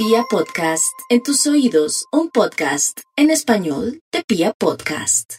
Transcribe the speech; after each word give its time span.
Pia 0.00 0.22
Podcast, 0.30 0.94
en 1.08 1.24
tus 1.24 1.44
oídos, 1.48 2.06
un 2.12 2.30
podcast 2.30 3.00
en 3.16 3.30
español 3.30 4.00
de 4.12 4.22
Pia 4.22 4.52
Podcast. 4.56 5.38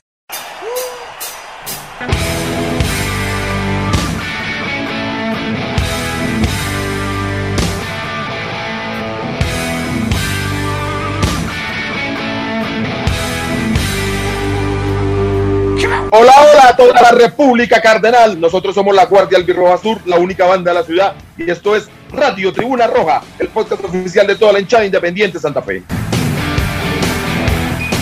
Hola, 16.12 16.34
hola 16.42 16.68
a 16.68 16.76
toda 16.76 17.02
la 17.02 17.12
República 17.12 17.82
Cardenal. 17.82 18.38
Nosotros 18.38 18.76
somos 18.76 18.94
la 18.94 19.06
Guardia 19.06 19.38
Albirroja 19.38 19.78
Sur, 19.78 20.06
la 20.06 20.18
única 20.18 20.46
banda 20.46 20.72
de 20.74 20.80
la 20.80 20.84
ciudad. 20.84 21.16
Y 21.38 21.50
esto 21.50 21.78
es 21.78 21.90
Radio 22.12 22.52
Tribuna 22.52 22.88
Roja, 22.88 23.22
el 23.38 23.50
podcast 23.50 23.84
oficial 23.84 24.28
de 24.28 24.36
toda 24.36 24.54
la 24.54 24.60
hinchada 24.60 24.86
independiente 24.86 25.40
Santa 25.40 25.62
Fe. 25.62 25.84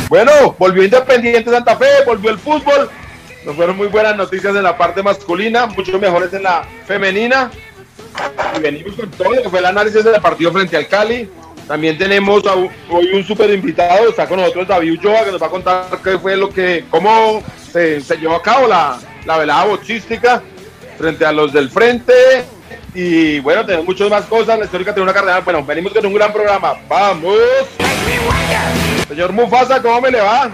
Bueno, 0.09 0.55
volvió 0.57 0.83
Independiente 0.83 1.51
Santa 1.51 1.75
Fe, 1.75 1.85
volvió 2.05 2.29
el 2.29 2.37
fútbol. 2.37 2.89
Nos 3.45 3.55
fueron 3.55 3.77
muy 3.77 3.87
buenas 3.87 4.15
noticias 4.15 4.55
en 4.55 4.63
la 4.63 4.77
parte 4.77 5.03
masculina, 5.03 5.67
mucho 5.67 5.99
mejores 5.99 6.33
en 6.33 6.43
la 6.43 6.65
femenina. 6.85 7.51
Y 8.55 8.59
venimos 8.59 8.95
con 8.95 9.11
todo 9.11 9.31
que 9.31 9.49
fue 9.49 9.59
el 9.59 9.65
análisis 9.65 10.03
del 10.03 10.21
partido 10.21 10.51
frente 10.51 10.77
al 10.77 10.87
Cali. 10.87 11.29
También 11.67 11.97
tenemos 11.97 12.43
hoy 12.45 13.11
un 13.13 13.23
súper 13.25 13.49
invitado, 13.49 14.09
está 14.09 14.25
con 14.25 14.39
nosotros 14.39 14.67
David 14.69 14.99
Ulloa, 14.99 15.25
que 15.25 15.31
nos 15.31 15.41
va 15.41 15.47
a 15.47 15.49
contar 15.49 15.85
qué 16.01 16.17
fue 16.17 16.37
lo 16.37 16.49
que, 16.49 16.85
cómo 16.89 17.43
se, 17.71 17.99
se 17.99 18.15
llevó 18.15 18.35
a 18.35 18.41
cabo 18.41 18.67
la, 18.67 18.97
la 19.25 19.37
velada 19.37 19.65
boxística 19.65 20.41
frente 20.97 21.25
a 21.25 21.33
los 21.33 21.51
del 21.51 21.69
frente. 21.69 22.13
Y 22.99 23.39
bueno, 23.41 23.63
tenemos 23.63 23.85
muchas 23.85 24.09
más 24.09 24.25
cosas. 24.25 24.57
La 24.57 24.65
histórica 24.65 24.91
tiene 24.91 25.03
una 25.03 25.13
carrera. 25.13 25.41
Bueno, 25.41 25.63
venimos 25.63 25.93
con 25.93 26.03
un 26.03 26.15
gran 26.15 26.33
programa. 26.33 26.73
¡Vamos! 26.89 27.37
Señor 29.07 29.31
Mufasa, 29.33 29.79
¿cómo 29.83 30.01
me 30.01 30.09
le 30.09 30.19
va? 30.19 30.49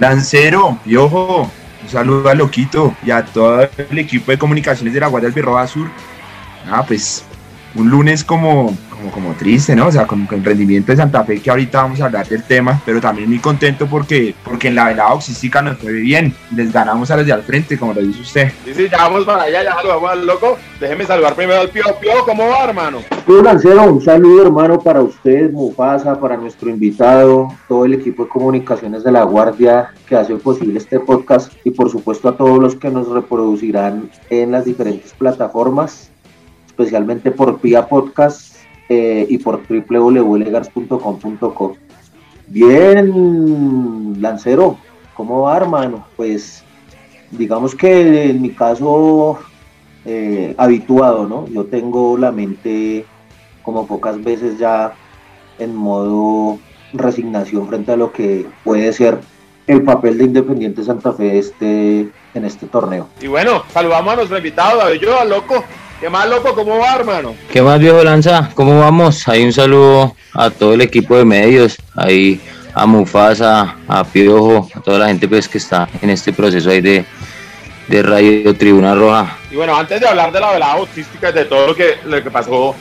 Lancero, 0.00 0.76
Piojo, 0.82 1.48
un 1.82 1.88
saludo 1.88 2.28
a 2.28 2.34
Loquito 2.34 2.92
y 3.04 3.12
a 3.12 3.24
todo 3.24 3.68
el 3.88 3.98
equipo 4.00 4.32
de 4.32 4.38
comunicaciones 4.38 4.92
de 4.92 4.98
la 4.98 5.06
Guardia 5.06 5.28
Albirroja 5.28 5.68
Sur. 5.68 5.88
Ah, 6.68 6.84
pues 6.84 7.24
un 7.76 7.90
lunes 7.90 8.24
como, 8.24 8.76
como, 8.90 9.10
como 9.10 9.32
triste, 9.34 9.76
¿no? 9.76 9.86
O 9.86 9.92
sea, 9.92 10.06
con, 10.06 10.26
con 10.26 10.42
rendimiento 10.42 10.92
de 10.92 10.96
Santa 10.96 11.24
Fe, 11.24 11.40
que 11.40 11.50
ahorita 11.50 11.82
vamos 11.82 12.00
a 12.00 12.06
hablar 12.06 12.26
del 12.26 12.42
tema, 12.42 12.80
pero 12.84 13.00
también 13.00 13.28
muy 13.28 13.38
contento 13.38 13.86
porque, 13.86 14.34
porque 14.44 14.68
en 14.68 14.74
la 14.74 14.84
velada 14.84 15.12
boxística 15.12 15.62
nos 15.62 15.78
fue 15.78 15.92
bien. 15.92 16.34
Les 16.54 16.72
ganamos 16.72 17.10
a 17.10 17.16
los 17.16 17.26
de 17.26 17.32
al 17.32 17.42
frente, 17.42 17.78
como 17.78 17.94
lo 17.94 18.00
dice 18.00 18.20
usted. 18.20 18.52
Sí, 18.64 18.74
sí, 18.74 18.88
ya 18.90 18.98
vamos 18.98 19.24
para 19.24 19.44
allá, 19.44 19.62
ya 19.62 19.74
saludamos 19.74 20.10
al 20.10 20.26
loco. 20.26 20.58
Déjeme 20.80 21.04
saludar 21.04 21.34
primero 21.34 21.60
al 21.60 21.70
Pío. 21.70 21.84
Pío, 22.00 22.24
¿cómo 22.24 22.48
va, 22.48 22.64
hermano? 22.64 22.98
Tú, 23.26 23.42
Lancero, 23.42 23.84
un 23.84 24.02
saludo 24.02 24.42
hermano 24.42 24.80
para 24.80 25.02
usted, 25.02 25.50
Mufasa, 25.50 26.18
para 26.20 26.36
nuestro 26.36 26.70
invitado, 26.70 27.48
todo 27.68 27.84
el 27.84 27.94
equipo 27.94 28.24
de 28.24 28.28
comunicaciones 28.28 29.04
de 29.04 29.12
la 29.12 29.24
Guardia 29.24 29.90
que 30.06 30.16
hace 30.16 30.36
posible 30.36 30.78
este 30.78 31.00
podcast 31.00 31.52
y 31.64 31.70
por 31.70 31.90
supuesto 31.90 32.28
a 32.28 32.36
todos 32.36 32.58
los 32.58 32.76
que 32.76 32.90
nos 32.90 33.08
reproducirán 33.08 34.10
en 34.30 34.52
las 34.52 34.64
diferentes 34.64 35.12
plataformas, 35.12 36.10
especialmente 36.76 37.30
por 37.30 37.58
Pia 37.58 37.88
Podcast 37.88 38.56
eh, 38.90 39.26
y 39.30 39.38
por 39.38 39.62
www.legars.com.co. 39.66 41.76
Bien, 42.48 44.20
Lancero, 44.20 44.76
¿cómo 45.14 45.40
va 45.40 45.56
hermano? 45.56 46.06
Pues 46.16 46.62
digamos 47.30 47.74
que 47.74 48.28
en 48.28 48.42
mi 48.42 48.50
caso 48.50 49.38
eh, 50.04 50.54
habituado, 50.58 51.26
¿no? 51.26 51.48
Yo 51.48 51.64
tengo 51.64 52.18
la 52.18 52.30
mente 52.30 53.06
como 53.62 53.86
pocas 53.86 54.22
veces 54.22 54.58
ya 54.58 54.92
en 55.58 55.74
modo 55.74 56.58
resignación 56.92 57.68
frente 57.68 57.92
a 57.92 57.96
lo 57.96 58.12
que 58.12 58.44
puede 58.64 58.92
ser 58.92 59.18
el 59.66 59.82
papel 59.82 60.18
de 60.18 60.24
Independiente 60.24 60.84
Santa 60.84 61.14
Fe 61.14 61.38
este, 61.38 62.10
en 62.34 62.44
este 62.44 62.66
torneo. 62.66 63.08
Y 63.22 63.28
bueno, 63.28 63.62
saludamos 63.72 64.12
a 64.12 64.16
nuestro 64.16 64.36
invitado, 64.36 64.76
David 64.78 65.00
Ulloa, 65.00 65.24
loco. 65.24 65.64
¿Qué 66.00 66.10
más, 66.10 66.28
loco? 66.28 66.54
¿Cómo 66.54 66.78
va, 66.78 66.96
hermano? 66.96 67.34
¿Qué 67.50 67.62
más, 67.62 67.80
viejo 67.80 68.04
Lanza? 68.04 68.50
¿Cómo 68.54 68.78
vamos? 68.78 69.26
Ahí 69.28 69.44
un 69.44 69.52
saludo 69.52 70.14
a 70.34 70.50
todo 70.50 70.74
el 70.74 70.82
equipo 70.82 71.16
de 71.16 71.24
medios, 71.24 71.78
ahí 71.94 72.38
a 72.74 72.84
Mufasa, 72.84 73.76
a 73.88 74.04
Piojo, 74.04 74.68
a 74.74 74.80
toda 74.80 74.98
la 74.98 75.06
gente 75.06 75.26
pues 75.26 75.48
que 75.48 75.56
está 75.56 75.88
en 76.02 76.10
este 76.10 76.34
proceso 76.34 76.68
ahí 76.68 76.82
de, 76.82 77.06
de 77.88 78.02
Radio 78.02 78.54
Tribuna 78.54 78.94
Roja. 78.94 79.38
Y 79.50 79.56
bueno, 79.56 79.74
antes 79.74 79.98
de 79.98 80.06
hablar 80.06 80.30
de 80.32 80.40
la 80.40 80.52
velada 80.52 80.74
boxística 80.76 81.30
y 81.30 81.32
de 81.32 81.46
todo 81.46 81.68
lo 81.68 81.74
que, 81.74 81.96
lo 82.04 82.22
que 82.22 82.30
pasó 82.30 82.74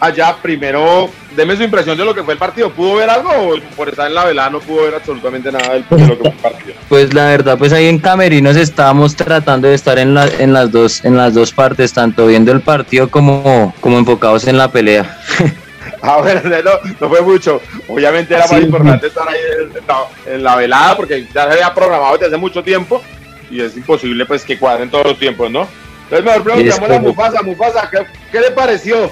allá, 0.00 0.36
primero, 0.40 1.10
deme 1.36 1.56
su 1.56 1.62
impresión 1.62 1.96
de 1.96 2.04
lo 2.04 2.14
que 2.14 2.22
fue 2.24 2.32
el 2.34 2.38
partido. 2.38 2.70
¿Pudo 2.70 2.96
ver 2.96 3.10
algo 3.10 3.30
o 3.30 3.60
por 3.76 3.88
estar 3.88 4.06
en 4.06 4.14
la 4.14 4.24
velada 4.24 4.50
no 4.50 4.60
pudo 4.60 4.84
ver 4.84 4.94
absolutamente 4.94 5.52
nada 5.52 5.74
del- 5.74 5.84
de 5.88 6.06
lo 6.06 6.14
que 6.18 6.22
fue 6.22 6.28
el 6.30 6.36
partido? 6.36 6.74
Pues 6.88 7.14
la 7.14 7.26
verdad, 7.26 7.56
pues 7.56 7.72
ahí 7.72 7.86
en 7.86 7.98
Camerinos 8.00 8.56
estábamos 8.56 9.14
tratando 9.14 9.68
de 9.68 9.74
estar 9.74 9.98
en, 9.98 10.12
la- 10.14 10.26
en, 10.38 10.52
las, 10.52 10.70
dos, 10.72 11.04
en 11.04 11.16
las 11.16 11.34
dos 11.34 11.52
partes, 11.52 11.92
tanto 11.92 12.26
viendo 12.26 12.50
el 12.50 12.60
partido 12.62 13.08
como, 13.08 13.72
como 13.80 13.98
enfocados 13.98 14.46
en 14.48 14.56
la 14.58 14.70
pelea. 14.72 15.18
Ah, 16.02 16.16
bueno, 16.18 16.40
no, 16.44 16.70
no 16.98 17.08
fue 17.10 17.20
mucho. 17.20 17.60
Obviamente 17.86 18.32
era 18.34 18.46
más 18.46 18.58
Sí. 18.58 18.64
importante 18.64 19.08
estar 19.08 19.28
ahí 19.28 19.36
en 19.60 19.86
la, 19.86 20.34
en 20.34 20.42
la 20.42 20.56
velada 20.56 20.96
porque 20.96 21.26
ya 21.34 21.44
se 21.46 21.52
había 21.52 21.74
programado 21.74 22.14
desde 22.14 22.28
hace 22.28 22.36
mucho 22.38 22.62
tiempo 22.64 23.02
y 23.50 23.60
es 23.60 23.76
imposible 23.76 24.24
pues 24.24 24.42
que 24.44 24.58
cuadren 24.58 24.88
todos 24.90 25.04
los 25.08 25.18
tiempos, 25.18 25.50
¿no? 25.50 25.68
Entonces 26.04 26.24
mejor 26.24 26.42
preguntamos 26.42 26.90
a. 26.90 27.00
Mufasa. 27.00 27.42
Mufasa, 27.42 27.90
¿qué, 27.90 27.98
qué 28.32 28.40
le 28.40 28.50
pareció 28.52 29.10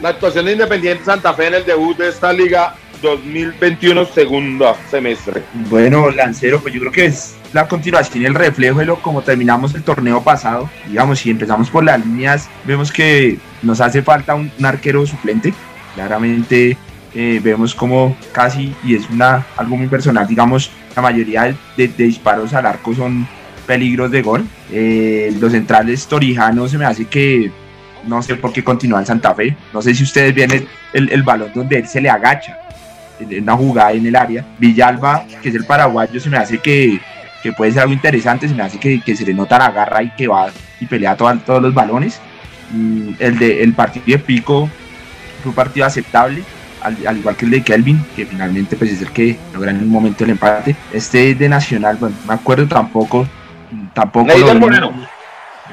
la 0.00 0.10
actuación 0.10 0.46
de 0.46 0.52
Independiente 0.52 1.04
Santa 1.04 1.34
Fe 1.34 1.48
en 1.48 1.54
el 1.54 1.64
debut 1.64 1.96
de 1.96 2.08
esta 2.08 2.32
liga 2.32 2.74
2021 3.02 4.06
segundo 4.06 4.76
semestre? 4.90 5.42
Bueno, 5.68 6.10
Lancero, 6.10 6.60
pues 6.60 6.72
yo 6.72 6.80
creo 6.80 6.92
que 6.92 7.04
es 7.06 7.36
la 7.52 7.68
continuación 7.68 8.22
y 8.22 8.26
el 8.26 8.34
reflejo 8.34 8.78
de 8.78 8.86
lo 8.86 9.02
como 9.02 9.22
terminamos 9.22 9.74
el 9.74 9.82
torneo 9.82 10.22
pasado. 10.22 10.70
Digamos, 10.88 11.18
si 11.18 11.30
empezamos 11.30 11.68
por 11.68 11.84
las 11.84 12.04
líneas, 12.04 12.48
vemos 12.64 12.90
que 12.90 13.38
nos 13.62 13.80
hace 13.80 14.02
falta 14.02 14.34
un, 14.34 14.50
arquero 14.62 15.06
suplente. 15.06 15.52
Claramente 15.94 16.76
eh, 17.14 17.40
vemos 17.42 17.74
como 17.74 18.16
casi, 18.32 18.74
y 18.82 18.94
es 18.94 19.08
una 19.10 19.46
algo 19.56 19.76
muy 19.76 19.88
personal, 19.88 20.26
digamos, 20.26 20.70
la 20.96 21.02
mayoría 21.02 21.54
de 21.76 21.88
disparos 21.88 22.54
al 22.54 22.66
arco 22.66 22.94
son 22.94 23.26
peligros 23.66 24.10
de 24.10 24.22
gol. 24.22 24.44
Eh, 24.70 25.34
los 25.38 25.52
centrales 25.52 26.06
torijanos 26.06 26.70
se 26.70 26.78
me 26.78 26.84
hace 26.84 27.04
que 27.06 27.50
no 28.06 28.22
sé 28.22 28.36
por 28.36 28.52
qué 28.52 28.62
continúa 28.64 29.00
en 29.00 29.06
Santa 29.06 29.34
Fe. 29.34 29.56
No 29.72 29.80
sé 29.82 29.94
si 29.94 30.02
ustedes 30.04 30.34
ven 30.34 30.50
el, 30.52 30.68
el- 30.92 31.10
el 31.10 31.22
balón 31.22 31.50
donde 31.54 31.78
él 31.78 31.86
se 31.86 32.00
le 32.00 32.10
agacha 32.10 32.58
en 33.20 33.42
una 33.44 33.56
jugada 33.56 33.92
en 33.92 34.06
el 34.06 34.16
área. 34.16 34.44
Villalba, 34.58 35.24
que 35.42 35.48
es 35.48 35.54
el 35.54 35.64
paraguayo, 35.64 36.18
se 36.20 36.28
me 36.30 36.36
hace 36.38 36.58
que, 36.58 36.98
que 37.42 37.52
puede 37.52 37.72
ser 37.72 37.82
algo 37.82 37.92
interesante, 37.94 38.48
se 38.48 38.54
me 38.54 38.62
hace 38.62 38.78
que, 38.78 39.00
que 39.00 39.14
se 39.14 39.24
le 39.24 39.32
nota 39.34 39.58
la 39.58 39.70
garra 39.70 40.02
y 40.02 40.10
que 40.10 40.26
va 40.26 40.48
y 40.80 40.86
pelea 40.86 41.16
todo- 41.16 41.36
todos 41.38 41.62
los 41.62 41.72
balones. 41.74 42.20
Mm, 42.72 43.10
El, 43.18 43.38
de, 43.38 43.62
el 43.62 43.74
partido 43.74 44.04
de 44.06 44.18
Pico 44.18 44.68
fue 45.42 45.50
un 45.50 45.54
partido 45.54 45.86
aceptable, 45.86 46.42
al, 46.82 46.96
al 47.06 47.18
igual 47.18 47.36
que 47.36 47.44
el 47.44 47.50
de 47.52 47.62
Kelvin, 47.62 48.04
que 48.16 48.26
finalmente 48.26 48.76
pues, 48.76 48.90
es 48.92 49.02
el 49.02 49.10
que 49.12 49.36
logra 49.52 49.70
en 49.70 49.78
un 49.78 49.88
momento 49.88 50.24
el 50.24 50.30
empate. 50.30 50.74
Este 50.92 51.34
de 51.34 51.48
Nacional, 51.48 51.96
bueno, 52.00 52.16
no 52.22 52.26
me 52.28 52.34
acuerdo 52.34 52.66
tampoco, 52.66 53.28
tampoco 53.94 54.26
Leider 54.26 54.58
Moreno. 54.58 54.92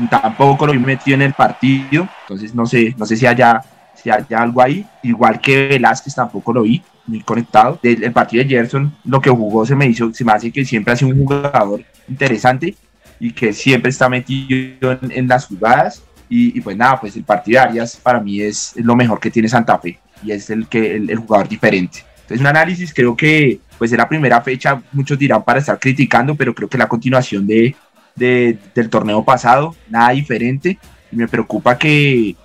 Tampoco 0.07 0.67
lo 0.67 0.73
vi 0.73 0.79
metido 0.79 1.15
en 1.15 1.23
el 1.23 1.33
partido, 1.33 2.07
entonces 2.21 2.53
no 2.53 2.65
sé, 2.65 2.95
no 2.97 3.05
sé 3.05 3.17
si 3.17 3.25
haya, 3.25 3.61
si 3.95 4.09
haya 4.09 4.41
algo 4.41 4.61
ahí, 4.61 4.85
igual 5.03 5.41
que 5.41 5.67
Velázquez 5.67 6.15
tampoco 6.15 6.53
lo 6.53 6.61
vi, 6.63 6.81
muy 7.05 7.21
conectado. 7.21 7.79
Del 7.81 8.03
el 8.03 8.11
partido 8.11 8.43
de 8.43 8.49
Gerson, 8.49 8.95
lo 9.03 9.19
que 9.19 9.29
jugó 9.29 9.65
se 9.65 9.75
me 9.75 9.87
hizo, 9.87 10.13
se 10.13 10.23
me 10.23 10.31
hace 10.31 10.51
que 10.51 10.63
siempre 10.63 10.93
ha 10.93 10.95
sido 10.95 11.11
un 11.11 11.25
jugador 11.25 11.83
interesante 12.07 12.75
y 13.19 13.31
que 13.31 13.51
siempre 13.51 13.89
está 13.89 14.07
metido 14.07 14.91
en, 14.91 15.11
en 15.11 15.27
las 15.27 15.47
jugadas. 15.47 16.03
Y, 16.29 16.55
y 16.57 16.61
pues 16.61 16.77
nada, 16.77 17.01
pues 17.01 17.15
el 17.15 17.23
partido 17.23 17.59
de 17.59 17.69
Arias 17.69 17.99
para 18.01 18.19
mí 18.19 18.39
es, 18.39 18.73
es 18.77 18.85
lo 18.85 18.95
mejor 18.95 19.19
que 19.19 19.31
tiene 19.31 19.49
Santa 19.49 19.79
Fe 19.79 19.99
y 20.23 20.31
es 20.31 20.49
el, 20.51 20.67
que, 20.67 20.95
el, 20.95 21.09
el 21.09 21.17
jugador 21.17 21.49
diferente. 21.49 22.05
Entonces 22.21 22.41
un 22.41 22.47
análisis 22.47 22.93
creo 22.93 23.17
que 23.17 23.59
pues 23.79 23.91
es 23.91 23.97
la 23.97 24.07
primera 24.07 24.39
fecha, 24.41 24.79
muchos 24.91 25.17
dirán 25.17 25.43
para 25.43 25.59
estar 25.59 25.79
criticando, 25.79 26.35
pero 26.35 26.53
creo 26.53 26.69
que 26.69 26.77
la 26.77 26.87
continuación 26.87 27.47
de, 27.47 27.75
de- 28.15 28.57
del 28.75 28.89
torneo 28.89 29.23
pasado, 29.23 29.75
nada 29.89 30.09
diferente. 30.11 30.77
Y 31.11 31.15
me 31.15 31.27
preocupa 31.27 31.77
que, 31.77 32.35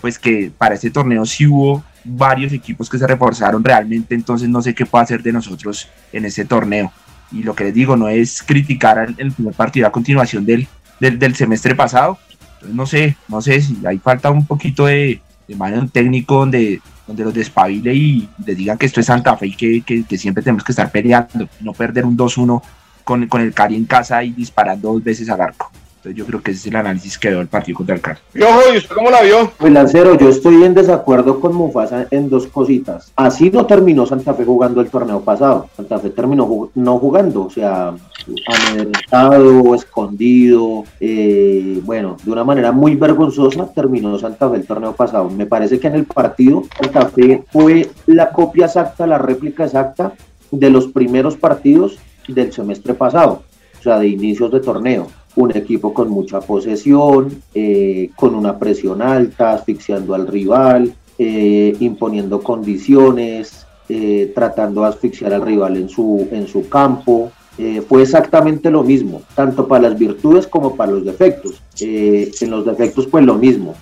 pues 0.00 0.18
que 0.18 0.50
para 0.56 0.74
este 0.74 0.90
torneo 0.90 1.26
sí 1.26 1.46
hubo 1.46 1.82
varios 2.04 2.52
equipos 2.52 2.88
que 2.88 2.98
se 2.98 3.06
reforzaron 3.06 3.62
realmente, 3.62 4.14
entonces 4.14 4.48
no 4.48 4.62
sé 4.62 4.74
qué 4.74 4.86
puede 4.86 5.04
hacer 5.04 5.22
de 5.22 5.32
nosotros 5.32 5.88
en 6.12 6.24
este 6.24 6.44
torneo. 6.46 6.90
Y 7.30 7.42
lo 7.42 7.54
que 7.54 7.64
les 7.64 7.74
digo, 7.74 7.96
no 7.96 8.08
es 8.08 8.42
criticar 8.42 9.14
el 9.18 9.32
primer 9.32 9.54
partido 9.54 9.86
a 9.86 9.92
continuación 9.92 10.44
del, 10.46 10.66
del, 10.98 11.34
semestre 11.36 11.74
pasado. 11.74 12.18
Entonces, 12.54 12.74
no 12.74 12.86
sé, 12.86 13.16
no 13.28 13.40
sé 13.42 13.60
si 13.60 13.78
hay 13.86 13.98
falta 13.98 14.30
un 14.30 14.46
poquito 14.46 14.86
de, 14.86 15.20
de 15.46 15.54
mano 15.56 15.86
técnico 15.88 16.36
donde, 16.36 16.80
donde 17.06 17.24
los 17.24 17.34
despabile 17.34 17.94
y 17.94 18.28
les 18.44 18.56
digan 18.56 18.78
que 18.78 18.86
esto 18.86 19.00
es 19.00 19.06
Santa 19.06 19.36
Fe 19.36 19.46
y 19.48 19.54
que, 19.54 19.82
que- 19.82 20.04
que 20.04 20.18
siempre 20.18 20.42
tenemos 20.42 20.64
que 20.64 20.72
estar 20.72 20.90
peleando, 20.90 21.48
no 21.60 21.72
perder 21.72 22.04
un 22.06 22.16
2-1 22.16 22.62
con, 23.04 23.26
con 23.28 23.40
el 23.40 23.54
Cari 23.54 23.76
en 23.76 23.84
casa 23.84 24.22
y 24.22 24.30
disparando 24.30 24.92
dos 24.92 25.02
veces 25.02 25.28
al 25.28 25.40
arco. 25.40 25.70
Entonces 26.00 26.16
yo 26.16 26.24
creo 26.24 26.42
que 26.42 26.52
ese 26.52 26.60
es 26.60 26.66
el 26.68 26.76
análisis 26.76 27.18
que 27.18 27.28
veo 27.28 27.38
del 27.40 27.48
partido 27.48 27.76
contra 27.76 27.94
el 27.94 28.00
Cali. 28.00 28.18
Piojo, 28.32 28.60
¿y 28.72 28.78
usted 28.78 28.94
cómo 28.94 29.10
la 29.10 29.20
vio? 29.20 29.52
Pues 29.58 29.70
Lancero, 29.70 30.16
yo 30.16 30.30
estoy 30.30 30.64
en 30.64 30.72
desacuerdo 30.72 31.40
con 31.40 31.54
Mufasa 31.54 32.06
en 32.10 32.30
dos 32.30 32.46
cositas. 32.46 33.12
Así 33.16 33.50
no 33.50 33.66
terminó 33.66 34.06
Santa 34.06 34.32
Fe 34.32 34.46
jugando 34.46 34.80
el 34.80 34.88
torneo 34.88 35.20
pasado. 35.20 35.68
Santa 35.76 35.98
Fe 35.98 36.08
terminó 36.08 36.70
no 36.74 36.98
jugando, 36.98 37.44
o 37.44 37.50
sea, 37.50 37.92
amedrentado, 38.46 39.74
escondido, 39.74 40.84
eh, 41.00 41.82
bueno, 41.84 42.16
de 42.22 42.30
una 42.30 42.44
manera 42.44 42.72
muy 42.72 42.94
vergonzosa 42.94 43.70
terminó 43.74 44.18
Santa 44.18 44.48
Fe 44.48 44.56
el 44.56 44.66
torneo 44.66 44.94
pasado. 44.94 45.28
Me 45.28 45.44
parece 45.44 45.78
que 45.78 45.88
en 45.88 45.96
el 45.96 46.06
partido 46.06 46.62
Santa 46.80 47.10
Fe 47.10 47.44
fue 47.52 47.90
la 48.06 48.30
copia 48.30 48.64
exacta, 48.64 49.06
la 49.06 49.18
réplica 49.18 49.64
exacta 49.66 50.14
de 50.50 50.70
los 50.70 50.86
primeros 50.86 51.36
partidos 51.36 51.98
del 52.34 52.52
semestre 52.52 52.94
pasado, 52.94 53.42
o 53.78 53.82
sea, 53.82 53.98
de 53.98 54.08
inicios 54.08 54.50
de 54.50 54.60
torneo 54.60 55.08
un 55.36 55.56
equipo 55.56 55.94
con 55.94 56.08
mucha 56.08 56.40
posesión, 56.40 57.42
eh, 57.54 58.10
con 58.16 58.34
una 58.34 58.58
presión 58.58 59.02
alta, 59.02 59.52
asfixiando 59.52 60.14
al 60.14 60.26
rival, 60.26 60.92
eh, 61.18 61.76
imponiendo 61.80 62.42
condiciones, 62.42 63.66
eh, 63.88 64.32
tratando 64.34 64.82
de 64.82 64.88
asfixiar 64.88 65.32
al 65.32 65.42
rival 65.42 65.76
en 65.76 65.88
su, 65.88 66.28
en 66.30 66.46
su 66.46 66.68
campo. 66.68 67.30
fue 67.88 68.00
exactamente 68.00 68.70
lo 68.70 68.82
mismo, 68.82 69.20
tanto 69.34 69.68
para 69.68 69.82
las 69.82 69.98
virtudes 69.98 70.46
como 70.46 70.76
para 70.76 70.92
los 70.92 71.04
defectos. 71.04 71.60
en 71.78 72.50
los 72.50 72.64
defectos, 72.64 73.06
pues 73.06 73.22
lo 73.22 73.34
mismo. 73.34 73.74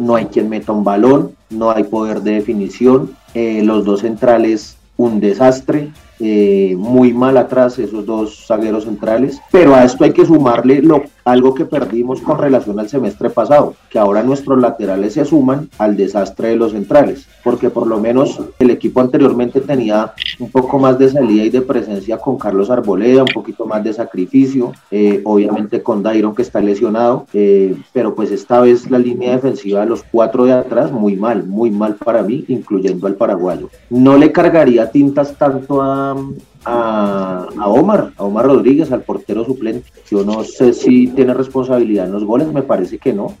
no 0.00 0.16
hay 0.16 0.24
quien 0.26 0.48
meta 0.48 0.72
un 0.72 0.82
balón, 0.82 1.30
no 1.48 1.70
hay 1.70 1.84
poder 1.84 2.22
de 2.22 2.32
definición. 2.32 3.14
los 3.34 3.84
dos 3.84 4.00
centrales, 4.00 4.76
un 4.96 5.20
desastre. 5.20 5.92
Eh, 6.20 6.76
muy 6.78 7.12
mal 7.12 7.36
atrás 7.36 7.78
esos 7.78 8.06
dos 8.06 8.46
zagueros 8.46 8.84
centrales, 8.84 9.40
pero 9.50 9.74
a 9.74 9.84
esto 9.84 10.04
hay 10.04 10.12
que 10.12 10.24
sumarle 10.24 10.80
lo, 10.80 11.02
algo 11.24 11.54
que 11.54 11.64
perdimos 11.64 12.20
con 12.20 12.38
relación 12.38 12.78
al 12.78 12.88
semestre 12.88 13.30
pasado, 13.30 13.74
que 13.90 13.98
ahora 13.98 14.22
nuestros 14.22 14.60
laterales 14.60 15.14
se 15.14 15.24
suman 15.24 15.68
al 15.78 15.96
desastre 15.96 16.48
de 16.48 16.56
los 16.56 16.72
centrales, 16.72 17.26
porque 17.42 17.70
por 17.70 17.86
lo 17.86 17.98
menos 17.98 18.40
el 18.58 18.70
equipo 18.70 19.00
anteriormente 19.00 19.60
tenía 19.60 20.12
un 20.38 20.50
poco 20.50 20.78
más 20.78 20.98
de 20.98 21.08
salida 21.08 21.44
y 21.44 21.50
de 21.50 21.62
presencia 21.62 22.18
con 22.18 22.38
Carlos 22.38 22.70
Arboleda, 22.70 23.22
un 23.22 23.32
poquito 23.34 23.66
más 23.66 23.82
de 23.82 23.92
sacrificio, 23.92 24.72
eh, 24.90 25.20
obviamente 25.24 25.82
con 25.82 26.02
Dairon 26.02 26.34
que 26.34 26.42
está 26.42 26.60
lesionado, 26.60 27.26
eh, 27.32 27.74
pero 27.92 28.14
pues 28.14 28.30
esta 28.30 28.60
vez 28.60 28.90
la 28.90 28.98
línea 28.98 29.32
defensiva 29.32 29.80
de 29.80 29.86
los 29.86 30.02
cuatro 30.02 30.44
de 30.44 30.52
atrás 30.52 30.92
muy 30.92 31.16
mal, 31.16 31.44
muy 31.46 31.70
mal 31.70 31.94
para 31.94 32.22
mí, 32.22 32.44
incluyendo 32.48 33.06
al 33.06 33.14
paraguayo. 33.14 33.70
No 33.90 34.16
le 34.16 34.32
cargaría 34.32 34.90
tintas 34.90 35.34
tanto 35.36 35.82
a 35.82 36.16
a, 36.64 37.46
Omar, 37.66 38.12
a 38.16 38.24
Omar 38.24 38.46
Rodríguez, 38.46 38.92
al 38.92 39.02
portero 39.02 39.44
suplente. 39.44 39.90
Yo 40.10 40.24
no 40.24 40.44
sé 40.44 40.72
si 40.72 41.08
tiene 41.08 41.34
responsabilidad 41.34 42.06
en 42.06 42.12
los 42.12 42.24
goles, 42.24 42.52
me 42.52 42.62
parece 42.62 42.98
que 42.98 43.12
no. 43.12 43.34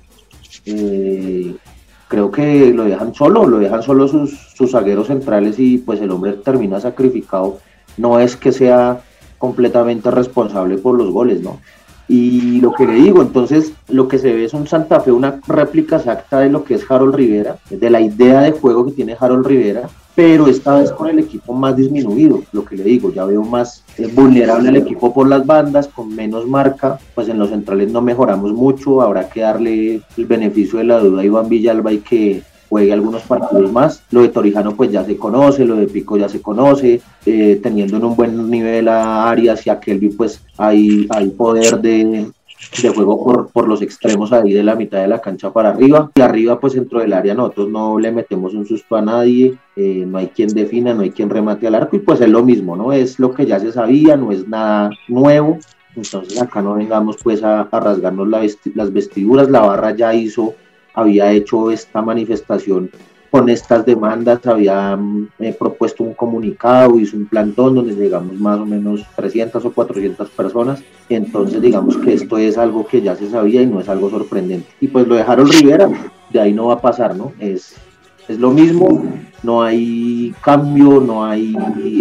Eh, 0.66 1.54
creo 2.08 2.30
que 2.30 2.72
lo 2.72 2.84
dejan 2.84 3.14
solo, 3.14 3.46
lo 3.46 3.58
dejan 3.58 3.82
solo 3.82 4.08
sus, 4.08 4.30
sus 4.54 4.72
zagueros 4.72 5.08
centrales 5.08 5.58
y 5.58 5.78
pues 5.78 6.00
el 6.00 6.10
hombre 6.10 6.34
termina 6.34 6.80
sacrificado. 6.80 7.58
No 7.96 8.18
es 8.20 8.36
que 8.36 8.52
sea 8.52 9.00
completamente 9.38 10.10
responsable 10.10 10.78
por 10.78 10.96
los 10.96 11.10
goles, 11.10 11.42
¿no? 11.42 11.60
Y 12.08 12.60
lo 12.60 12.72
que 12.72 12.86
le 12.86 12.94
digo, 12.94 13.22
entonces 13.22 13.72
lo 13.88 14.08
que 14.08 14.18
se 14.18 14.32
ve 14.32 14.44
es 14.44 14.54
un 14.54 14.66
Santa 14.66 15.00
Fe, 15.00 15.10
una 15.10 15.40
réplica 15.46 15.96
exacta 15.96 16.40
de 16.40 16.50
lo 16.50 16.64
que 16.64 16.74
es 16.74 16.90
Harold 16.90 17.14
Rivera, 17.14 17.56
de 17.70 17.90
la 17.90 18.00
idea 18.00 18.42
de 18.42 18.52
juego 18.52 18.84
que 18.86 18.92
tiene 18.92 19.16
Harold 19.18 19.46
Rivera, 19.46 19.88
pero 20.14 20.46
esta 20.46 20.76
vez 20.76 20.92
con 20.92 21.08
el 21.08 21.18
equipo 21.18 21.52
más 21.54 21.76
disminuido, 21.76 22.42
lo 22.52 22.64
que 22.64 22.76
le 22.76 22.84
digo, 22.84 23.12
ya 23.12 23.24
veo 23.24 23.42
más 23.42 23.82
eh, 23.98 24.06
vulnerable 24.06 24.68
el 24.68 24.76
equipo 24.76 25.12
por 25.12 25.28
las 25.28 25.44
bandas, 25.44 25.88
con 25.88 26.14
menos 26.14 26.46
marca, 26.46 26.98
pues 27.14 27.28
en 27.28 27.38
los 27.38 27.50
centrales 27.50 27.90
no 27.90 28.00
mejoramos 28.00 28.52
mucho, 28.52 29.02
habrá 29.02 29.28
que 29.28 29.40
darle 29.40 30.02
el 30.16 30.26
beneficio 30.26 30.78
de 30.78 30.84
la 30.84 31.00
duda 31.00 31.22
a 31.22 31.24
Iván 31.24 31.48
Villalba 31.48 31.92
y 31.92 31.98
que 31.98 32.42
juegue 32.74 32.92
algunos 32.92 33.22
partidos 33.22 33.70
más. 33.70 34.02
Lo 34.10 34.22
de 34.22 34.30
Torijano 34.30 34.74
pues 34.74 34.90
ya 34.90 35.04
se 35.04 35.16
conoce, 35.16 35.64
lo 35.64 35.76
de 35.76 35.86
Pico 35.86 36.16
ya 36.16 36.28
se 36.28 36.42
conoce, 36.42 37.00
eh, 37.24 37.60
teniendo 37.62 37.98
en 37.98 38.04
un 38.04 38.16
buen 38.16 38.50
nivel 38.50 38.88
a 38.88 39.30
Arias 39.30 39.64
y 39.64 39.70
a 39.70 39.78
Kelvin 39.78 40.16
pues 40.16 40.40
hay, 40.58 41.06
hay 41.08 41.28
poder 41.30 41.80
de, 41.80 42.26
de 42.82 42.88
juego 42.88 43.22
por, 43.22 43.48
por, 43.50 43.68
los 43.68 43.80
extremos 43.80 44.32
ahí 44.32 44.52
de 44.52 44.64
la 44.64 44.74
mitad 44.74 45.00
de 45.00 45.06
la 45.06 45.20
cancha 45.20 45.52
para 45.52 45.68
arriba. 45.68 46.10
Y 46.16 46.20
arriba, 46.20 46.58
pues 46.58 46.72
dentro 46.72 46.98
del 46.98 47.12
área, 47.12 47.32
nosotros 47.34 47.68
no 47.68 47.96
le 48.00 48.10
metemos 48.10 48.54
un 48.54 48.66
susto 48.66 48.96
a 48.96 49.02
nadie, 49.02 49.54
eh, 49.76 50.04
no 50.04 50.18
hay 50.18 50.26
quien 50.26 50.48
defina, 50.48 50.94
no 50.94 51.02
hay 51.02 51.12
quien 51.12 51.30
remate 51.30 51.68
al 51.68 51.76
arco, 51.76 51.94
y 51.94 52.00
pues 52.00 52.20
es 52.20 52.28
lo 52.28 52.42
mismo, 52.42 52.74
¿no? 52.74 52.92
Es 52.92 53.20
lo 53.20 53.32
que 53.32 53.46
ya 53.46 53.60
se 53.60 53.70
sabía, 53.70 54.16
no 54.16 54.32
es 54.32 54.48
nada 54.48 54.90
nuevo. 55.06 55.58
Entonces 55.94 56.42
acá 56.42 56.60
no 56.60 56.74
vengamos 56.74 57.18
pues 57.22 57.44
a, 57.44 57.60
a 57.60 57.80
rasgarnos 57.80 58.26
la 58.28 58.44
las 58.74 58.92
vestiduras, 58.92 59.48
la 59.48 59.60
barra 59.60 59.94
ya 59.94 60.12
hizo, 60.12 60.54
había 60.94 61.32
hecho 61.32 61.70
esta 61.70 62.02
manifestación 62.02 62.90
con 63.34 63.48
estas 63.48 63.84
demandas 63.84 64.46
había 64.46 64.94
mm, 64.94 65.28
propuesto 65.58 66.04
un 66.04 66.14
comunicado, 66.14 67.00
hizo 67.00 67.16
un 67.16 67.26
plantón 67.26 67.74
donde 67.74 67.92
llegamos 67.92 68.38
más 68.38 68.60
o 68.60 68.64
menos 68.64 69.04
300 69.16 69.64
o 69.64 69.72
400 69.72 70.30
personas. 70.30 70.84
Entonces 71.08 71.60
digamos 71.60 71.96
que 71.96 72.14
esto 72.14 72.38
es 72.38 72.56
algo 72.56 72.86
que 72.86 73.02
ya 73.02 73.16
se 73.16 73.28
sabía 73.28 73.60
y 73.60 73.66
no 73.66 73.80
es 73.80 73.88
algo 73.88 74.08
sorprendente. 74.08 74.68
Y 74.80 74.86
pues 74.86 75.08
lo 75.08 75.16
dejaron 75.16 75.50
Rivera, 75.50 75.90
de 76.30 76.40
ahí 76.40 76.52
no 76.52 76.66
va 76.66 76.74
a 76.74 76.80
pasar, 76.80 77.16
¿no? 77.16 77.32
Es, 77.40 77.74
es 78.28 78.38
lo 78.38 78.50
mismo, 78.50 79.04
no 79.42 79.62
hay 79.62 80.34
cambio, 80.42 81.00
no 81.00 81.24
hay 81.24 81.54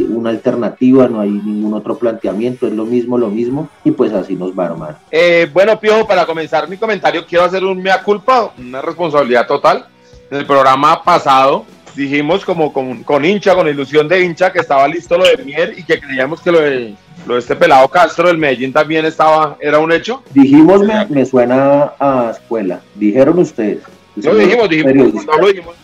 una 0.09 0.29
alternativa, 0.29 1.07
no 1.07 1.19
hay 1.19 1.31
ningún 1.31 1.73
otro 1.73 1.97
planteamiento, 1.97 2.67
es 2.67 2.73
lo 2.73 2.85
mismo, 2.85 3.17
lo 3.17 3.29
mismo, 3.29 3.69
y 3.83 3.91
pues 3.91 4.13
así 4.13 4.35
nos 4.35 4.57
va 4.57 4.63
a 4.63 4.67
armar. 4.67 4.97
Eh, 5.11 5.49
bueno, 5.53 5.79
Piojo, 5.79 6.07
para 6.07 6.25
comenzar 6.25 6.69
mi 6.69 6.77
comentario, 6.77 7.25
quiero 7.25 7.45
hacer 7.45 7.63
un 7.63 7.81
mea 7.81 8.01
culpa, 8.01 8.53
una 8.57 8.81
responsabilidad 8.81 9.47
total 9.47 9.85
en 10.31 10.37
el 10.37 10.45
programa 10.45 11.03
pasado 11.03 11.65
dijimos 11.95 12.43
como 12.43 12.73
con, 12.73 13.25
hincha, 13.25 13.55
con 13.55 13.67
ilusión 13.67 14.07
de 14.07 14.23
hincha, 14.23 14.51
que 14.51 14.59
estaba 14.59 14.87
listo 14.87 15.17
lo 15.17 15.25
de 15.25 15.43
Mier 15.43 15.75
y 15.77 15.83
que 15.83 15.99
creíamos 15.99 16.41
que 16.41 16.51
lo 16.51 16.59
de, 16.59 16.95
lo 17.27 17.35
de 17.35 17.39
este 17.39 17.55
pelado 17.55 17.87
Castro 17.87 18.27
del 18.27 18.37
Medellín 18.37 18.73
también 18.73 19.05
estaba, 19.05 19.57
era 19.59 19.79
un 19.79 19.91
hecho. 19.91 20.23
Dijimos, 20.33 20.81
me, 21.09 21.25
suena 21.25 21.93
a 21.99 22.31
escuela. 22.31 22.81
Dijeron 22.95 23.39
ustedes. 23.39 23.79
No 24.15 24.35
dijimos, 24.35 24.69
dijimos, 24.69 25.25
no 25.25 25.37
lo 25.37 25.47
dijimos. 25.47 25.75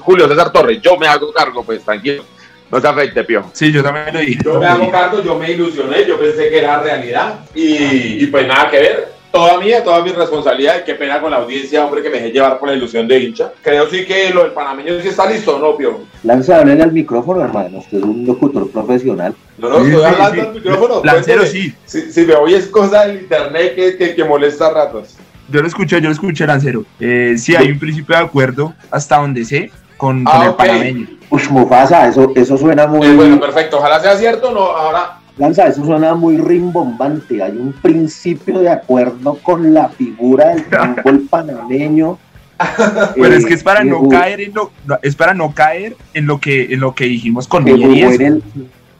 Julio 0.00 0.28
César 0.28 0.52
Torres, 0.52 0.80
yo 0.80 0.96
me 0.96 1.06
hago 1.06 1.32
cargo, 1.32 1.62
pues 1.64 1.84
tranquilo. 1.84 2.24
No 2.70 2.80
se 2.80 2.88
afecte, 2.88 3.22
Pio. 3.24 3.44
Sí, 3.52 3.70
yo 3.70 3.82
también 3.82 4.12
lo 4.12 4.20
dije. 4.20 4.40
Yo 4.44 4.58
me 4.58 4.66
hago 4.66 4.90
cargo, 4.90 5.22
yo 5.22 5.38
me 5.38 5.50
ilusioné, 5.50 6.06
yo 6.06 6.18
pensé 6.18 6.48
que 6.48 6.58
era 6.58 6.80
realidad. 6.80 7.40
Y, 7.54 8.24
y 8.24 8.26
pues 8.26 8.46
nada 8.46 8.70
que 8.70 8.78
ver 8.78 9.14
toda 9.34 9.58
mía, 9.58 9.82
toda 9.82 10.02
mi 10.02 10.12
responsabilidad. 10.12 10.84
Qué 10.84 10.94
pena 10.94 11.20
con 11.20 11.32
la 11.32 11.38
audiencia, 11.38 11.84
hombre, 11.84 12.02
que 12.02 12.08
me 12.08 12.16
dejé 12.16 12.30
llevar 12.30 12.58
por 12.58 12.68
la 12.68 12.76
ilusión 12.76 13.08
de 13.08 13.18
hincha. 13.18 13.52
Creo 13.62 13.88
sí 13.90 14.04
que 14.04 14.30
lo 14.32 14.44
del 14.44 14.52
panameño 14.52 15.00
sí 15.00 15.08
está 15.08 15.28
listo, 15.28 15.58
¿no, 15.58 15.76
Pio? 15.76 16.00
Lanza, 16.22 16.62
en 16.62 16.80
al 16.80 16.92
micrófono, 16.92 17.44
hermano. 17.44 17.78
Usted 17.78 17.98
es 17.98 18.04
un 18.04 18.24
locutor 18.24 18.70
profesional. 18.70 19.34
No, 19.58 19.68
no, 19.68 19.78
estoy 19.84 20.04
hablando 20.04 20.42
al 20.42 20.54
micrófono. 20.54 21.02
Lancero, 21.04 21.44
sí. 21.46 21.74
Si, 21.84 22.24
me 22.24 22.34
oyes 22.34 22.68
cosas 22.68 23.08
del 23.08 23.22
internet 23.22 23.74
que, 23.74 23.96
que, 23.96 24.14
que 24.14 24.24
molesta 24.24 24.68
a 24.68 24.70
ratos. 24.70 25.16
Yo 25.48 25.60
lo 25.60 25.68
escuché, 25.68 26.00
yo 26.00 26.08
lo 26.08 26.12
escuché, 26.12 26.46
Lancero. 26.46 26.84
Eh, 27.00 27.34
sí, 27.38 27.54
hay 27.54 27.70
un 27.70 27.78
principio 27.78 28.16
de 28.16 28.22
acuerdo 28.22 28.74
hasta 28.90 29.18
donde 29.18 29.44
sé 29.44 29.70
con, 29.96 30.24
con 30.24 30.34
ah, 30.34 30.46
el 30.46 30.54
panameño. 30.54 31.06
Uy, 31.30 31.42
Mufasa, 31.50 32.08
eso, 32.08 32.32
eso 32.34 32.56
suena 32.56 32.86
muy... 32.86 33.06
Eh, 33.06 33.14
bueno, 33.14 33.40
perfecto. 33.40 33.78
Ojalá 33.78 34.00
sea 34.00 34.16
cierto. 34.16 34.52
No, 34.52 34.60
ahora 34.60 35.20
Lanza, 35.36 35.66
eso 35.66 35.84
suena 35.84 36.14
muy 36.14 36.36
rimbombante. 36.36 37.42
Hay 37.42 37.52
un 37.52 37.72
principio 37.72 38.60
de 38.60 38.68
acuerdo 38.68 39.38
con 39.42 39.74
la 39.74 39.88
figura 39.88 40.50
del 40.50 40.64
fútbol 40.64 41.26
panameño. 41.28 42.18
Pero 43.16 43.34
es 43.34 43.44
que 43.44 43.54
es 43.54 43.62
para 43.64 43.82
eh, 43.82 43.84
no 43.84 44.08
caer 44.08 44.40
en 44.40 44.54
lo, 44.54 44.70
es 45.02 45.16
para 45.16 45.34
no 45.34 45.52
caer 45.52 45.96
en 46.14 46.26
lo 46.26 46.40
que 46.40 46.72
en 46.72 46.78
lo 46.78 46.94
que 46.94 47.06
dijimos 47.06 47.48
con 47.48 47.66
el 47.66 48.42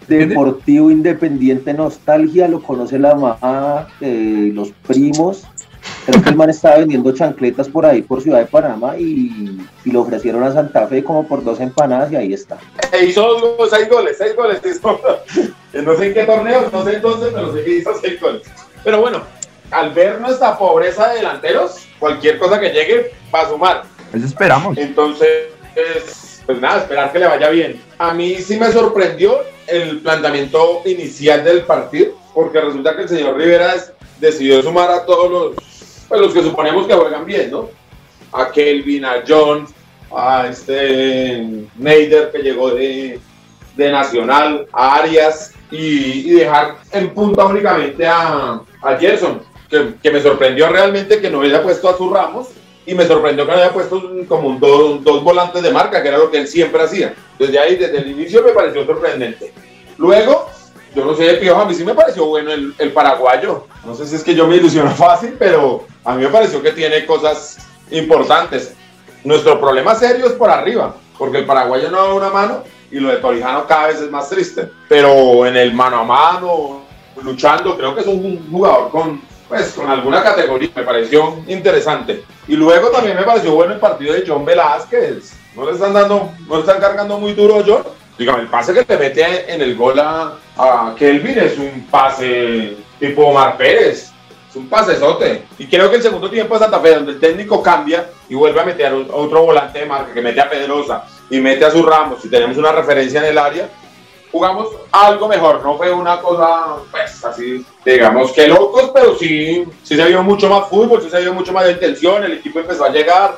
Deportivo 0.09 0.91
Independiente 0.91 1.73
Nostalgia, 1.73 2.47
lo 2.47 2.63
conoce 2.63 2.99
la 2.99 3.15
mamá, 3.15 3.89
eh, 4.01 4.51
los 4.53 4.73
primos. 4.87 5.47
Creo 6.07 6.23
que 6.23 6.31
el 6.31 6.37
man 6.37 6.51
estaba 6.51 6.77
vendiendo 6.77 7.13
chancletas 7.13 7.69
por 7.69 7.87
ahí, 7.87 8.03
por 8.03 8.21
Ciudad 8.21 8.41
de 8.41 8.47
Panamá, 8.47 8.97
y, 8.99 9.59
y 9.85 9.91
lo 9.91 10.03
ofrecieron 10.03 10.43
a 10.43 10.53
Santa 10.53 10.87
Fe 10.87 11.03
como 11.03 11.27
por 11.27 11.43
dos 11.43 11.61
empanadas, 11.61 12.13
y 12.13 12.17
ahí 12.17 12.35
está. 12.35 12.59
E 12.93 13.07
hizo 13.07 13.57
seis 13.71 13.89
goles, 13.89 14.17
seis 14.19 14.37
goles. 14.37 14.61
No 15.73 15.97
sé 15.97 16.07
en 16.07 16.15
qué 16.15 16.23
torneo, 16.23 16.71
no 16.73 16.85
sé 16.85 16.95
entonces, 16.95 17.33
pero 17.35 17.53
sé 17.53 17.65
que 17.65 17.79
hizo 17.79 17.91
seis 18.01 18.21
goles. 18.21 18.43
Pero 18.85 19.01
bueno, 19.01 19.23
al 19.73 19.93
ver 19.93 20.21
nuestra 20.21 20.57
pobreza 20.57 21.09
de 21.09 21.17
delanteros, 21.17 21.89
cualquier 21.99 22.39
cosa 22.39 22.61
que 22.61 22.71
llegue 22.71 23.11
va 23.35 23.41
a 23.41 23.49
sumar. 23.49 23.83
Eso 24.13 24.27
esperamos. 24.27 24.79
Entonces, 24.79 25.49
pues 26.47 26.61
nada, 26.61 26.83
esperar 26.83 27.13
que 27.13 27.19
le 27.19 27.27
vaya 27.27 27.49
bien. 27.49 27.81
A 27.99 28.15
mí 28.15 28.37
sí 28.37 28.57
me 28.57 28.71
sorprendió 28.71 29.41
el 29.67 30.01
planteamiento 30.01 30.83
inicial 30.85 31.43
del 31.43 31.63
partido, 31.63 32.13
porque 32.33 32.61
resulta 32.61 32.95
que 32.95 33.03
el 33.03 33.09
señor 33.09 33.37
Rivera 33.37 33.75
decidió 34.21 34.63
sumar 34.63 34.91
a 34.91 35.05
todos 35.05 35.31
los, 35.31 35.74
pues 36.09 36.21
los 36.21 36.33
que 36.33 36.43
suponemos 36.43 36.87
que 36.87 36.95
juegan 36.95 37.25
bien, 37.25 37.51
¿no? 37.51 37.69
A 38.33 38.51
Kelvin, 38.51 39.05
a 39.05 39.23
John, 39.27 39.67
a 40.15 40.49
este 40.49 41.67
Neider 41.77 42.31
que 42.31 42.39
llegó 42.39 42.71
de, 42.71 43.21
de 43.77 43.93
Nacional, 43.93 44.67
a 44.73 44.97
Arias, 44.97 45.55
y, 45.71 46.31
dejar 46.31 46.77
en 46.93 47.11
punta 47.11 47.45
únicamente 47.47 48.07
a, 48.07 48.61
a 48.83 48.97
Gerson, 48.99 49.43
que, 50.03 50.11
me 50.11 50.21
sorprendió 50.21 50.69
realmente 50.69 51.21
que 51.21 51.31
no 51.31 51.43
haya 51.43 51.63
puesto 51.63 51.89
a 51.89 51.97
sus 51.97 52.13
Ramos 52.13 52.49
y 52.87 52.95
me 52.95 53.07
sorprendió 53.07 53.47
que 53.47 53.53
no 53.53 53.59
haya 53.59 53.73
puesto 53.73 54.01
como 54.29 54.49
un 54.49 54.61
dos, 54.61 55.25
volantes 55.25 55.63
de 55.63 55.73
marca, 55.73 56.03
que 56.03 56.09
era 56.09 56.19
lo 56.19 56.31
que 56.31 56.39
él 56.39 56.49
siempre 56.49 56.83
hacía. 56.83 57.15
Desde 57.39 57.59
ahí, 57.59 57.77
desde 57.77 57.99
el 57.99 58.11
inicio 58.11 58.43
me 58.43 58.53
pareció 58.53 58.85
sorprendente. 58.85 59.53
Luego, 59.99 60.49
yo 60.95 61.05
no 61.05 61.15
sé 61.15 61.25
de 61.25 61.35
Piojo, 61.35 61.63
a 61.63 61.65
mí 61.65 61.75
sí 61.75 61.85
me 61.85 61.95
pareció 61.95 62.27
bueno 62.27 62.53
el, 62.53 62.75
el, 62.79 62.93
paraguayo. 62.93 63.67
No 63.85 63.95
sé 63.95 64.07
si 64.07 64.15
es 64.15 64.23
que 64.23 64.35
yo 64.35 64.47
me 64.47 64.57
ilusiono 64.57 64.91
fácil, 64.95 65.35
pero 65.39 65.87
a 66.05 66.15
mí 66.15 66.23
me 66.23 66.29
pareció 66.29 66.63
que 66.63 66.73
tiene 66.73 67.05
cosas 67.05 67.59
importantes. 67.91 68.75
Nuestro 69.25 69.61
problema 69.61 69.95
serio 69.95 70.27
es 70.27 70.33
por 70.33 70.51
arriba, 70.51 70.95
porque 71.19 71.39
el 71.39 71.47
paraguayo 71.47 71.91
no 71.91 71.99
da 71.99 72.15
una 72.15 72.31
mano 72.31 72.63
y 72.91 73.01
lo 73.01 73.09
de 73.09 73.17
Torijano 73.17 73.67
cada 73.67 73.89
vez 73.89 74.01
es 74.01 74.11
más 74.11 74.29
triste. 74.29 74.71
Pero 74.89 75.47
en 75.47 75.57
el 75.57 75.75
mano 75.75 76.01
a 76.01 76.05
mano, 76.05 76.83
luchando, 77.23 77.77
creo 77.77 77.95
que 77.95 78.03
es 78.03 78.07
un 78.07 78.49
jugador 78.51 78.91
con, 78.91 79.21
pues, 79.49 79.73
con 79.73 79.91
alguna 79.91 80.23
categoría. 80.23 80.71
Me 80.77 80.83
pareció 80.83 81.43
interesante. 81.49 82.25
Y 82.47 82.55
luego 82.55 82.91
también 82.91 83.17
me 83.17 83.25
pareció 83.25 83.55
bueno 83.55 83.75
el 83.75 83.81
partido 83.81 84.15
de 84.15 84.25
John 84.27 84.45
Velázquez. 84.45 85.33
No 85.57 85.65
le 85.65 85.73
están 85.73 85.93
dando, 85.93 86.31
no 86.47 86.55
le 86.55 86.61
están 86.61 86.81
cargando 86.81 87.19
muy 87.19 87.33
duro 87.33 87.63
John. 87.67 87.83
Dígame, 88.19 88.43
el 88.43 88.49
pase 88.49 88.73
que 88.73 88.85
te 88.85 88.97
mete 88.97 89.53
en 89.53 89.61
el 89.61 89.75
gol 89.75 89.99
a, 89.99 90.35
a 90.57 90.95
Kelvin 90.97 91.39
es 91.39 91.59
un 91.59 91.87
pase 91.91 92.77
tipo 92.99 93.27
Omar 93.27 93.57
Pérez. 93.57 94.13
Es 94.49 94.57
un 94.57 94.69
pasesote. 94.69 95.45
Y 95.59 95.67
creo 95.67 95.91
que 95.91 95.97
el 95.97 96.03
segundo 96.03 96.31
tiempo 96.31 96.55
de 96.55 96.61
Santa 96.61 96.81
Fe, 96.81 96.95
donde 96.95 97.13
el 97.13 97.21
técnico 97.21 97.63
cambia 97.63 98.09
y 98.29 98.35
vuelve 98.35 98.61
a 98.61 98.65
meter 98.65 98.93
otro 98.93 99.45
volante 99.45 99.81
de 99.81 99.87
marca 99.87 100.15
que 100.15 100.23
mete 100.23 100.41
a 100.41 100.49
Pedrosa 100.49 101.05
y 101.31 101.41
mete 101.41 101.65
a 101.65 101.71
sus 101.71 101.85
Ramos 101.85 102.25
y 102.25 102.31
tenemos 102.31 102.57
una 102.57 102.73
referencia 102.73 103.21
en 103.21 103.27
el 103.27 103.39
área, 103.39 103.69
jugamos 104.31 104.69
algo 104.91 105.29
mejor, 105.29 105.63
no 105.63 105.77
fue 105.77 105.93
una 105.93 106.21
cosa, 106.21 106.77
pues 106.91 107.25
así, 107.25 107.65
digamos 107.85 108.33
que 108.33 108.49
locos, 108.49 108.91
pero 108.93 109.17
sí, 109.17 109.65
sí 109.83 109.97
se 109.97 110.05
vio 110.07 110.23
mucho 110.23 110.49
más 110.49 110.69
fútbol, 110.69 111.01
sí 111.01 111.09
se 111.09 111.21
vio 111.21 111.33
mucho 111.33 111.53
más 111.53 111.65
de 111.65 111.73
intención, 111.73 112.25
el 112.25 112.33
equipo 112.33 112.59
empezó 112.59 112.85
a 112.85 112.91
llegar, 112.91 113.37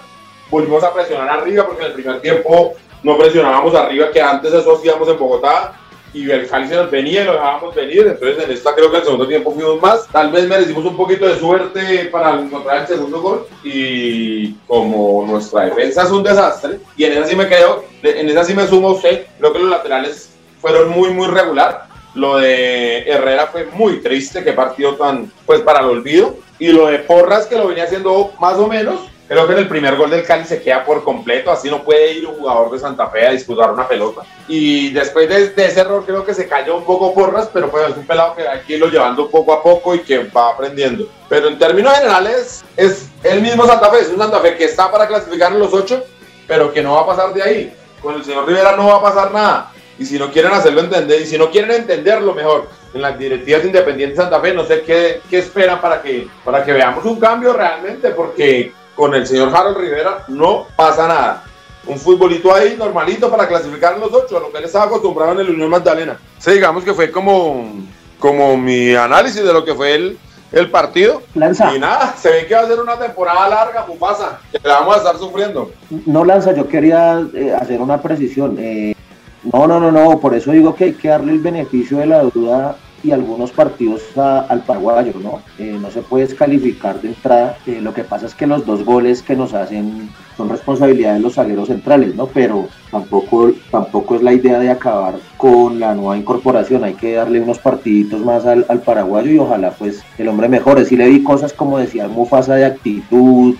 volvimos 0.50 0.82
a 0.82 0.92
presionar 0.94 1.28
arriba, 1.28 1.66
porque 1.66 1.82
en 1.82 1.88
el 1.88 1.94
primer 1.94 2.20
tiempo 2.20 2.74
no 3.02 3.18
presionábamos 3.18 3.74
arriba, 3.74 4.10
que 4.10 4.22
antes 4.22 4.52
eso 4.52 4.76
hacíamos 4.76 5.08
en 5.08 5.18
Bogotá, 5.18 5.78
y 6.16 6.30
el 6.30 6.48
Cali 6.48 6.68
se 6.68 6.76
nos 6.76 6.90
venía 6.90 7.22
y 7.22 7.24
lo 7.24 7.34
dejábamos 7.34 7.74
venir, 7.74 8.06
entonces 8.06 8.42
en 8.42 8.50
esta 8.50 8.74
creo 8.74 8.90
que 8.90 8.98
el 8.98 9.04
segundo 9.04 9.28
tiempo 9.28 9.52
fuimos 9.52 9.80
más, 9.80 10.06
tal 10.08 10.30
vez 10.30 10.48
merecimos 10.48 10.84
un 10.84 10.96
poquito 10.96 11.26
de 11.26 11.38
suerte 11.38 12.06
para 12.06 12.40
encontrar 12.40 12.82
el 12.82 12.86
segundo 12.86 13.20
gol, 13.20 13.46
y 13.62 14.52
como 14.66 15.24
nuestra 15.26 15.66
defensa 15.66 16.04
es 16.04 16.10
un 16.10 16.22
desastre, 16.22 16.78
y 16.96 17.04
en 17.04 17.12
esa 17.12 17.26
sí 17.26 17.36
me 17.36 17.48
quedo, 17.48 17.84
en 18.02 18.28
esa 18.28 18.44
sí 18.44 18.54
me 18.54 18.66
sumo 18.66 18.92
usted, 18.92 19.26
creo 19.38 19.52
que 19.52 19.58
los 19.58 19.70
laterales 19.70 20.30
fueron 20.60 20.88
muy, 20.90 21.10
muy 21.10 21.28
regular. 21.28 21.86
Lo 22.14 22.38
de 22.38 23.02
Herrera 23.02 23.48
fue 23.48 23.66
muy 23.66 24.00
triste, 24.00 24.42
que 24.42 24.52
partido 24.52 24.94
tan, 24.94 25.30
pues 25.44 25.60
para 25.60 25.80
el 25.80 25.86
olvido. 25.86 26.36
Y 26.58 26.68
lo 26.68 26.86
de 26.86 27.00
Porras, 27.00 27.46
que 27.46 27.56
lo 27.56 27.68
venía 27.68 27.84
haciendo 27.84 28.32
más 28.40 28.56
o 28.56 28.66
menos, 28.66 29.00
creo 29.28 29.46
que 29.46 29.52
en 29.52 29.58
el 29.58 29.68
primer 29.68 29.96
gol 29.96 30.10
del 30.10 30.24
Cali 30.24 30.44
se 30.44 30.62
queda 30.62 30.84
por 30.84 31.04
completo, 31.04 31.50
así 31.50 31.70
no 31.70 31.82
puede 31.82 32.12
ir 32.12 32.26
un 32.26 32.36
jugador 32.36 32.70
de 32.70 32.78
Santa 32.78 33.08
Fe 33.08 33.26
a 33.26 33.32
disputar 33.32 33.70
una 33.72 33.86
pelota. 33.86 34.22
Y 34.48 34.90
después 34.90 35.28
de, 35.28 35.64
ese 35.64 35.80
error 35.80 36.04
creo 36.04 36.24
que 36.24 36.34
se 36.34 36.48
cayó 36.48 36.76
un 36.76 36.84
poco 36.84 37.14
Porras, 37.14 37.48
pero 37.52 37.70
pues 37.70 37.88
es 37.90 37.96
un 37.96 38.06
pelado 38.06 38.34
que 38.34 38.46
hay 38.46 38.60
que 38.60 38.74
irlo 38.74 38.88
llevando 38.88 39.28
poco 39.28 39.52
a 39.52 39.62
poco 39.62 39.94
y 39.94 40.00
que 40.00 40.24
va 40.24 40.50
aprendiendo. 40.50 41.08
Pero 41.28 41.48
en 41.48 41.58
términos 41.58 41.94
generales 41.94 42.64
es 42.76 43.08
el 43.22 43.42
mismo 43.42 43.66
Santa 43.66 43.90
Fe, 43.90 44.00
es 44.00 44.08
un 44.08 44.18
Santa 44.18 44.40
Fe 44.40 44.56
que 44.56 44.64
está 44.64 44.90
para 44.90 45.06
clasificar 45.06 45.52
en 45.52 45.58
los 45.58 45.72
ocho, 45.72 46.04
pero 46.46 46.72
que 46.72 46.82
no 46.82 46.94
va 46.94 47.00
a 47.02 47.06
pasar 47.06 47.34
de 47.34 47.42
ahí. 47.42 47.76
Con 48.00 48.14
el 48.14 48.24
señor 48.24 48.46
Rivera 48.46 48.76
no 48.76 48.86
va 48.86 48.96
a 48.96 49.02
pasar 49.02 49.32
nada 49.32 49.72
y 49.98 50.04
si 50.04 50.18
no 50.18 50.30
quieren 50.30 50.52
hacerlo 50.52 50.80
entender, 50.80 51.22
y 51.22 51.26
si 51.26 51.38
no 51.38 51.50
quieren 51.50 51.70
entenderlo 51.70 52.34
mejor 52.34 52.68
en 52.92 53.02
las 53.02 53.18
directivas 53.18 53.64
independientes 53.64 54.16
de 54.16 54.22
Santa 54.24 54.40
Fe, 54.40 54.52
no 54.52 54.64
sé 54.64 54.82
qué, 54.82 55.20
qué 55.28 55.38
esperan 55.38 55.80
para 55.80 56.02
que, 56.02 56.28
para 56.44 56.64
que 56.64 56.72
veamos 56.72 57.04
un 57.04 57.18
cambio 57.18 57.52
realmente, 57.52 58.10
porque 58.10 58.72
con 58.96 59.14
el 59.14 59.26
señor 59.26 59.54
Harold 59.54 59.76
Rivera 59.76 60.24
no 60.28 60.66
pasa 60.74 61.06
nada. 61.06 61.44
Un 61.86 61.98
futbolito 61.98 62.52
ahí 62.52 62.74
normalito 62.76 63.30
para 63.30 63.46
clasificar 63.46 63.94
en 63.94 64.00
los 64.00 64.12
ocho, 64.12 64.38
a 64.38 64.40
lo 64.40 64.50
que 64.50 64.58
él 64.58 64.64
estaba 64.64 64.86
acostumbrado 64.86 65.32
en 65.32 65.40
el 65.40 65.50
Unión 65.50 65.70
Magdalena. 65.70 66.18
Sí, 66.38 66.52
digamos 66.52 66.82
que 66.82 66.94
fue 66.94 67.12
como, 67.12 67.72
como 68.18 68.56
mi 68.56 68.94
análisis 68.96 69.44
de 69.44 69.52
lo 69.52 69.64
que 69.64 69.74
fue 69.74 69.94
el, 69.94 70.18
el 70.50 70.70
partido. 70.70 71.22
Lanza. 71.34 71.72
Y 71.76 71.78
nada, 71.78 72.16
se 72.16 72.30
ve 72.30 72.46
que 72.46 72.54
va 72.54 72.62
a 72.62 72.66
ser 72.66 72.80
una 72.80 72.98
temporada 72.98 73.48
larga, 73.48 73.86
pasa 74.00 74.40
que 74.50 74.66
la 74.66 74.80
vamos 74.80 74.96
a 74.96 74.98
estar 74.98 75.18
sufriendo. 75.18 75.70
No, 76.06 76.24
Lanza, 76.24 76.52
yo 76.54 76.66
quería 76.66 77.24
eh, 77.34 77.54
hacer 77.54 77.80
una 77.80 78.02
precisión. 78.02 78.56
Eh, 78.58 78.96
no, 79.44 79.68
no, 79.68 79.78
no, 79.78 79.92
no, 79.92 80.18
por 80.18 80.34
eso 80.34 80.50
digo 80.50 80.74
que 80.74 80.84
hay 80.84 80.92
que 80.94 81.08
darle 81.08 81.32
el 81.32 81.38
beneficio 81.38 81.98
de 81.98 82.06
la 82.06 82.22
duda 82.22 82.76
y 83.02 83.10
algunos 83.10 83.50
partidos 83.50 84.02
al 84.16 84.62
paraguayo, 84.62 85.12
¿no? 85.22 85.40
Eh, 85.58 85.78
no 85.80 85.90
se 85.90 86.02
puede 86.02 86.26
descalificar 86.26 87.00
de 87.00 87.08
entrada. 87.08 87.56
Eh, 87.66 87.80
lo 87.80 87.94
que 87.94 88.04
pasa 88.04 88.26
es 88.26 88.34
que 88.34 88.46
los 88.46 88.64
dos 88.66 88.84
goles 88.84 89.22
que 89.22 89.36
nos 89.36 89.54
hacen 89.54 90.08
son 90.36 90.48
responsabilidad 90.48 91.14
de 91.14 91.20
los 91.20 91.34
zagueros 91.34 91.68
centrales, 91.68 92.14
¿no? 92.14 92.26
Pero 92.26 92.68
tampoco, 92.90 93.52
tampoco 93.70 94.16
es 94.16 94.22
la 94.22 94.32
idea 94.32 94.58
de 94.58 94.70
acabar 94.70 95.14
con 95.36 95.80
la 95.80 95.94
nueva 95.94 96.16
incorporación. 96.16 96.84
Hay 96.84 96.94
que 96.94 97.14
darle 97.14 97.40
unos 97.40 97.58
partiditos 97.58 98.20
más 98.20 98.44
al, 98.46 98.64
paraguayo 98.84 99.30
y 99.30 99.38
ojalá 99.38 99.70
pues 99.70 100.02
el 100.18 100.28
hombre 100.28 100.48
mejore. 100.48 100.84
Sí 100.84 100.96
le 100.96 101.08
vi 101.08 101.22
cosas 101.22 101.52
como 101.52 101.78
decía 101.78 102.08
Mufasa 102.08 102.54
de 102.54 102.66
actitud, 102.66 103.54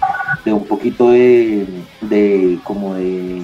de 0.45 0.53
un 0.53 0.65
poquito 0.65 1.11
de, 1.11 1.67
de 2.03 2.59
como 2.65 2.95
de 2.95 3.41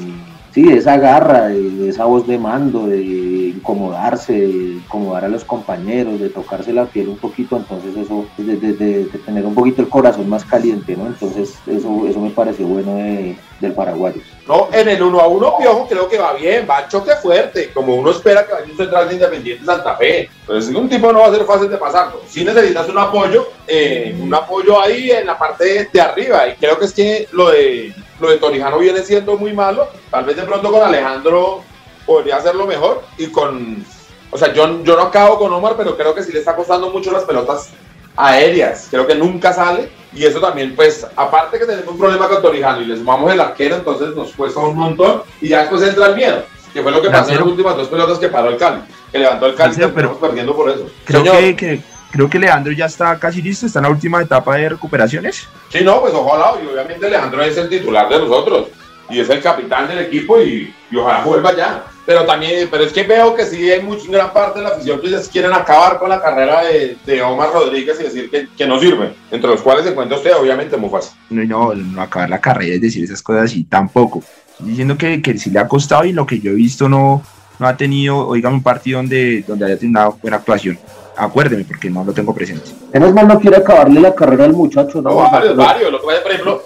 sí, 0.52 0.62
de 0.62 0.78
esa 0.78 0.96
garra, 0.96 1.48
de, 1.48 1.88
esa 1.88 2.04
voz 2.04 2.26
de 2.26 2.38
mando, 2.38 2.86
de 2.86 3.00
incomodarse, 3.02 4.32
de 4.32 4.46
incomodar 4.46 5.24
a 5.24 5.28
los 5.28 5.44
compañeros, 5.44 6.20
de 6.20 6.28
tocarse 6.28 6.72
la 6.72 6.86
piel 6.86 7.08
un 7.08 7.18
poquito, 7.18 7.56
entonces 7.56 7.96
eso, 7.96 8.26
de, 8.36 9.08
tener 9.24 9.46
un 9.46 9.54
poquito 9.54 9.82
el 9.82 9.88
corazón 9.88 10.28
más 10.28 10.44
caliente, 10.44 10.96
¿no? 10.96 11.06
Entonces 11.06 11.54
eso, 11.66 12.06
eso 12.08 12.20
me 12.20 12.30
pareció 12.30 12.66
bueno 12.66 12.96
del 12.96 13.72
paraguayo. 13.72 14.20
No, 14.48 14.68
en 14.72 14.88
el 14.88 15.02
1 15.02 15.20
a 15.20 15.28
1 15.28 15.58
Piojo 15.58 15.86
creo 15.88 16.08
que 16.08 16.18
va 16.18 16.32
bien, 16.34 16.66
va 16.68 16.78
a 16.78 16.88
choque 16.88 17.12
fuerte, 17.22 17.70
como 17.72 17.94
uno 17.94 18.10
espera 18.10 18.44
que 18.44 18.52
vaya 18.52 18.66
un 18.68 18.76
central 18.76 19.08
de 19.08 19.14
Independiente 19.14 19.64
Santa 19.64 19.96
Fe. 19.96 20.28
Entonces 20.40 20.74
un 20.74 20.88
tipo 20.88 21.12
no 21.12 21.20
va 21.20 21.28
a 21.28 21.32
ser 21.32 21.44
fácil 21.44 21.70
de 21.70 21.76
pasarlo. 21.76 22.20
Si 22.26 22.44
necesitas 22.44 22.88
un 22.88 22.98
apoyo, 22.98 23.48
eh, 23.68 24.16
un 24.20 24.34
apoyo 24.34 24.80
ahí 24.80 25.12
en 25.12 25.26
la 25.26 25.38
parte 25.38 25.88
de 25.92 26.00
arriba, 26.00 26.48
y 26.48 26.54
creo 26.56 26.76
que 26.78 26.86
es 26.86 26.92
que 26.92 27.28
lo 27.32 27.50
de 27.50 27.94
lo 28.22 28.30
de 28.30 28.38
Torijano 28.38 28.78
viene 28.78 29.02
siendo 29.02 29.36
muy 29.36 29.52
malo. 29.52 29.88
Tal 30.10 30.24
vez 30.24 30.36
de 30.36 30.44
pronto 30.44 30.70
con 30.70 30.82
Alejandro 30.82 31.62
podría 32.06 32.36
hacerlo 32.36 32.66
mejor. 32.66 33.02
Y 33.18 33.26
con. 33.26 33.84
O 34.30 34.38
sea, 34.38 34.52
yo, 34.54 34.82
yo 34.82 34.96
no 34.96 35.02
acabo 35.02 35.38
con 35.38 35.52
Omar, 35.52 35.74
pero 35.76 35.96
creo 35.96 36.14
que 36.14 36.22
sí 36.22 36.32
le 36.32 36.38
está 36.38 36.56
costando 36.56 36.88
mucho 36.90 37.10
las 37.10 37.24
pelotas 37.24 37.70
aéreas. 38.16 38.86
Creo 38.90 39.06
que 39.06 39.16
nunca 39.16 39.52
sale. 39.52 39.90
Y 40.14 40.24
eso 40.24 40.40
también, 40.40 40.76
pues, 40.76 41.06
aparte 41.16 41.58
que 41.58 41.66
tenemos 41.66 41.88
un 41.88 41.98
problema 41.98 42.28
con 42.28 42.40
Torijano 42.40 42.80
y 42.80 42.84
le 42.84 42.96
sumamos 42.96 43.32
el 43.32 43.40
arquero, 43.40 43.76
entonces 43.76 44.14
nos 44.14 44.32
cuesta 44.32 44.60
un 44.60 44.76
montón. 44.76 45.22
Y 45.40 45.48
ya 45.48 45.60
después 45.60 45.82
entra 45.82 46.06
el 46.06 46.16
miedo. 46.16 46.44
Que 46.72 46.82
fue 46.82 46.92
lo 46.92 47.02
que 47.02 47.10
pasó 47.10 47.30
en 47.32 47.38
las 47.38 47.46
últimas 47.46 47.76
dos 47.76 47.88
pelotas 47.88 48.18
que 48.18 48.28
paró 48.28 48.50
el 48.50 48.56
Cali. 48.56 48.82
Que 49.10 49.18
levantó 49.18 49.46
el 49.46 49.54
Cali 49.54 49.74
y 49.76 49.82
estamos 49.82 50.16
perdiendo 50.18 50.54
por 50.54 50.70
eso. 50.70 50.86
Creo 51.04 51.24
que, 51.24 51.56
que 51.56 51.80
creo 52.12 52.28
que 52.28 52.38
Leandro 52.38 52.72
ya 52.72 52.86
está 52.86 53.18
casi 53.18 53.42
listo, 53.42 53.66
está 53.66 53.80
en 53.80 53.84
la 53.84 53.90
última 53.90 54.22
etapa 54.22 54.56
de 54.56 54.68
recuperaciones. 54.68 55.48
Sí, 55.70 55.82
no, 55.82 56.00
pues 56.00 56.12
ojalá, 56.14 56.52
y 56.62 56.66
obviamente 56.66 57.10
Leandro 57.10 57.42
es 57.42 57.56
el 57.56 57.68
titular 57.68 58.08
de 58.08 58.18
nosotros 58.18 58.68
y 59.08 59.18
es 59.18 59.28
el 59.30 59.40
capitán 59.40 59.88
del 59.88 59.98
equipo 59.98 60.40
y, 60.40 60.72
ojalá 60.94 61.24
vuelva 61.24 61.56
ya. 61.56 61.84
Pero 62.04 62.26
también, 62.26 62.68
pero 62.68 62.82
es 62.84 62.92
que 62.92 63.04
veo 63.04 63.34
que 63.34 63.46
sí 63.46 63.70
hay 63.70 63.80
mucha 63.80 64.10
gran 64.10 64.32
parte 64.32 64.58
de 64.58 64.64
la 64.64 64.72
afición 64.72 65.00
que 65.00 65.08
quieren 65.30 65.52
acabar 65.52 65.98
con 65.98 66.08
la 66.08 66.20
carrera 66.20 66.62
de, 66.64 67.22
Omar 67.22 67.52
Rodríguez 67.52 67.98
y 68.00 68.02
decir 68.04 68.28
que, 68.28 68.48
que, 68.56 68.66
no 68.66 68.78
sirve, 68.80 69.14
entre 69.30 69.48
los 69.48 69.62
cuales 69.62 69.84
se 69.84 69.90
encuentra 69.90 70.16
usted, 70.16 70.34
obviamente, 70.34 70.76
fácil. 70.90 71.12
No, 71.30 71.44
no, 71.44 71.74
no 71.74 72.02
acabar 72.02 72.28
la 72.28 72.40
carrera 72.40 72.74
es 72.74 72.80
decir 72.80 73.04
esas 73.04 73.22
cosas 73.22 73.44
así, 73.44 73.64
tampoco. 73.64 74.22
diciendo 74.58 74.98
que, 74.98 75.22
que 75.22 75.38
sí 75.38 75.50
le 75.50 75.60
ha 75.60 75.68
costado 75.68 76.04
y 76.04 76.12
lo 76.12 76.26
que 76.26 76.40
yo 76.40 76.50
he 76.50 76.54
visto 76.54 76.88
no, 76.88 77.22
no 77.60 77.66
ha 77.68 77.76
tenido, 77.76 78.26
oigan, 78.26 78.54
un 78.54 78.62
partido 78.64 78.98
donde, 78.98 79.44
donde 79.46 79.66
haya 79.66 79.78
tenido 79.78 80.00
una 80.00 80.08
buena 80.08 80.36
actuación 80.38 80.78
acuérdeme 81.16 81.64
porque 81.64 81.90
no 81.90 82.04
lo 82.04 82.12
tengo 82.12 82.34
presente. 82.34 82.70
Menos 82.92 83.12
mal 83.12 83.28
no 83.28 83.38
quiere 83.40 83.58
acabarle 83.58 84.00
la 84.00 84.14
carrera 84.14 84.44
al 84.44 84.52
muchacho. 84.52 85.00
No, 85.02 85.14
varios, 85.14 85.56
varios. 85.56 85.92
Lo 85.92 86.00
que 86.00 86.06
pasa, 86.06 86.22
por 86.22 86.32
ejemplo, 86.32 86.62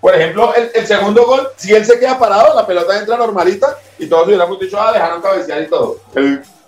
por 0.00 0.14
ejemplo 0.14 0.52
el, 0.54 0.86
segundo 0.86 1.26
gol, 1.26 1.48
si 1.56 1.74
él 1.74 1.84
se 1.84 1.98
queda 1.98 2.18
parado, 2.18 2.54
la 2.54 2.66
pelota 2.66 2.98
entra 2.98 3.16
normalita 3.16 3.78
y 3.98 4.06
todos 4.06 4.26
hubiéramos 4.26 4.58
dicho, 4.58 4.80
ah, 4.80 4.92
dejaron 4.92 5.22
cabecear 5.22 5.62
y 5.62 5.68
todo. 5.68 5.98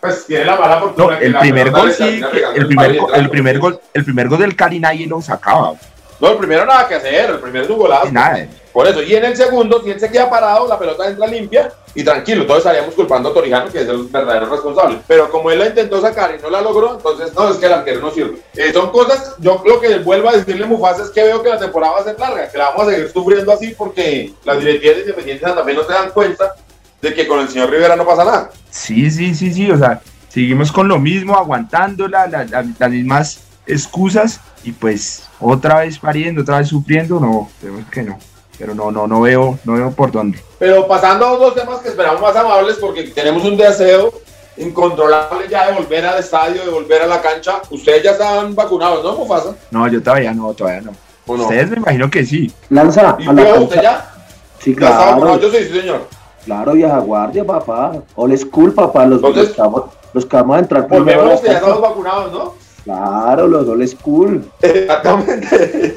pues 0.01 0.27
tiene 0.27 0.45
la 0.45 0.57
mala 0.57 0.81
fortuna. 0.81 1.19
No, 1.19 1.19
el 1.19 1.37
primer 1.39 1.71
gol 1.71 1.93
sí, 1.93 2.21
el 2.55 2.67
primer, 2.67 2.99
el 3.15 3.31
primer 3.31 3.59
gol, 3.59 3.81
el 3.93 4.05
primer 4.05 4.29
gol 4.29 4.39
del 4.39 4.57
Cali 4.57 4.81
nadie 4.81 5.07
lo 5.07 5.21
sacaba. 5.21 5.75
No, 6.21 6.31
el 6.31 6.39
primero 6.39 6.65
nada 6.65 6.89
que 6.89 6.95
hacer, 6.95 7.31
el 7.31 7.39
primero 7.39 7.65
es 7.65 7.71
un 7.71 7.79
golazo. 7.79 8.11
Nada. 8.11 8.47
Por 8.73 8.87
eso, 8.87 9.03
y 9.03 9.15
en 9.15 9.25
el 9.25 9.35
segundo, 9.35 9.83
si 9.83 9.91
él 9.91 9.99
se 9.99 10.11
queda 10.11 10.29
parado, 10.29 10.69
la 10.69 10.79
pelota 10.79 11.09
entra 11.09 11.27
limpia 11.27 11.73
y 11.95 12.05
tranquilo, 12.05 12.45
todos 12.45 12.59
estaríamos 12.59 12.95
culpando 12.95 13.31
a 13.31 13.33
Torijano, 13.33 13.73
que 13.73 13.81
es 13.81 13.89
el 13.89 14.05
verdadero 14.05 14.51
responsable. 14.51 14.99
Pero 15.07 15.31
como 15.31 15.51
él 15.51 15.59
la 15.59 15.69
intentó 15.69 15.99
sacar 15.99 16.37
y 16.39 16.43
no 16.43 16.51
la 16.51 16.61
logró, 16.61 16.97
entonces 16.97 17.33
no, 17.33 17.49
es 17.49 17.57
que 17.57 17.65
el 17.65 17.73
arquero 17.73 18.03
no 18.03 18.11
sirve. 18.11 18.37
Eh, 18.55 18.75
son 18.75 18.91
cosas, 18.91 19.35
yo 19.39 19.63
lo 19.65 19.81
que 19.81 19.99
vuelvo 20.01 20.29
a 20.29 20.37
decirle 20.37 20.67
Mufasa 20.67 21.05
es 21.05 21.11
que 21.11 21.23
veo 21.23 21.43
que 21.43 21.49
la 21.49 21.59
temporada 21.59 21.95
va 21.95 22.01
a 22.01 22.05
ser 22.05 22.19
larga, 22.19 22.51
que 22.51 22.59
la 22.59 22.69
vamos 22.69 22.89
a 22.89 22.91
seguir 22.91 23.11
sufriendo 23.11 23.51
así 23.51 23.75
porque 23.77 24.35
las 24.45 24.59
directivas 24.59 24.99
independientes 24.99 25.55
también 25.55 25.79
no 25.79 25.85
se 25.85 25.93
dan 25.95 26.11
cuenta 26.11 26.55
de 27.01 27.15
que 27.15 27.27
con 27.27 27.41
el 27.41 27.49
señor 27.49 27.71
Rivera 27.71 27.97
no 27.97 28.05
pasa 28.05 28.25
nada. 28.25 28.51
Sí, 28.69 29.11
sí, 29.11 29.35
sí, 29.35 29.55
sí, 29.55 29.71
o 29.71 29.79
sea, 29.79 30.03
seguimos 30.29 30.71
con 30.71 30.87
lo 30.87 30.99
mismo, 30.99 31.35
aguantando 31.35 32.09
las 32.09 32.91
mismas 32.91 33.46
excusas 33.67 34.41
y 34.65 34.73
pues 34.73 35.29
otra 35.41 35.81
vez 35.81 35.99
pariendo, 35.99 36.43
otra 36.43 36.59
vez 36.59 36.69
sufriendo, 36.69 37.21
no, 37.21 37.49
tenemos 37.61 37.85
que 37.91 38.03
no. 38.03 38.19
Pero 38.59 38.75
no, 38.75 38.91
no, 38.91 39.07
no 39.07 39.21
veo, 39.21 39.59
no 39.65 39.75
veo 39.75 39.91
por 39.91 40.11
dónde. 40.11 40.43
Pero 40.59 40.89
pasando 40.89 41.27
a 41.27 41.37
dos 41.37 41.55
temas 41.55 41.81
que 41.81 41.89
esperamos 41.89 42.21
más 42.23 42.35
amables 42.35 42.77
porque 42.81 43.05
tenemos 43.05 43.45
un 43.45 43.57
deseo 43.57 44.13
incontrolable 44.57 45.47
ya 45.49 45.67
de 45.67 45.75
volver 45.75 46.07
al 46.07 46.19
estadio, 46.19 46.65
de 46.65 46.71
volver 46.71 47.03
a 47.03 47.07
la 47.07 47.21
cancha. 47.21 47.61
Ustedes 47.71 48.03
ya 48.03 48.13
están 48.13 48.55
vacunados, 48.55 49.05
¿no, 49.05 49.13
Mufasa? 49.15 49.55
No, 49.71 49.87
yo 49.89 50.03
todavía 50.03 50.33
no, 50.33 50.55
todavía 50.55 50.81
no. 50.81 50.93
Ustedes 51.27 51.71
me 51.71 51.77
imagino 51.77 52.11
que 52.11 52.25
sí. 52.25 52.51
Lanza, 52.71 53.17
¿Y 53.19 53.27
a 53.27 53.33
la 53.33 53.55
usted 53.55 53.83
ya? 53.83 54.13
Sí, 54.61 54.75
claro. 54.75 55.39
Yo 55.39 55.51
sí, 55.51 55.65
señor. 55.65 56.09
Claro, 56.45 56.73
vieja 56.73 56.99
guardia, 56.99 57.45
papá. 57.45 57.93
Old 58.15 58.39
school, 58.39 58.73
papá. 58.73 59.05
Los, 59.05 59.19
Entonces, 59.19 59.49
los, 59.49 59.57
vamos, 59.57 59.83
los 60.13 60.25
que 60.25 60.37
vamos 60.37 60.57
a 60.57 60.59
entrar 60.61 60.87
primero. 60.87 61.19
Volvemos 61.19 61.41
que 61.41 61.49
ya 61.49 61.55
estamos 61.55 61.81
vacunados, 61.81 62.33
¿no? 62.33 62.66
Claro, 62.87 63.49
los 63.49 63.67
old 63.67 63.89
school. 63.89 64.49
Exactamente. 64.63 65.97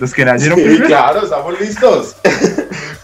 Los 0.00 0.12
que 0.12 0.24
nacieron 0.24 0.58
sí, 0.58 0.80
claro, 0.80 1.22
estamos 1.22 1.60
listos. 1.60 2.16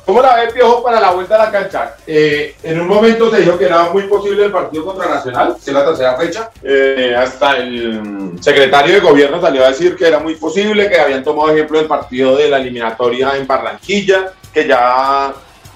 ¿Cómo 0.04 0.20
la 0.20 0.34
ve 0.34 0.52
Piojo 0.52 0.82
para 0.82 1.00
la 1.00 1.12
vuelta 1.12 1.36
a 1.36 1.44
la 1.44 1.52
cancha? 1.52 1.94
Eh, 2.04 2.56
en 2.64 2.80
un 2.80 2.88
momento 2.88 3.30
se 3.30 3.42
dijo 3.42 3.56
que 3.56 3.66
era 3.66 3.84
muy 3.90 4.02
posible 4.08 4.46
el 4.46 4.50
partido 4.50 4.84
contra 4.84 5.08
Nacional, 5.08 5.54
que 5.64 5.70
es 5.70 5.72
la 5.72 5.84
tercera 5.84 6.16
fecha. 6.16 6.50
Eh, 6.64 7.14
hasta 7.16 7.58
el 7.58 8.32
secretario 8.40 8.94
de 8.94 9.00
gobierno 9.00 9.40
salió 9.40 9.64
a 9.64 9.68
decir 9.68 9.94
que 9.94 10.08
era 10.08 10.18
muy 10.18 10.34
posible, 10.34 10.90
que 10.90 10.98
habían 10.98 11.22
tomado 11.22 11.50
ejemplo 11.52 11.78
del 11.78 11.86
partido 11.86 12.34
de 12.34 12.48
la 12.48 12.58
eliminatoria 12.58 13.36
en 13.36 13.46
Barranquilla, 13.46 14.32
que 14.52 14.66
ya 14.66 15.32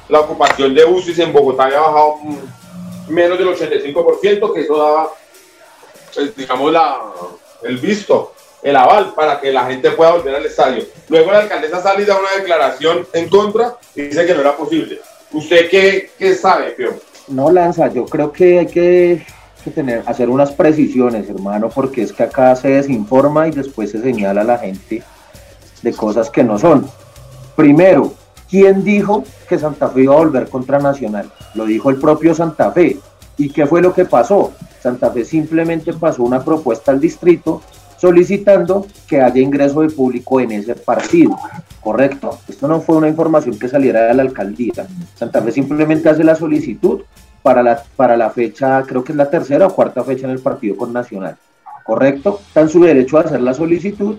la 0.08 0.20
ocupación 0.20 0.74
de 0.74 0.84
UCIs 0.84 1.20
en 1.20 1.32
Bogotá 1.32 1.66
había 1.66 1.78
bajado 1.78 2.16
menos 3.08 3.38
del 3.38 3.48
85%, 3.48 4.52
que 4.52 4.60
eso 4.62 4.76
daba, 4.76 5.10
pues, 6.12 6.34
digamos, 6.34 6.72
la, 6.72 6.98
el 7.64 7.78
visto 7.78 8.34
el 8.64 8.76
aval 8.76 9.12
para 9.14 9.40
que 9.40 9.52
la 9.52 9.66
gente 9.66 9.90
pueda 9.90 10.12
volver 10.12 10.34
al 10.34 10.46
estadio. 10.46 10.84
Luego 11.08 11.30
la 11.30 11.40
alcaldesa 11.40 11.82
sale 11.82 12.02
y 12.02 12.06
da 12.06 12.18
una 12.18 12.30
declaración 12.40 13.06
en 13.12 13.28
contra 13.28 13.76
y 13.94 14.02
dice 14.02 14.26
que 14.26 14.34
no 14.34 14.40
era 14.40 14.56
posible. 14.56 15.00
¿Usted 15.32 15.68
qué, 15.68 16.10
qué 16.18 16.34
sabe, 16.34 16.70
Pio? 16.70 16.94
No, 17.28 17.50
Lanza, 17.50 17.88
yo 17.92 18.06
creo 18.06 18.32
que 18.32 18.60
hay 18.60 18.66
que, 18.66 19.26
tener, 19.74 20.02
hacer 20.06 20.30
unas 20.30 20.50
precisiones, 20.52 21.28
hermano, 21.28 21.68
porque 21.68 22.02
es 22.02 22.12
que 22.12 22.22
acá 22.22 22.56
se 22.56 22.68
desinforma 22.68 23.48
y 23.48 23.50
después 23.50 23.90
se 23.90 24.00
señala 24.00 24.40
a 24.40 24.44
la 24.44 24.58
gente 24.58 25.02
de 25.82 25.92
cosas 25.92 26.30
que 26.30 26.42
no 26.42 26.58
son. 26.58 26.88
Primero, 27.56 28.14
¿quién 28.48 28.82
dijo 28.82 29.24
que 29.46 29.58
Santa 29.58 29.88
Fe 29.90 30.02
iba 30.04 30.14
a 30.14 30.18
volver 30.18 30.48
contra 30.48 30.78
Nacional? 30.78 31.30
Lo 31.54 31.66
dijo 31.66 31.90
el 31.90 31.96
propio 31.96 32.34
Santa 32.34 32.72
Fe. 32.72 32.98
¿Y 33.36 33.50
qué 33.50 33.66
fue 33.66 33.82
lo 33.82 33.92
que 33.92 34.04
pasó? 34.04 34.52
Santa 34.80 35.10
Fe 35.10 35.24
simplemente 35.24 35.92
pasó 35.92 36.22
una 36.22 36.44
propuesta 36.44 36.92
al 36.92 37.00
distrito 37.00 37.62
solicitando 37.96 38.86
que 39.08 39.20
haya 39.20 39.40
ingreso 39.40 39.80
de 39.80 39.88
público 39.88 40.40
en 40.40 40.52
ese 40.52 40.74
partido. 40.74 41.36
Correcto. 41.80 42.38
Esto 42.48 42.68
no 42.68 42.80
fue 42.80 42.96
una 42.96 43.08
información 43.08 43.58
que 43.58 43.68
saliera 43.68 44.02
de 44.06 44.14
la 44.14 44.22
alcaldía. 44.22 44.86
Santa 45.14 45.40
Fe 45.42 45.52
simplemente 45.52 46.08
hace 46.08 46.22
la 46.22 46.34
solicitud 46.34 47.02
para 47.42 47.62
la, 47.62 47.82
para 47.96 48.16
la 48.16 48.30
fecha, 48.30 48.82
creo 48.82 49.04
que 49.04 49.12
es 49.12 49.16
la 49.16 49.30
tercera 49.30 49.66
o 49.66 49.74
cuarta 49.74 50.02
fecha 50.04 50.26
en 50.26 50.32
el 50.32 50.38
partido 50.38 50.76
con 50.76 50.92
Nacional. 50.92 51.36
Correcto. 51.84 52.40
En 52.54 52.68
su 52.68 52.82
derecho 52.82 53.18
a 53.18 53.22
hacer 53.22 53.40
la 53.40 53.54
solicitud 53.54 54.16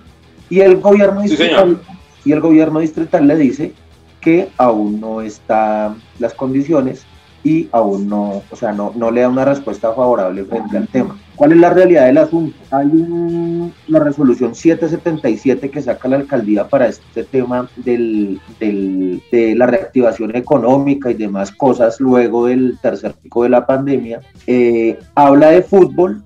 y 0.50 0.60
el 0.60 0.78
gobierno 0.80 1.22
distrital, 1.22 1.80
y 2.24 2.32
el 2.32 2.40
gobierno 2.40 2.80
distrital 2.80 3.28
le 3.28 3.36
dice 3.36 3.74
que 4.22 4.50
aún 4.58 5.00
no 5.00 5.22
están 5.22 6.02
las 6.20 6.34
condiciones 6.34 7.06
y 7.46 7.70
aún 7.72 8.10
no, 8.10 8.42
o 8.50 8.56
sea, 8.56 8.74
no, 8.74 8.92
no 8.96 9.12
le 9.12 9.22
da 9.22 9.30
una 9.30 9.46
respuesta 9.46 9.94
favorable 9.94 10.44
frente 10.46 10.76
al 10.76 10.88
tema. 10.88 11.16
¿Cuál 11.36 11.52
es 11.52 11.60
la 11.60 11.70
realidad 11.70 12.08
del 12.08 12.18
asunto? 12.18 12.58
Hay 12.72 12.88
una 12.88 14.00
resolución 14.00 14.56
777 14.56 15.70
que 15.70 15.82
saca 15.82 16.08
la 16.08 16.16
alcaldía 16.16 16.68
para 16.68 16.88
este 16.88 17.24
tema 17.24 17.70
del, 17.76 18.42
de 18.60 19.54
la 19.56 19.68
reactivación 19.68 20.36
económica 20.36 21.12
y 21.12 21.14
demás 21.14 21.52
cosas 21.52 22.00
luego 22.00 22.48
del 22.48 22.80
tercer 22.82 23.14
pico 23.14 23.44
de 23.44 23.50
la 23.50 23.68
pandemia. 23.68 24.22
Eh, 24.48 24.98
habla 25.14 25.52
de 25.52 25.62
fútbol, 25.62 26.24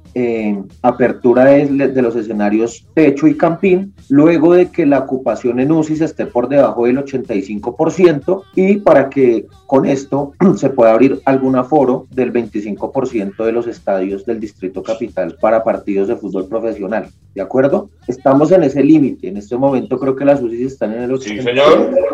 apertura 0.82 1.46
de, 1.46 2.02
los 2.02 2.16
escenarios 2.16 2.86
techo 2.94 3.28
y 3.28 3.38
campín, 3.38 3.94
luego 4.10 4.54
de 4.54 4.70
que 4.70 4.86
la 4.86 5.00
ocupación 5.00 5.60
en 5.60 5.72
UCI 5.72 6.04
esté 6.04 6.26
por 6.26 6.50
debajo 6.50 6.86
del 6.86 6.98
85% 6.98 8.44
y 8.56 8.78
para 8.78 9.10
que 9.10 9.46
con 9.68 9.86
esto 9.86 10.34
se 10.58 10.70
pueda 10.70 10.92
abrir 10.92 11.20
algún 11.26 11.56
aforo 11.56 12.08
del 12.12 12.34
25% 12.34 13.46
de 13.46 13.52
los 13.52 13.68
estadios 13.68 14.26
del 14.26 14.40
Distrito 14.40 14.84
Capital 14.84 15.38
para 15.40 15.64
partidos 15.64 16.08
de 16.08 16.16
fútbol 16.16 16.48
profesional. 16.48 17.10
¿De 17.36 17.42
acuerdo? 17.42 17.90
Estamos 18.08 18.52
en 18.52 18.64
ese 18.64 18.84
límite. 18.84 19.28
En 19.28 19.38
este 19.38 19.58
momento 19.58 20.00
creo 20.00 20.16
que 20.16 20.26
las 20.26 20.42
UCI 20.42 20.66
están 20.66 20.94
en 20.94 21.04
el 21.04 21.12
81%. 21.12 22.10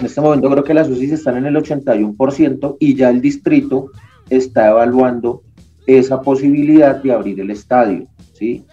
En 0.00 0.06
este 0.06 0.20
momento 0.20 0.50
creo 0.50 0.64
que 0.64 0.74
las 0.74 0.88
UCI 0.88 1.12
están 1.12 1.36
en 1.36 1.46
el 1.46 1.56
81% 1.56 2.76
y 2.80 2.94
ya 2.94 3.10
el 3.10 3.20
distrito 3.20 3.90
está 4.30 4.70
evaluando 4.70 5.42
esa 5.86 6.20
posibilidad 6.22 7.02
de 7.02 7.12
abrir 7.12 7.40
el 7.40 7.50
estadio, 7.50 8.06
¿sí? 8.32 8.64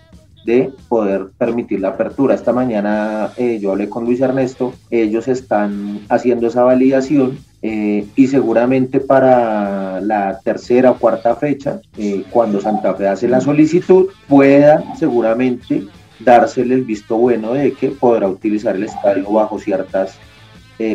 de 0.46 0.72
poder 0.90 1.28
permitir 1.38 1.80
la 1.80 1.90
apertura. 1.90 2.36
Esta 2.36 2.54
mañana 2.54 3.32
eh, 3.38 3.60
yo 3.62 3.72
hablé 3.72 3.90
con 3.90 4.06
Luis 4.06 4.22
Ernesto, 4.22 4.74
ellos 4.90 5.28
están 5.28 6.02
haciendo 6.10 6.48
esa 6.48 6.64
validación 6.64 7.38
eh, 7.62 8.08
y 8.16 8.28
seguramente 8.28 9.00
para 9.00 10.02
la 10.02 10.40
tercera 10.44 10.92
o 10.92 10.98
cuarta 10.98 11.36
fecha, 11.36 11.80
eh, 11.98 12.24
cuando 12.32 12.60
Santa 12.60 12.94
Fe 12.96 13.08
hace 13.08 13.28
la 13.28 13.42
solicitud, 13.42 14.08
pueda 14.28 14.84
seguramente 14.98 15.84
dársele 16.20 16.76
el 16.76 16.84
visto 16.84 17.18
bueno 17.18 17.54
de 17.54 17.74
que 17.74 17.90
podrá 17.90 18.28
utilizar 18.28 18.76
el 18.76 18.84
estadio 18.84 19.32
bajo 19.32 19.60
ciertas 19.60 20.18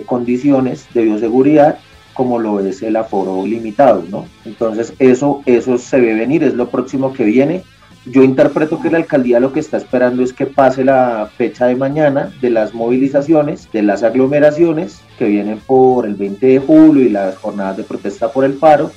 condiciones 0.07 0.89
de 0.95 1.05
bioseguridad 1.05 1.79
como 2.17 2.39
lo 2.39 2.61
es 2.61 2.83
el 2.83 2.97
aforo 2.97 3.47
limitado, 3.47 4.05
¿no? 4.11 4.27
Entonces 4.45 4.95
eso, 4.99 5.43
eso 5.47 5.79
se 5.79 6.01
ve 6.01 6.15
venir, 6.15 6.43
es 6.43 6.55
lo 6.55 6.69
próximo 6.69 7.13
que 7.13 7.25
viene. 7.25 7.63
Yo 8.07 8.23
interpreto 8.23 8.81
que 8.81 8.91
la 8.91 8.99
alcaldía 8.99 9.41
lo 9.41 9.53
que 9.53 9.61
está 9.61 9.77
esperando 9.77 10.23
es 10.23 10.33
que 10.33 10.47
pase 10.47 10.85
la 10.85 11.29
fecha 11.37 11.67
de 11.67 11.75
mañana 11.75 12.33
de 12.41 12.51
las 12.51 12.73
movilizaciones, 12.73 13.69
de 13.73 13.83
las 13.83 14.03
aglomeraciones 14.03 15.01
que 15.19 15.27
vienen 15.27 15.61
por 15.67 16.07
el 16.07 16.15
20 16.15 16.47
de 16.47 16.59
julio 16.61 17.05
y 17.05 17.09
las 17.09 17.37
jornadas 17.37 17.77
de 17.77 17.83
protesta 17.83 18.31
por 18.31 18.45
el 18.45 18.55
paro 18.55 18.93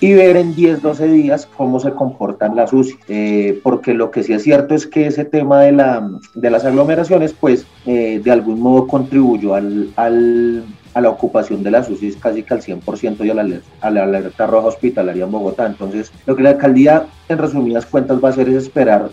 y 0.00 0.12
ver 0.14 0.36
en 0.36 0.54
10, 0.54 0.82
12 0.82 1.08
días 1.08 1.48
cómo 1.56 1.78
se 1.78 1.92
comportan 1.92 2.56
las 2.56 2.72
UCI. 2.72 2.98
Eh, 3.08 3.60
porque 3.62 3.94
lo 3.94 4.10
que 4.10 4.22
sí 4.22 4.32
es 4.32 4.42
cierto 4.42 4.74
es 4.74 4.86
que 4.86 5.06
ese 5.06 5.24
tema 5.24 5.62
de, 5.62 5.72
la, 5.72 6.10
de 6.34 6.50
las 6.50 6.64
aglomeraciones, 6.64 7.32
pues 7.32 7.66
eh, 7.86 8.20
de 8.22 8.30
algún 8.30 8.60
modo 8.60 8.86
contribuyó 8.86 9.54
al, 9.54 9.90
al 9.96 10.64
a 10.94 11.00
la 11.00 11.10
ocupación 11.10 11.62
de 11.62 11.70
las 11.70 11.90
UCI 11.90 12.12
casi 12.14 12.42
que 12.42 12.54
al 12.54 12.62
100% 12.62 13.24
y 13.24 13.30
a 13.30 13.34
la, 13.34 13.60
a 13.80 13.90
la 13.90 14.04
alerta 14.04 14.46
roja 14.46 14.68
hospitalaria 14.68 15.24
en 15.24 15.32
Bogotá. 15.32 15.66
Entonces, 15.66 16.12
lo 16.26 16.36
que 16.36 16.42
la 16.42 16.50
alcaldía, 16.50 17.06
en 17.28 17.38
resumidas 17.38 17.86
cuentas, 17.86 18.22
va 18.22 18.28
a 18.28 18.32
hacer 18.32 18.48
es 18.48 18.64
esperar 18.64 19.10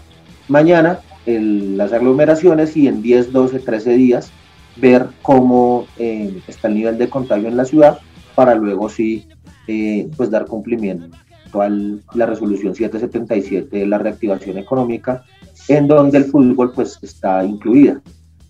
mañana 0.47 0.99
las 1.25 1.93
aglomeraciones 1.93 2.75
y 2.75 2.87
en 2.87 3.01
10, 3.01 3.31
12, 3.31 3.59
13 3.59 3.91
días 3.91 4.31
ver 4.77 5.07
cómo 5.21 5.85
eh, 5.97 6.41
está 6.47 6.67
el 6.67 6.75
nivel 6.75 6.97
de 6.97 7.09
contagio 7.09 7.47
en 7.47 7.57
la 7.57 7.65
ciudad 7.65 7.99
para 8.35 8.55
luego 8.55 8.89
sí 8.89 9.27
eh, 9.67 10.09
pues 10.17 10.31
dar 10.31 10.45
cumplimiento 10.45 11.15
a 11.53 11.69
la 11.69 12.25
resolución 12.25 12.73
777 12.73 13.77
de 13.77 13.85
la 13.85 13.97
reactivación 13.97 14.57
económica 14.57 15.23
en 15.67 15.87
donde 15.87 16.17
el 16.17 16.25
fútbol 16.25 16.71
pues 16.73 16.97
está 17.01 17.43
incluida. 17.43 18.01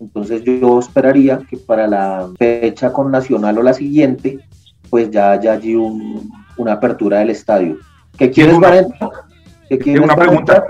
Entonces 0.01 0.43
yo 0.43 0.79
esperaría 0.79 1.39
que 1.47 1.57
para 1.57 1.87
la 1.87 2.27
fecha 2.37 2.91
con 2.91 3.11
Nacional 3.11 3.59
o 3.59 3.63
la 3.63 3.73
siguiente, 3.73 4.39
pues 4.89 5.11
ya 5.11 5.31
haya 5.31 5.53
allí 5.53 5.75
una 5.75 6.73
apertura 6.73 7.19
del 7.19 7.29
estadio. 7.29 7.77
¿Qué 8.17 8.31
quieres, 8.31 8.55
tengo 9.79 10.03
una 10.03 10.15
pregunta, 10.15 10.63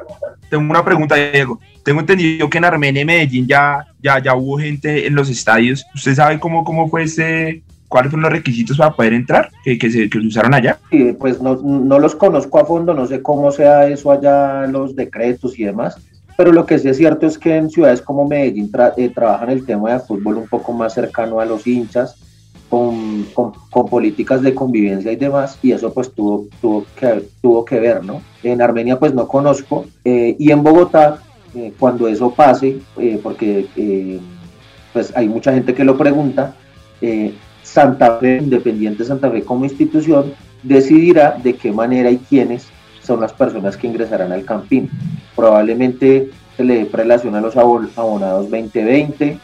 tengo 0.49 0.69
una 0.69 0.83
pregunta, 0.83 1.15
Diego. 1.15 1.59
Tengo 1.83 2.01
entendido 2.01 2.49
que 2.49 2.57
en 2.59 2.65
Armenia 2.65 3.01
y 3.01 3.05
Medellín 3.05 3.47
ya, 3.47 3.87
ya, 3.99 4.19
ya 4.19 4.35
hubo 4.35 4.59
gente 4.59 5.07
en 5.07 5.15
los 5.15 5.29
estadios. 5.29 5.83
¿Usted 5.95 6.13
sabe 6.13 6.39
cómo, 6.39 6.63
cómo 6.63 6.87
fue 6.89 7.03
ese, 7.03 7.63
cuáles 7.87 8.11
fueron 8.11 8.23
los 8.23 8.33
requisitos 8.33 8.77
para 8.77 8.91
poder 8.91 9.13
entrar 9.13 9.49
que, 9.63 9.77
que, 9.79 9.89
se, 9.89 10.09
que 10.09 10.17
usaron 10.19 10.53
allá? 10.53 10.77
Sí, 10.91 11.15
pues 11.19 11.41
no, 11.41 11.55
no, 11.55 11.99
los 11.99 12.15
conozco 12.15 12.59
a 12.59 12.65
fondo, 12.65 12.93
no 12.93 13.07
sé 13.07 13.21
cómo 13.23 13.51
sea 13.51 13.87
eso 13.87 14.11
allá, 14.11 14.67
los 14.67 14.95
decretos 14.95 15.57
y 15.57 15.63
demás, 15.63 15.97
pero 16.41 16.53
lo 16.53 16.65
que 16.65 16.79
sí 16.79 16.89
es 16.89 16.97
cierto 16.97 17.27
es 17.27 17.37
que 17.37 17.55
en 17.55 17.69
ciudades 17.69 18.01
como 18.01 18.27
Medellín 18.27 18.71
eh, 18.97 19.09
trabajan 19.13 19.51
el 19.51 19.63
tema 19.63 19.93
de 19.93 19.99
fútbol 19.99 20.37
un 20.37 20.47
poco 20.47 20.73
más 20.73 20.91
cercano 20.91 21.39
a 21.39 21.45
los 21.45 21.67
hinchas, 21.67 22.15
con, 22.67 23.27
con, 23.69 23.87
políticas 23.87 24.41
de 24.41 24.55
convivencia 24.55 25.11
y 25.11 25.17
demás, 25.17 25.59
y 25.61 25.71
eso 25.71 25.93
pues 25.93 26.11
tuvo, 26.11 26.47
tuvo, 26.59 26.83
que, 26.99 27.27
tuvo 27.43 27.63
que 27.63 27.79
ver, 27.79 28.03
¿no? 28.03 28.23
En 28.41 28.59
Armenia 28.59 28.97
pues 28.97 29.13
no 29.13 29.27
conozco, 29.27 29.85
eh, 30.03 30.35
y 30.39 30.49
en 30.49 30.63
Bogotá, 30.63 31.19
eh, 31.53 31.73
cuando 31.77 32.07
eso 32.07 32.31
pase, 32.31 32.79
porque 33.21 33.67
pues 34.91 35.15
hay 35.15 35.29
mucha 35.29 35.53
gente 35.53 35.75
que 35.75 35.83
lo 35.83 35.95
pregunta, 35.95 36.55
Santa 37.61 38.17
Fe, 38.17 38.37
Independiente 38.37 39.05
Santa 39.05 39.29
Fe 39.29 39.43
como 39.43 39.65
institución, 39.65 40.33
decidirá 40.63 41.37
de 41.43 41.53
qué 41.53 41.71
manera 41.71 42.09
y 42.09 42.17
quiénes 42.17 42.65
son 43.03 43.21
las 43.21 43.31
personas 43.31 43.77
que 43.77 43.85
ingresarán 43.85 44.31
al 44.31 44.43
campín. 44.43 44.89
Probablemente 45.41 46.29
se 46.55 46.63
le 46.63 46.75
dé 46.75 46.85
prelación 46.85 47.33
a 47.33 47.41
los 47.41 47.57
abonados 47.57 48.47
2020. 48.51 49.39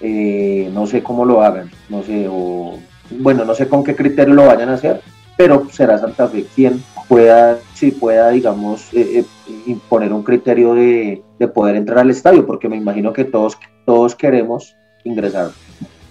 Eh, 0.00 0.70
no 0.72 0.86
sé 0.86 1.02
cómo 1.02 1.26
lo 1.26 1.42
hagan, 1.42 1.70
no 1.90 2.02
sé, 2.02 2.26
o 2.26 2.78
bueno, 3.10 3.44
no 3.44 3.54
sé 3.54 3.68
con 3.68 3.84
qué 3.84 3.94
criterio 3.94 4.32
lo 4.32 4.46
vayan 4.46 4.70
a 4.70 4.74
hacer, 4.74 5.02
pero 5.36 5.66
será 5.70 5.98
Santa 5.98 6.26
Fe 6.26 6.46
quien 6.54 6.82
pueda, 7.06 7.58
si 7.74 7.90
pueda, 7.90 8.30
digamos, 8.30 8.94
eh, 8.94 9.18
eh, 9.18 9.24
imponer 9.66 10.14
un 10.14 10.22
criterio 10.22 10.72
de, 10.72 11.22
poder 11.54 11.76
entrar 11.76 11.98
al 11.98 12.10
estadio, 12.10 12.46
porque 12.46 12.70
me 12.70 12.78
imagino 12.78 13.12
que 13.12 13.24
todos, 13.24 13.58
todos 13.84 14.14
queremos 14.14 14.74
ingresar 15.04 15.50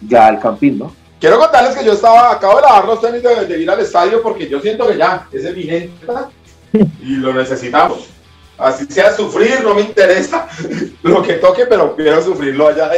ya 0.07 0.27
al 0.27 0.39
campín, 0.39 0.77
¿no? 0.77 0.93
Quiero 1.19 1.39
contarles 1.39 1.75
que 1.75 1.83
yo 1.83 1.93
estaba, 1.93 2.33
acabo 2.33 2.57
de 2.57 2.61
lavar 2.61 2.85
los 2.85 3.01
tenis 3.01 3.23
de, 3.23 3.59
ir 3.59 3.71
al 3.71 3.79
estadio 3.79 4.21
porque 4.21 4.47
yo 4.47 4.59
siento 4.59 4.87
que 4.87 4.97
ya 4.99 5.27
es 5.31 5.45
evidente 5.45 6.05
y 7.01 7.15
lo 7.15 7.33
necesitamos. 7.33 8.20
Así 8.61 8.85
sea 8.85 9.11
sufrir, 9.15 9.61
no 9.63 9.73
me 9.73 9.81
interesa 9.81 10.47
lo 11.03 11.21
que 11.23 11.33
toque, 11.33 11.65
pero 11.65 11.95
quiero 11.95 12.21
sufrirlo 12.23 12.67
allá 12.67 12.89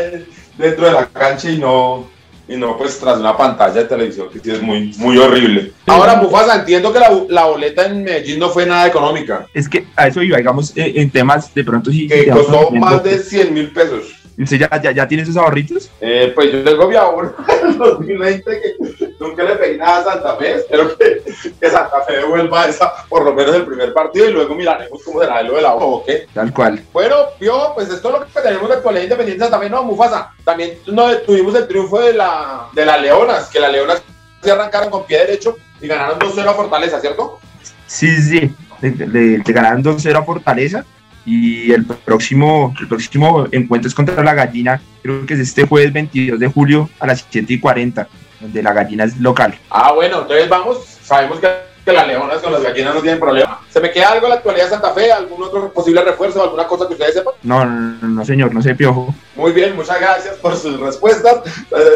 dentro 0.57 0.85
de 0.85 0.91
la 0.91 1.05
cancha 1.07 1.49
y 1.49 1.57
no, 1.57 2.09
y 2.47 2.57
no 2.57 2.77
pues 2.77 2.99
tras 2.99 3.19
una 3.19 3.35
pantalla 3.37 3.81
de 3.81 3.85
televisión 3.85 4.27
que 4.29 4.39
sí 4.39 4.51
es 4.51 4.61
muy, 4.61 4.93
muy 4.97 5.17
horrible. 5.17 5.71
Ahora, 5.87 6.15
Mufasa, 6.15 6.59
entiendo 6.59 6.91
que 6.91 6.99
la, 6.99 7.09
la, 7.29 7.45
boleta 7.45 7.85
en 7.85 8.03
Medellín 8.03 8.39
no 8.39 8.49
fue 8.49 8.65
nada 8.65 8.87
económica. 8.87 9.47
Es 9.53 9.69
que 9.69 9.87
a 9.95 10.07
eso 10.07 10.21
iba, 10.21 10.37
digamos, 10.37 10.75
eh, 10.75 10.93
en 10.97 11.09
temas 11.09 11.53
de 11.53 11.63
pronto 11.63 11.91
sí. 11.91 12.07
Que 12.07 12.27
costó 12.27 12.71
más 12.71 13.03
de 13.03 13.19
100 13.19 13.53
mil 13.53 13.71
pesos. 13.71 14.13
¿Usted 14.37 14.59
ya, 14.59 14.81
ya, 14.81 14.91
ya 14.91 15.07
tiene 15.07 15.23
esos 15.23 15.37
ahorritos? 15.37 15.91
Eh, 16.01 16.31
pues 16.33 16.51
yo 16.51 16.63
tengo 16.63 16.89
mi 16.89 16.95
ahorro 16.95 17.35
en 17.63 17.77
2020 17.77 18.43
que 18.43 19.02
nunca 19.23 19.43
le 19.43 19.55
pedí 19.55 19.77
nada 19.77 19.99
a 19.99 20.03
Santa 20.03 20.35
Fe. 20.35 20.55
Espero 20.55 20.97
que, 20.97 21.23
que 21.59 21.69
Santa 21.69 22.01
Fe 22.05 22.17
devuelva 22.17 22.67
esa, 22.67 22.93
por 23.07 23.23
lo 23.23 23.33
menos 23.33 23.55
el 23.55 23.65
primer 23.65 23.93
partido 23.93 24.29
y 24.29 24.33
luego 24.33 24.53
miraremos 24.55 25.01
cómo 25.03 25.21
será 25.21 25.41
lo 25.41 25.55
de 25.55 25.61
la 25.61 25.73
o 25.73 26.03
qué. 26.05 26.27
Tal 26.33 26.53
cual. 26.53 26.83
Bueno, 26.93 27.15
yo, 27.39 27.71
pues 27.73 27.89
esto 27.89 28.09
es 28.09 28.19
lo 28.19 28.25
que 28.25 28.41
tenemos 28.41 28.69
de 28.69 28.75
actualidad 28.75 29.03
independiente 29.03 29.43
de 29.43 29.49
Santa 29.49 29.63
Fe. 29.63 29.69
No, 29.69 29.83
Mufasa. 29.83 30.31
También 30.43 30.77
no, 30.87 31.11
tuvimos 31.19 31.55
el 31.55 31.67
triunfo 31.67 31.99
de, 31.99 32.13
la, 32.13 32.67
de 32.73 32.85
las 32.85 33.01
Leonas, 33.01 33.49
que 33.49 33.59
las 33.59 33.71
Leonas 33.71 34.03
se 34.41 34.51
arrancaron 34.51 34.89
con 34.89 35.05
pie 35.05 35.19
derecho 35.19 35.57
y 35.81 35.87
ganaron 35.87 36.19
2-0 36.19 36.47
a 36.47 36.53
Fortaleza, 36.53 36.99
¿cierto? 36.99 37.39
Sí, 37.87 38.15
sí. 38.21 38.53
Le, 38.81 39.37
le 39.37 39.53
ganaron 39.53 39.83
2-0 39.83 40.15
a 40.15 40.23
Fortaleza 40.23 40.85
y 41.25 41.71
el 41.71 41.85
próximo, 41.85 42.73
el 42.79 42.87
próximo 42.87 43.47
encuentro 43.51 43.87
es 43.87 43.95
contra 43.95 44.23
la 44.23 44.33
gallina, 44.33 44.81
creo 45.01 45.25
que 45.25 45.35
es 45.35 45.39
este 45.39 45.65
jueves 45.65 45.93
22 45.93 46.39
de 46.39 46.47
julio 46.47 46.89
a 46.99 47.07
las 47.07 47.25
7 47.29 47.53
y 47.53 47.59
40, 47.59 48.07
donde 48.43 48.61
la 48.61 48.73
gallina 48.73 49.05
es 49.05 49.17
local. 49.17 49.57
Ah, 49.69 49.91
bueno, 49.93 50.21
entonces 50.21 50.47
vamos, 50.49 50.85
sabemos 51.01 51.39
que, 51.39 51.49
que 51.83 51.91
las 51.91 52.07
leonas 52.07 52.39
con 52.39 52.53
las 52.53 52.61
gallinas 52.61 52.93
no 52.93 53.01
tienen 53.01 53.19
problema. 53.19 53.61
¿Se 53.69 53.79
me 53.79 53.89
queda 53.89 54.09
algo 54.09 54.25
en 54.27 54.31
la 54.31 54.35
actualidad 54.35 54.65
de 54.65 54.69
Santa 54.69 54.93
Fe? 54.93 55.11
¿Algún 55.11 55.41
otro 55.41 55.71
posible 55.71 56.03
refuerzo? 56.03 56.43
¿Alguna 56.43 56.67
cosa 56.67 56.87
que 56.87 56.93
ustedes 56.93 57.15
sepan? 57.15 57.33
No, 57.41 57.65
no, 57.65 58.07
no 58.07 58.25
señor, 58.25 58.53
no 58.53 58.61
sé 58.61 58.75
piojo. 58.75 59.13
Muy 59.35 59.51
bien, 59.51 59.75
muchas 59.75 59.99
gracias 59.99 60.35
por 60.35 60.55
sus 60.55 60.79
respuestas, 60.79 61.41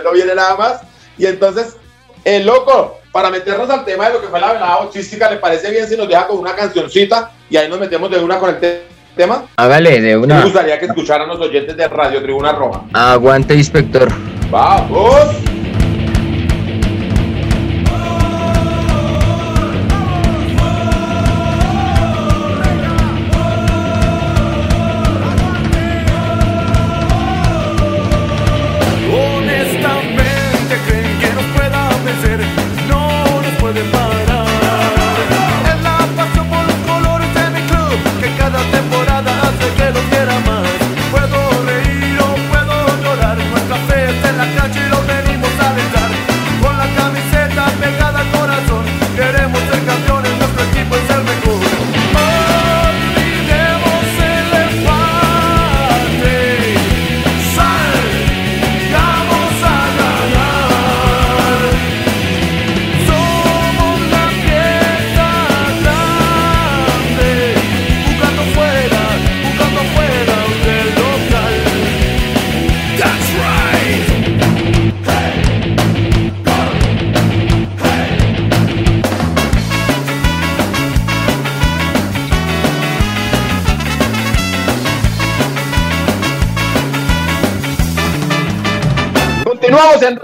no 0.03 0.11
viene 0.13 0.33
nada 0.33 0.55
más. 0.55 0.81
Y 1.17 1.25
entonces, 1.25 1.75
el 2.23 2.45
loco, 2.45 2.99
para 3.11 3.29
meternos 3.29 3.69
al 3.69 3.85
tema 3.85 4.07
de 4.07 4.13
lo 4.13 4.21
que 4.21 4.27
fue 4.27 4.39
la 4.39 4.53
velada 4.53 4.83
bochística, 4.83 5.29
¿le 5.29 5.37
parece 5.37 5.69
bien 5.69 5.87
si 5.87 5.95
nos 5.97 6.07
deja 6.07 6.27
con 6.27 6.39
una 6.39 6.55
cancioncita 6.55 7.31
y 7.49 7.57
ahí 7.57 7.69
nos 7.69 7.79
metemos 7.79 8.09
de 8.09 8.19
una 8.19 8.39
con 8.39 8.49
el 8.49 8.59
tema? 8.59 8.97
tema? 9.17 9.45
Hágale, 9.57 9.99
de 9.99 10.15
una. 10.15 10.37
Me 10.37 10.43
gustaría 10.43 10.79
que 10.79 10.85
escucharan 10.85 11.27
los 11.27 11.39
oyentes 11.39 11.75
de 11.75 11.87
Radio 11.89 12.21
Tribuna 12.21 12.53
Roja. 12.53 12.83
Aguante, 12.93 13.55
inspector. 13.55 14.07
¡Vamos! 14.49 15.56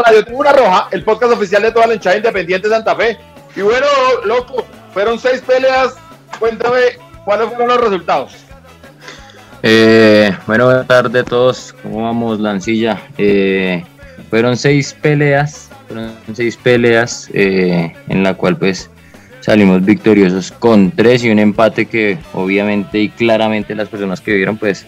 Radio 0.06 0.26
Tribuna 0.26 0.52
Roja, 0.52 0.88
el 0.92 1.04
podcast 1.04 1.32
oficial 1.32 1.62
de 1.62 1.72
toda 1.72 1.88
la 1.88 1.94
hinchada 1.94 2.18
independiente 2.18 2.68
de 2.68 2.76
Santa 2.76 2.94
Fe. 2.96 3.18
Y 3.56 3.62
bueno, 3.62 3.86
loco, 4.26 4.66
fueron 4.94 5.18
seis 5.18 5.42
peleas. 5.42 5.96
Cuéntame 6.40 6.80
cuáles 7.24 7.48
fueron 7.48 7.68
los 7.70 7.82
resultados. 7.82 8.36
Eh, 9.62 10.36
bueno, 10.46 10.66
buenas 10.66 10.88
tardes 10.88 11.22
a 11.22 11.26
todos. 11.26 11.74
¿Cómo 11.82 12.04
vamos, 12.04 12.40
Lancilla? 12.42 13.02
Eh, 13.18 13.82
fueron 14.30 14.58
seis 14.58 14.94
peleas, 15.02 15.70
fueron 15.88 16.12
seis 16.34 16.58
peleas 16.58 17.30
eh, 17.34 17.96
en 18.10 18.24
la 18.24 18.34
cual 18.34 18.58
pues 18.58 18.90
salimos 19.40 19.86
victoriosos 19.86 20.52
con 20.52 20.92
tres 20.92 21.24
y 21.24 21.30
un 21.30 21.40
empate 21.40 21.86
que 21.86 22.18
obviamente 22.34 23.00
y 23.00 23.10
claramente 23.10 23.74
las 23.74 23.88
personas 23.88 24.20
que 24.20 24.34
vieron 24.34 24.58
pues 24.58 24.86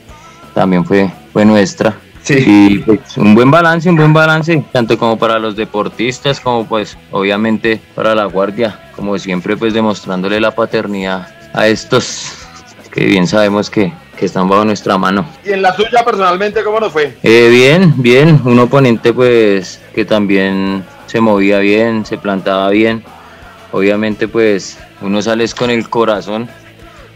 también 0.54 0.84
fue, 0.84 1.10
fue 1.32 1.46
nuestra. 1.46 1.96
Sí. 2.26 2.44
Y 2.48 2.80
pues 2.80 3.18
un 3.18 3.36
buen 3.36 3.52
balance, 3.52 3.88
un 3.88 3.98
buen 3.98 4.12
balance, 4.12 4.66
tanto 4.72 4.98
como 4.98 5.18
para 5.18 5.38
los 5.38 5.56
deportistas, 5.56 6.40
como 6.40 6.66
pues 6.68 6.98
obviamente 7.12 7.80
para 7.94 8.16
la 8.16 8.26
guardia, 8.26 8.90
como 8.96 9.18
siempre 9.20 9.56
pues 9.56 9.76
demostrándole 9.76 10.40
la 10.40 10.50
paternidad 10.50 11.28
a 11.54 11.68
estos 11.68 12.34
que 12.92 13.06
bien 13.06 13.28
sabemos 13.28 13.70
que, 13.70 13.94
que 14.18 14.26
están 14.26 14.50
bajo 14.50 14.66
nuestra 14.66 14.98
mano. 14.98 15.24
¿Y 15.46 15.52
en 15.52 15.62
la 15.62 15.76
suya 15.76 16.04
personalmente 16.04 16.64
cómo 16.64 16.80
nos 16.80 16.92
fue? 16.92 17.16
Eh, 17.22 17.50
bien, 17.52 17.94
bien, 17.98 18.42
un 18.44 18.58
oponente 18.58 19.14
pues 19.14 19.80
que 19.94 20.04
también 20.04 20.84
se 21.06 21.22
movía 21.22 21.60
bien, 21.60 22.08
se 22.08 22.18
plantaba 22.18 22.70
bien, 22.72 23.04
obviamente 23.72 24.28
pues 24.28 24.80
uno 25.02 25.22
sales 25.22 25.54
con 25.54 25.70
el 25.70 25.88
corazón, 25.90 26.50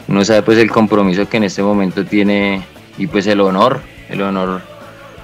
uno 0.07 0.23
sabe 0.23 0.43
pues 0.43 0.59
el 0.59 0.69
compromiso 0.69 1.27
que 1.27 1.37
en 1.37 1.45
este 1.45 1.63
momento 1.63 2.05
tiene 2.05 2.63
y 2.99 3.07
pues 3.07 3.25
el 3.25 3.41
honor, 3.41 3.81
el 4.09 4.21
honor 4.21 4.68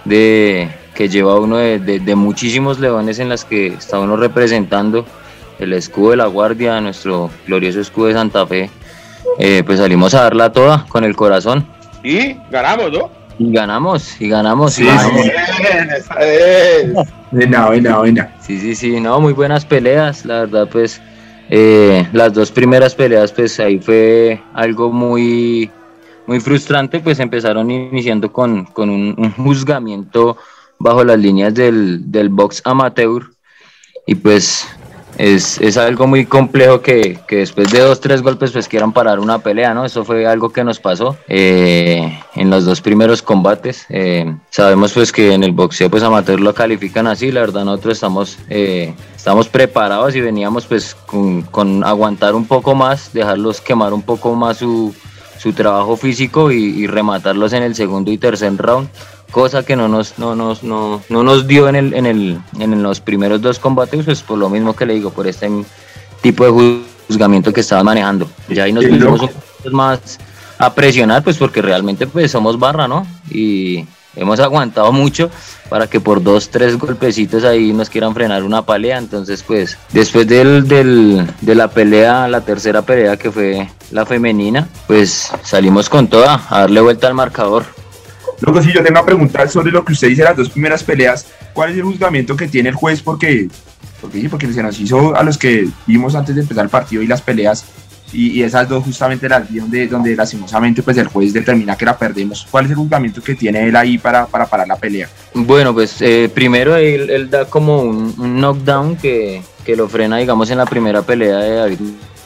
de 0.06 0.70
que 0.94 1.10
lleva 1.10 1.40
uno 1.40 1.58
de, 1.58 2.16
muchísimos 2.16 2.80
leones 2.80 3.20
en 3.20 3.30
las 3.30 3.44
que 3.44 3.68
está 3.68 4.00
uno 4.00 4.16
representando 4.16 5.06
el 5.60 5.74
escudo 5.74 6.12
de 6.12 6.18
la 6.18 6.28
guardia, 6.28 6.80
nuestro 6.82 7.30
glorioso 7.48 7.82
escudo 7.82 8.08
de 8.08 8.14
Santa 8.14 8.48
Fe, 8.48 8.70
eh, 9.40 9.64
pues 9.66 9.80
salimos 9.80 10.14
a 10.14 10.24
darla 10.24 10.52
toda 10.52 10.86
con 10.88 11.04
el 11.04 11.16
corazón. 11.16 11.68
Y 12.04 12.38
ganamos, 12.50 12.92
¿no? 12.92 13.12
Y 13.38 13.52
ganamos, 13.52 14.22
y 14.22 14.30
ganamos. 14.30 14.74
Sí, 14.74 14.88
Buena, 17.32 17.68
buena, 17.68 17.98
buena. 17.98 18.34
Sí, 18.40 18.60
sí, 18.60 18.76
sí, 18.76 19.02
no, 19.02 19.20
muy 19.20 19.34
buenas 19.34 19.66
peleas, 19.66 20.24
la 20.26 20.42
verdad, 20.42 20.70
pues 20.72 21.02
eh, 21.50 22.08
las 22.14 22.34
dos 22.34 22.52
primeras 22.52 22.96
peleas, 22.96 23.32
pues 23.34 23.60
ahí 23.60 23.80
fue 23.80 24.42
algo 24.54 24.92
muy 24.92 25.70
muy 26.28 26.40
frustrante, 26.40 27.00
pues 27.00 27.20
empezaron 27.20 27.70
iniciando 27.72 28.32
con, 28.32 28.68
un, 28.76 29.34
juzgamiento 29.38 30.38
bajo 30.80 31.04
las 31.04 31.20
líneas 31.20 31.54
del, 31.54 32.30
box 32.30 32.62
amateur 32.66 33.24
y 34.08 34.16
pues 34.16 34.68
es, 35.18 35.78
algo 35.78 36.08
muy 36.08 36.26
complejo 36.26 36.82
que, 36.82 37.20
después 37.30 37.72
de 37.72 37.80
dos, 37.80 38.02
tres 38.02 38.22
golpes 38.22 38.52
pues 38.52 38.68
quieran 38.68 38.92
parar 38.92 39.20
una 39.20 39.40
pelea, 39.40 39.74
¿no? 39.74 39.86
Eso 39.86 40.04
fue 40.04 40.28
algo 40.28 40.50
que 40.50 40.64
nos 40.64 40.80
pasó 40.80 41.18
eh, 41.28 42.20
en 42.36 42.50
los 42.50 42.66
dos 42.66 42.82
primeros 42.82 43.22
combates. 43.22 43.86
Eh, 43.90 44.36
sabemos 44.50 44.94
pues 44.94 45.12
que 45.12 45.34
en 45.34 45.44
el 45.44 45.52
boxeo 45.52 45.90
pues 45.90 46.04
amateur 46.04 46.40
lo 46.40 46.54
califican 46.54 47.08
así, 47.08 47.32
la 47.32 47.42
verdad 47.42 47.66
nosotros 47.66 47.94
estamos, 47.94 48.38
eh, 48.50 48.94
estamos 49.16 49.48
preparados 49.48 50.16
y 50.16 50.22
veníamos 50.22 50.66
pues 50.66 50.96
con, 50.96 51.44
con 51.44 51.84
aguantar 51.84 52.36
un 52.36 52.46
poco 52.46 52.76
más, 52.76 53.14
dejarlos 53.14 53.62
quemar 53.62 53.94
un 53.94 54.02
poco 54.02 54.36
más 54.36 54.58
su 54.58 54.94
su 55.46 55.54
trabajo 55.54 55.96
físico 55.96 56.52
y, 56.52 56.88
rematarlos 56.88 57.54
en 57.54 57.62
el 57.62 57.76
segundo 57.76 58.12
y 58.12 58.18
tercer 58.18 58.58
round, 58.58 58.90
cosa 59.30 59.64
que 59.64 59.76
no 59.76 59.88
nos, 59.88 60.18
no 60.18 60.36
nos, 60.36 60.64
no, 60.64 61.04
no 61.08 61.22
nos 61.22 61.46
dio 61.46 61.70
en, 61.70 61.76
el, 61.76 61.94
en, 61.94 62.08
el, 62.08 62.40
en 62.58 62.82
los 62.82 63.00
primeros 63.00 63.44
dos 63.44 63.60
combates, 63.60 64.06
pues 64.06 64.24
por 64.24 64.40
lo 64.40 64.50
mismo 64.50 64.76
que 64.76 64.88
le 64.88 64.96
digo, 64.96 65.12
por 65.12 65.28
este 65.28 65.48
tipo 66.24 66.46
de 66.46 66.82
juzgamiento 67.08 67.54
que 67.54 67.62
estaban 67.62 67.86
manejando. 67.86 68.28
Ya 68.50 68.64
ahí 68.64 68.74
nos 68.74 68.86
pusimos 68.86 69.22
un 69.22 69.28
poco 69.28 69.70
más 69.70 70.18
a 70.58 70.74
presionar, 70.74 71.24
pues 71.24 71.38
porque 71.38 71.62
realmente 71.62 72.08
pues 72.08 72.32
somos 72.32 72.58
barra, 72.58 72.88
¿no? 72.88 73.06
Y 73.30 73.86
hemos 74.16 74.40
aguantado 74.40 74.92
mucho 74.92 75.30
para 75.70 75.88
que 75.88 76.00
por 76.00 76.22
dos, 76.22 76.50
tres 76.50 76.78
golpecitos 76.78 77.44
ahí 77.44 77.74
nos 77.74 77.90
quieran 77.90 78.14
frenar 78.14 78.44
una 78.44 78.66
pelea. 78.66 78.98
Entonces, 78.98 79.44
pues, 79.44 79.78
después 79.92 80.28
del, 80.28 80.68
del, 80.68 81.28
de 81.42 81.56
la 81.56 81.70
pelea, 81.70 82.28
la 82.28 82.42
tercera 82.42 82.82
pelea 82.82 83.18
que 83.18 83.32
fue 83.32 83.68
la 83.92 84.06
femenina, 84.06 84.68
pues 84.88 85.32
salimos 85.44 85.90
con 85.90 86.08
toda 86.08 86.46
a 86.50 86.62
darle 86.62 86.82
vuelta 86.82 87.08
al 87.08 87.14
marcador. 87.14 87.66
Luego, 88.42 88.62
si 88.62 88.68
yo 88.74 88.84
tengo 88.84 89.00
una 89.00 89.06
pregunta 89.06 89.48
sobre 89.48 89.72
lo 89.72 89.86
que 89.86 89.94
usted 89.94 90.10
dice, 90.10 90.24
las 90.24 90.36
dos 90.36 90.50
primeras 90.50 90.84
peleas, 90.84 91.26
¿cuál 91.54 91.72
es 91.72 91.78
el 91.78 91.84
juzgamiento 91.84 92.36
que 92.36 92.48
tiene 92.48 92.70
el 92.70 92.76
juez? 92.76 93.02
Porque, 93.02 93.48
porque 94.02 94.30
porque 94.30 94.52
se 94.52 94.62
nos 94.62 94.80
hizo 94.80 95.16
a 95.16 95.24
los 95.24 95.38
que 95.38 95.68
vimos 95.88 96.16
antes 96.16 96.36
de 96.36 96.42
empezar 96.42 96.66
el 96.66 96.70
partido 96.70 97.02
y 97.02 97.08
las 97.08 97.22
peleas 97.22 97.66
y, 98.14 98.42
esas 98.44 98.68
dos 98.70 98.84
justamente 98.84 99.28
las 99.28 99.50
vi 99.50 99.60
donde, 99.60 99.88
donde 99.88 100.16
lastimosamente 100.16 100.84
pues 100.84 100.98
el 100.98 101.08
juez 101.08 101.34
determina 101.34 101.76
que 101.76 101.86
la 101.86 101.98
perdemos. 101.98 102.48
¿Cuál 102.50 102.66
es 102.66 102.72
el 102.72 102.78
juzgamiento 102.78 103.22
que 103.22 103.36
tiene 103.36 103.68
él 103.68 103.76
ahí 103.76 103.98
para, 103.98 104.26
para 104.26 104.46
parar 104.46 104.68
la 104.68 104.76
pelea? 104.76 105.10
Bueno, 105.34 105.74
pues 105.74 106.02
eh, 106.02 106.30
primero 106.34 106.76
él, 106.76 107.30
da 107.30 107.46
como 107.46 107.82
un, 107.82 108.40
knockdown 108.40 108.96
que, 108.96 109.42
que, 109.66 109.76
lo 109.76 109.90
frena, 109.90 110.18
digamos, 110.18 110.50
en 110.50 110.58
la 110.58 110.66
primera 110.66 111.02
pelea 111.02 111.38
de 111.38 111.56
David. 111.56 111.80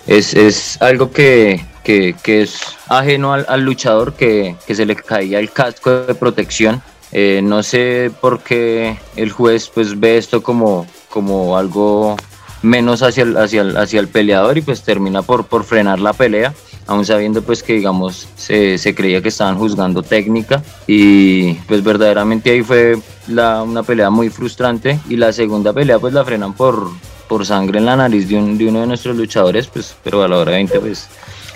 Es, 0.06 0.34
es 0.34 0.82
algo 0.82 1.12
que, 1.12 1.66
que, 1.84 2.16
que, 2.22 2.42
es 2.42 2.60
ajeno 2.88 3.34
al, 3.34 3.46
al 3.48 3.62
luchador, 3.62 4.14
que, 4.14 4.56
que, 4.66 4.76
se 4.76 4.86
le 4.86 4.96
caía 4.96 5.40
el 5.40 5.52
casco 5.52 6.02
de 6.02 6.16
protección. 6.16 6.82
Eh, 7.12 7.42
no 7.44 7.64
sé 7.64 8.12
por 8.22 8.42
qué 8.42 8.98
el 9.16 9.32
juez 9.32 9.70
pues 9.74 10.00
ve 10.00 10.18
esto 10.18 10.44
como, 10.44 10.86
como 11.10 11.58
algo 11.58 12.16
menos 12.62 13.02
hacia 13.02 13.24
el, 13.24 13.38
hacia 13.38 13.62
el, 13.62 13.78
hacia 13.78 14.00
el 14.00 14.08
peleador 14.08 14.58
y 14.58 14.62
pues 14.62 14.82
termina 14.84 15.22
por, 15.22 15.46
por 15.46 15.64
frenar 15.64 16.00
la 16.00 16.14
pelea, 16.14 16.54
aún 16.88 17.06
sabiendo 17.06 17.42
pues 17.42 17.64
que 17.64 17.74
digamos 17.74 18.28
se, 18.36 18.78
se 18.78 18.96
creía 18.96 19.22
que 19.22 19.30
estaban 19.30 19.58
juzgando 19.58 20.04
técnica. 20.04 20.64
Y 20.88 21.54
pues 21.68 21.84
verdaderamente 21.84 22.52
ahí 22.52 22.64
fue 22.64 22.98
la, 23.28 23.64
una 23.64 23.84
pelea 23.84 24.10
muy 24.10 24.30
frustrante. 24.30 25.00
Y 25.10 25.16
la 25.16 25.32
segunda 25.32 25.74
pelea 25.74 26.00
pues 26.00 26.14
la 26.14 26.26
frenan 26.26 26.54
por, 26.54 26.90
por 27.28 27.46
sangre 27.46 27.80
en 27.80 27.86
la 27.86 27.96
nariz 27.96 28.28
de, 28.28 28.38
un, 28.38 28.58
de 28.58 28.68
uno 28.68 28.82
de 28.82 28.88
nuestros 28.88 29.16
luchadores, 29.16 29.68
pues 29.68 29.96
pero 30.04 30.24
a 30.24 30.28
la 30.28 30.38
hora 30.38 30.52
de 30.52 30.58
20 30.58 30.80
pues 30.80 31.08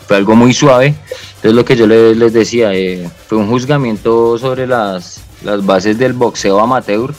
fue 0.07 0.17
algo 0.17 0.35
muy 0.35 0.53
suave. 0.53 0.95
Entonces 1.35 1.53
lo 1.53 1.65
que 1.65 1.75
yo 1.75 1.87
les, 1.87 2.15
les 2.15 2.33
decía, 2.33 2.73
eh, 2.73 3.09
fue 3.27 3.37
un 3.37 3.49
juzgamiento 3.49 4.37
sobre 4.37 4.67
las, 4.67 5.21
las 5.43 5.65
bases 5.65 5.97
del 5.97 6.13
boxeo 6.13 6.59
amateur 6.59 7.13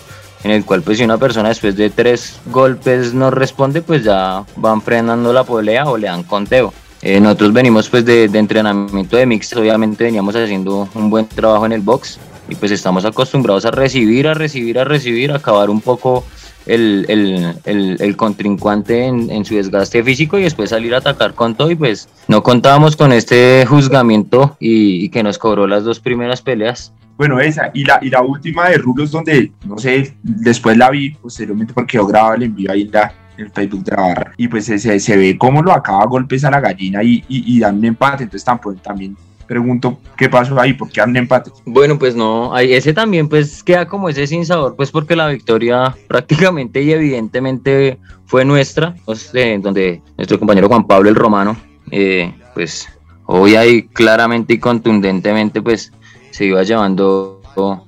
en 0.45 0.51
el 0.51 0.65
cual 0.65 0.83
pues 0.83 0.99
si 0.99 1.05
una 1.05 1.19
persona 1.19 1.49
después 1.49 1.75
de 1.75 1.91
tres 1.91 2.39
golpes 2.47 3.15
no 3.15 3.31
responde, 3.31 3.83
pues 3.83 4.05
ya 4.05 4.45
van 4.57 4.83
frenando 4.83 5.33
la 5.33 5.43
pelea 5.43 5.87
o 5.87 5.97
le 5.97 6.07
dan 6.07 6.23
conteo. 6.23 6.73
Eh, 7.03 7.21
nosotros 7.21 7.53
venimos 7.53 7.89
pues 7.89 8.05
de, 8.05 8.25
entrenamiento 8.25 9.17
de 9.17 9.27
mix, 9.27 9.55
obviamente 9.55 10.05
veníamos 10.05 10.37
haciendo 10.37 10.89
un 10.95 11.11
buen 11.11 11.27
trabajo 11.27 11.67
en 11.67 11.73
el 11.73 11.81
box 11.81 12.19
y 12.49 12.55
pues 12.55 12.73
estamos 12.73 13.05
acostumbrados 13.05 13.65
a 13.65 13.71
recibir, 13.71 14.29
a 14.29 14.35
recibir, 14.35 14.79
a 14.79 14.85
recibir, 14.85 15.33
a 15.33 15.37
acabar 15.37 15.71
un 15.71 15.81
poco 15.81 16.25
el, 16.67 17.05
el, 17.09 17.99
el, 18.01 18.17
contrincante 18.17 19.05
en, 19.05 19.31
en, 19.31 19.45
su 19.45 19.55
desgaste 19.55 20.03
físico 20.03 20.39
y 20.39 20.45
después 20.45 20.71
salir 20.71 20.95
a 20.95 20.99
atacar 20.99 21.35
con 21.35 21.55
todo 21.55 21.71
y 21.71 21.75
pues 21.75 22.09
no 22.27 22.43
contábamos 22.43 22.97
con 22.97 23.13
este 23.13 23.67
juzgamiento 23.67 24.57
y, 24.59 25.05
y 25.05 25.09
que 25.11 25.23
nos 25.23 25.37
cobró 25.37 25.67
las 25.67 25.85
dos 25.85 26.01
primeras 26.01 26.41
peleas 26.41 26.93
bueno, 27.17 27.41
esa. 27.41 27.71
Y 27.75 27.85
la, 27.85 27.99
y 28.03 28.11
la 28.11 28.23
última 28.23 28.69
de 28.69 28.79
Rulos, 28.79 29.11
donde, 29.11 29.53
no 29.67 29.79
sé, 29.79 30.17
después 30.23 30.77
la 30.77 30.91
vi 30.91 31.11
posteriormente 31.11 31.73
porque 31.73 31.97
yo 31.97 32.07
grababa 32.07 32.35
el 32.35 32.45
envío 32.45 32.71
ahí 32.73 32.83
en, 32.83 32.91
la, 32.91 33.13
el 33.37 33.51
Facebook 33.51 33.85
de 33.85 33.97
la 33.97 34.03
barra. 34.03 34.33
Y 34.37 34.49
pues 34.49 34.65
se, 34.67 34.79
se 34.79 35.17
ve 35.17 35.39
cómo 35.39 35.63
lo 35.63 35.73
acaba 35.73 36.05
golpes 36.07 36.45
a 36.45 36.51
la 36.51 36.61
gallina 36.61 37.03
y, 37.03 37.25
y, 37.29 37.61
dan 37.61 37.79
un 37.79 37.85
empate. 37.85 38.25
Entonces 38.25 38.45
tampoco, 38.45 38.77
también 38.77 39.17
pregunto 39.47 40.01
qué 40.17 40.29
pasó 40.29 40.59
ahí, 40.59 40.73
por 40.73 40.91
qué 40.91 41.01
dan 41.01 41.11
un 41.11 41.19
empate. 41.19 41.53
Bueno, 41.65 41.99
pues 41.99 42.17
no, 42.17 42.57
ese 42.59 42.93
también 42.93 43.29
pues 43.29 43.63
queda 43.63 43.87
como 43.87 44.09
ese 44.09 44.27
sin 44.27 44.45
sabor, 44.45 44.75
pues 44.75 44.91
porque 44.91 45.15
la 45.15 45.29
victoria 45.29 45.95
prácticamente 46.09 46.83
y 46.83 46.93
evidentemente 46.93 47.99
fue 48.27 48.45
nuestra, 48.45 48.95
pues, 49.05 49.31
eh, 49.35 49.59
donde 49.63 50.03
nuestro 50.17 50.39
compañero 50.39 50.69
Juan 50.69 50.87
Pablo 50.87 51.11
el 51.11 51.15
Romano, 51.15 51.57
eh, 51.91 52.35
pues 52.55 52.89
hoy 53.27 53.55
ahí 53.55 53.83
claramente 53.85 54.55
y 54.55 54.59
contundentemente 54.59 55.63
pues 55.63 55.93
se 56.35 56.47
iba 56.47 56.65
llevando 56.65 57.41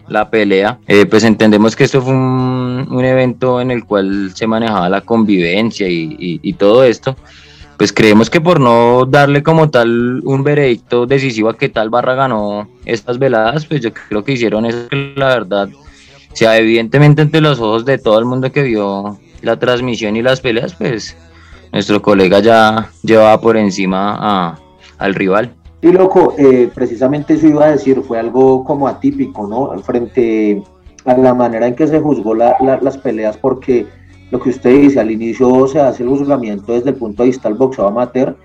la 0.09 0.31
pelea. 0.31 0.79
Eh, 0.87 1.07
pues 1.07 1.25
entendemos 1.25 1.75
que 1.75 1.83
esto 1.83 2.01
fue 2.01 2.15
un, 2.15 2.87
un, 2.89 3.05
evento 3.05 3.61
en 3.61 3.73
el 3.73 3.85
cual 3.85 4.31
se 4.33 4.47
manejaba 4.47 4.89
la 4.89 5.01
convivencia 5.01 5.89
y, 5.89 6.17
y, 6.41 6.53
todo 6.53 6.85
esto. 6.85 7.17
Pues 7.77 7.93
creemos 7.93 8.31
que 8.31 8.41
por 8.41 8.61
no 8.61 9.05
darle 9.05 9.43
como 9.43 9.69
tal 9.69 10.21
un 10.23 10.45
veredicto 10.45 11.07
decisivo 11.07 11.49
a 11.49 11.59
que 11.59 11.69
tal 11.69 11.91
barra 11.91 12.15
ganó 12.15 12.69
estas 12.85 13.19
veladas, 13.19 13.67
pues 13.67 13.81
yo 13.81 13.93
creo 13.93 14.23
que 14.23 14.33
hicieron 14.33 14.65
eso 14.65 14.89
que 14.89 15.13
la 15.17 15.27
verdad, 15.27 15.69
sea, 16.33 16.57
evidentemente 16.57 17.23
entre 17.23 17.41
los 17.41 17.59
ojos 17.59 17.85
de 17.85 17.99
todo 17.99 18.21
el 18.21 18.25
mundo 18.25 18.53
que 18.53 18.63
vio 18.63 19.19
la 19.43 19.59
transmisión 19.59 20.15
y 20.15 20.23
las 20.23 20.41
peleas, 20.41 20.75
pues 20.75 21.17
nuestro 21.73 22.01
colega 22.01 22.39
ya 22.39 22.91
llevaba 23.03 23.41
por 23.41 23.57
encima 23.57 24.17
a, 24.21 24.59
al 24.99 25.15
rival. 25.15 25.56
Y 25.83 25.93
loco, 25.93 26.35
eh, 26.39 26.71
precisamente 26.75 27.35
eso 27.35 27.47
iba 27.47 27.67
a 27.67 27.73
decir, 27.73 28.01
fue 28.03 28.19
algo 28.19 28.65
como 28.65 28.89
atípico, 28.89 29.47
¿no? 29.47 29.79
Frente 29.83 30.63
a 31.05 31.17
la 31.17 31.35
manera 31.35 31.67
en 31.67 31.75
que 31.75 31.87
se 31.87 32.01
juzgó 32.01 32.35
las 32.35 32.99
peleas, 32.99 33.37
porque 33.37 33.87
lo 34.31 34.41
que 34.41 34.51
usted 34.51 34.71
dice, 34.81 34.99
al 34.99 35.11
inicio 35.11 35.67
se 35.69 35.81
hace 35.81 36.03
el 36.03 36.09
juzgamiento 36.09 36.73
desde 36.73 36.91
el 36.91 36.97
punto 36.97 37.23
de 37.23 37.29
vista 37.29 37.49
del 37.49 37.59
boxeo 37.59 37.87
amateur 37.87 38.37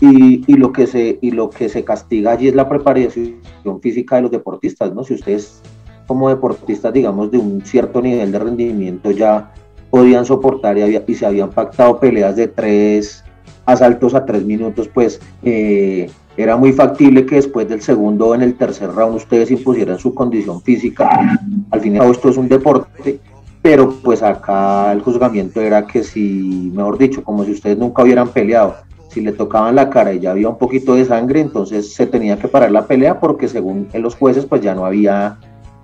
y, 0.00 0.44
y, 0.46 0.56
lo 0.56 0.72
que 0.72 0.86
se, 0.86 1.18
y 1.20 1.30
lo 1.30 1.50
que 1.50 1.68
se 1.68 1.84
castiga 1.84 2.32
allí 2.32 2.48
es 2.48 2.54
la 2.54 2.68
preparación 2.68 3.40
física 3.80 4.16
de 4.16 4.22
los 4.22 4.30
deportistas, 4.30 4.94
¿no? 4.94 5.02
Si 5.02 5.14
ustedes 5.14 5.62
como 6.06 6.28
deportistas, 6.28 6.92
digamos, 6.92 7.30
de 7.30 7.38
un 7.38 7.64
cierto 7.64 8.02
nivel 8.02 8.30
de 8.30 8.38
rendimiento 8.38 9.10
ya 9.10 9.52
podían 9.90 10.26
soportar 10.26 10.76
y, 10.76 11.02
y 11.06 11.14
se 11.14 11.24
habían 11.24 11.50
pactado 11.50 11.98
peleas 11.98 12.36
de 12.36 12.46
tres 12.48 13.24
asaltos 13.64 14.14
a 14.14 14.26
tres 14.26 14.44
minutos, 14.44 14.88
pues... 14.92 15.18
Eh, 15.42 16.10
era 16.36 16.56
muy 16.56 16.72
factible 16.72 17.26
que 17.26 17.36
después 17.36 17.68
del 17.68 17.80
segundo 17.80 18.34
en 18.34 18.42
el 18.42 18.54
tercer 18.54 18.92
round 18.92 19.16
ustedes 19.16 19.50
impusieran 19.50 19.98
su 19.98 20.14
condición 20.14 20.60
física. 20.62 21.38
Al 21.70 21.80
final 21.80 22.10
esto 22.10 22.28
es 22.28 22.36
un 22.36 22.48
deporte, 22.48 23.20
pero 23.62 23.94
pues 24.02 24.22
acá 24.22 24.92
el 24.92 25.00
juzgamiento 25.00 25.60
era 25.60 25.86
que 25.86 26.02
si, 26.02 26.72
mejor 26.74 26.98
dicho, 26.98 27.22
como 27.22 27.44
si 27.44 27.52
ustedes 27.52 27.78
nunca 27.78 28.02
hubieran 28.02 28.28
peleado, 28.28 28.74
si 29.08 29.20
le 29.20 29.32
tocaban 29.32 29.76
la 29.76 29.90
cara 29.90 30.12
y 30.12 30.18
ya 30.18 30.32
había 30.32 30.48
un 30.48 30.58
poquito 30.58 30.96
de 30.96 31.04
sangre, 31.04 31.40
entonces 31.40 31.94
se 31.94 32.06
tenía 32.06 32.36
que 32.36 32.48
parar 32.48 32.72
la 32.72 32.86
pelea 32.86 33.20
porque 33.20 33.46
según 33.46 33.88
los 33.94 34.16
jueces 34.16 34.44
pues 34.44 34.60
ya 34.60 34.74
no 34.74 34.84
había, 34.84 35.38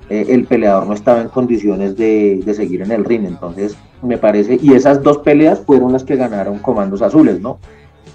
eh, 0.08 0.26
el 0.30 0.46
peleador 0.46 0.88
no 0.88 0.94
estaba 0.94 1.20
en 1.20 1.28
condiciones 1.28 1.96
de, 1.96 2.40
de 2.44 2.54
seguir 2.54 2.82
en 2.82 2.90
el 2.90 3.04
ring. 3.04 3.24
Entonces 3.24 3.76
me 4.02 4.18
parece, 4.18 4.58
y 4.60 4.72
esas 4.72 5.00
dos 5.04 5.18
peleas 5.18 5.60
fueron 5.60 5.92
las 5.92 6.02
que 6.02 6.16
ganaron 6.16 6.58
comandos 6.58 7.02
azules, 7.02 7.40
¿no? 7.40 7.58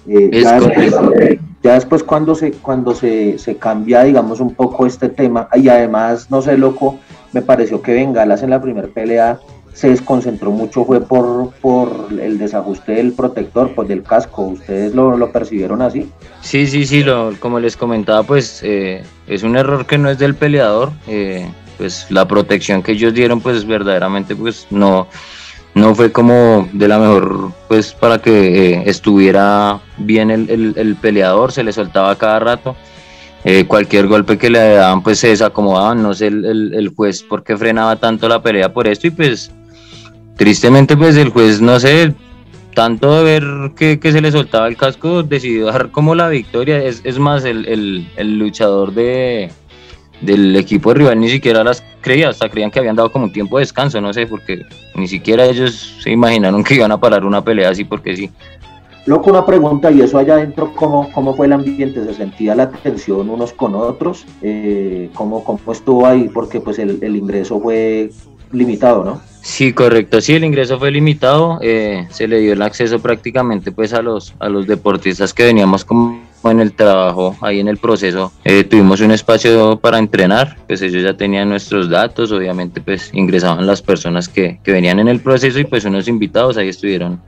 Eh, 0.08 1.38
ya, 1.62 1.72
después, 1.72 2.04
cuando 2.04 2.34
se 2.34 2.52
cuando 2.52 2.94
se, 2.94 3.38
se, 3.38 3.56
cambia 3.56 4.04
digamos 4.04 4.38
un 4.38 4.54
poco 4.54 4.86
este 4.86 5.08
tema 5.08 5.48
y 5.54 5.68
además 5.68 6.30
no 6.30 6.40
sé 6.40 6.56
loco 6.56 7.00
me 7.32 7.42
pareció 7.42 7.82
que 7.82 7.92
Bengalas 7.92 8.44
en 8.44 8.50
la 8.50 8.62
primera 8.62 8.86
pelea 8.86 9.40
se 9.72 9.90
desconcentró 9.90 10.52
mucho 10.52 10.84
fue 10.84 11.00
por, 11.00 11.50
por 11.60 12.08
el 12.20 12.38
desajuste 12.38 12.92
del 12.92 13.12
protector 13.12 13.74
pues 13.74 13.88
del 13.88 14.02
casco. 14.02 14.42
Ustedes 14.42 14.94
lo, 14.94 15.18
lo 15.18 15.32
percibieron 15.32 15.82
así 15.82 16.08
sí 16.40 16.66
sí 16.66 16.86
sí 16.86 17.02
lo, 17.02 17.32
como 17.40 17.58
les 17.58 17.76
comentaba 17.76 18.22
pues 18.22 18.60
eh, 18.62 19.02
es 19.26 19.42
un 19.42 19.56
error 19.56 19.86
que 19.86 19.98
no 19.98 20.08
es 20.08 20.18
del 20.18 20.36
peleador 20.36 20.92
eh, 21.08 21.50
pues 21.78 22.06
la 22.10 22.28
protección 22.28 22.82
que 22.82 22.92
ellos 22.92 23.12
dieron 23.12 23.40
pues 23.40 23.66
verdaderamente 23.66 24.36
pues 24.36 24.66
no 24.70 25.08
no 25.76 25.94
fue 25.94 26.10
como 26.10 26.66
de 26.72 26.88
la 26.88 26.98
mejor, 26.98 27.52
pues 27.68 27.92
para 27.92 28.18
que 28.18 28.32
eh, 28.72 28.82
estuviera 28.86 29.78
bien 29.98 30.30
el, 30.30 30.96
peleador, 31.02 31.52
se 31.52 31.62
le 31.62 31.70
soltaba 31.70 32.16
cada 32.16 32.38
rato. 32.38 32.74
Eh, 33.44 33.66
cualquier 33.66 34.06
golpe 34.08 34.38
que 34.38 34.48
le 34.48 34.58
daban, 34.58 35.02
pues 35.02 35.18
se 35.18 35.28
desacomodaban. 35.28 36.02
No 36.02 36.14
sé 36.14 36.28
el, 36.28 36.92
juez 36.96 37.22
por 37.22 37.44
qué 37.44 37.58
frenaba 37.58 37.96
tanto 37.96 38.26
la 38.26 38.42
pelea 38.42 38.72
por 38.72 38.88
esto. 38.88 39.06
Y 39.06 39.10
pues, 39.10 39.52
tristemente, 40.36 40.96
pues 40.96 41.14
el 41.16 41.28
juez, 41.28 41.60
no 41.60 41.78
sé, 41.78 42.14
tanto 42.74 43.14
de 43.14 43.24
ver 43.24 43.72
que, 43.76 44.00
se 44.00 44.22
le 44.22 44.32
soltaba 44.32 44.68
el 44.68 44.78
casco, 44.78 45.22
decidió 45.24 45.66
dar 45.66 45.90
como 45.90 46.14
la 46.14 46.30
victoria. 46.30 46.82
Es, 46.82 47.02
es 47.04 47.18
más, 47.18 47.44
el 47.44 48.08
luchador 48.38 48.94
de, 48.94 49.50
del 50.20 50.56
equipo 50.56 50.94
rival 50.94 51.20
ni 51.20 51.28
siquiera 51.28 51.62
las 51.62 51.84
creía, 52.00 52.28
hasta 52.28 52.48
creían 52.48 52.70
que 52.70 52.78
habían 52.78 52.96
dado 52.96 53.12
como 53.12 53.26
un 53.26 53.32
tiempo 53.32 53.58
de 53.58 53.62
descanso, 53.62 54.00
no 54.00 54.12
sé, 54.12 54.26
porque 54.26 54.64
ni 54.94 55.08
siquiera 55.08 55.44
ellos 55.44 55.96
se 56.00 56.10
imaginaron 56.10 56.64
que 56.64 56.74
iban 56.74 56.92
a 56.92 56.98
parar 56.98 57.24
una 57.24 57.42
pelea 57.42 57.70
así 57.70 57.84
porque 57.84 58.16
sí. 58.16 58.30
Loco, 59.06 59.30
una 59.30 59.46
pregunta, 59.46 59.90
¿y 59.92 60.00
eso 60.00 60.18
allá 60.18 60.34
adentro 60.34 60.72
cómo, 60.74 61.12
cómo 61.12 61.34
fue 61.34 61.46
el 61.46 61.52
ambiente? 61.52 62.04
¿Se 62.04 62.14
sentía 62.14 62.56
la 62.56 62.70
tensión 62.70 63.30
unos 63.30 63.52
con 63.52 63.76
otros? 63.76 64.26
Eh, 64.42 65.10
¿cómo, 65.14 65.44
¿Cómo 65.44 65.60
estuvo 65.70 66.06
ahí? 66.06 66.28
Porque 66.32 66.60
pues 66.60 66.80
el, 66.80 66.98
el 67.00 67.14
ingreso 67.14 67.60
fue 67.60 68.10
limitado, 68.50 69.04
¿no? 69.04 69.20
Sí, 69.42 69.72
correcto. 69.72 70.20
Sí, 70.20 70.34
el 70.34 70.44
ingreso 70.44 70.76
fue 70.76 70.90
limitado. 70.90 71.58
Eh, 71.62 72.06
se 72.10 72.26
le 72.26 72.40
dio 72.40 72.52
el 72.52 72.62
acceso 72.62 72.98
prácticamente 72.98 73.70
pues 73.70 73.92
a 73.92 74.02
los 74.02 74.34
a 74.40 74.48
los 74.48 74.66
deportistas 74.66 75.32
que 75.32 75.44
veníamos 75.44 75.84
como 75.84 76.20
en 76.44 76.60
el 76.60 76.72
trabajo, 76.72 77.36
ahí 77.40 77.60
en 77.60 77.68
el 77.68 77.78
proceso. 77.78 78.32
Eh, 78.44 78.64
tuvimos 78.64 79.00
un 79.00 79.10
espacio 79.10 79.78
para 79.78 79.98
entrenar, 79.98 80.56
pues 80.66 80.82
ellos 80.82 81.02
ya 81.02 81.16
tenían 81.16 81.48
nuestros 81.48 81.88
datos, 81.88 82.32
obviamente 82.32 82.80
pues 82.80 83.10
ingresaban 83.12 83.66
las 83.66 83.82
personas 83.82 84.28
que, 84.28 84.60
que 84.62 84.72
venían 84.72 84.98
en 84.98 85.08
el 85.08 85.20
proceso 85.20 85.58
y 85.58 85.64
pues 85.64 85.84
unos 85.84 86.08
invitados, 86.08 86.56
ahí 86.56 86.68
estuvieron 86.68 87.20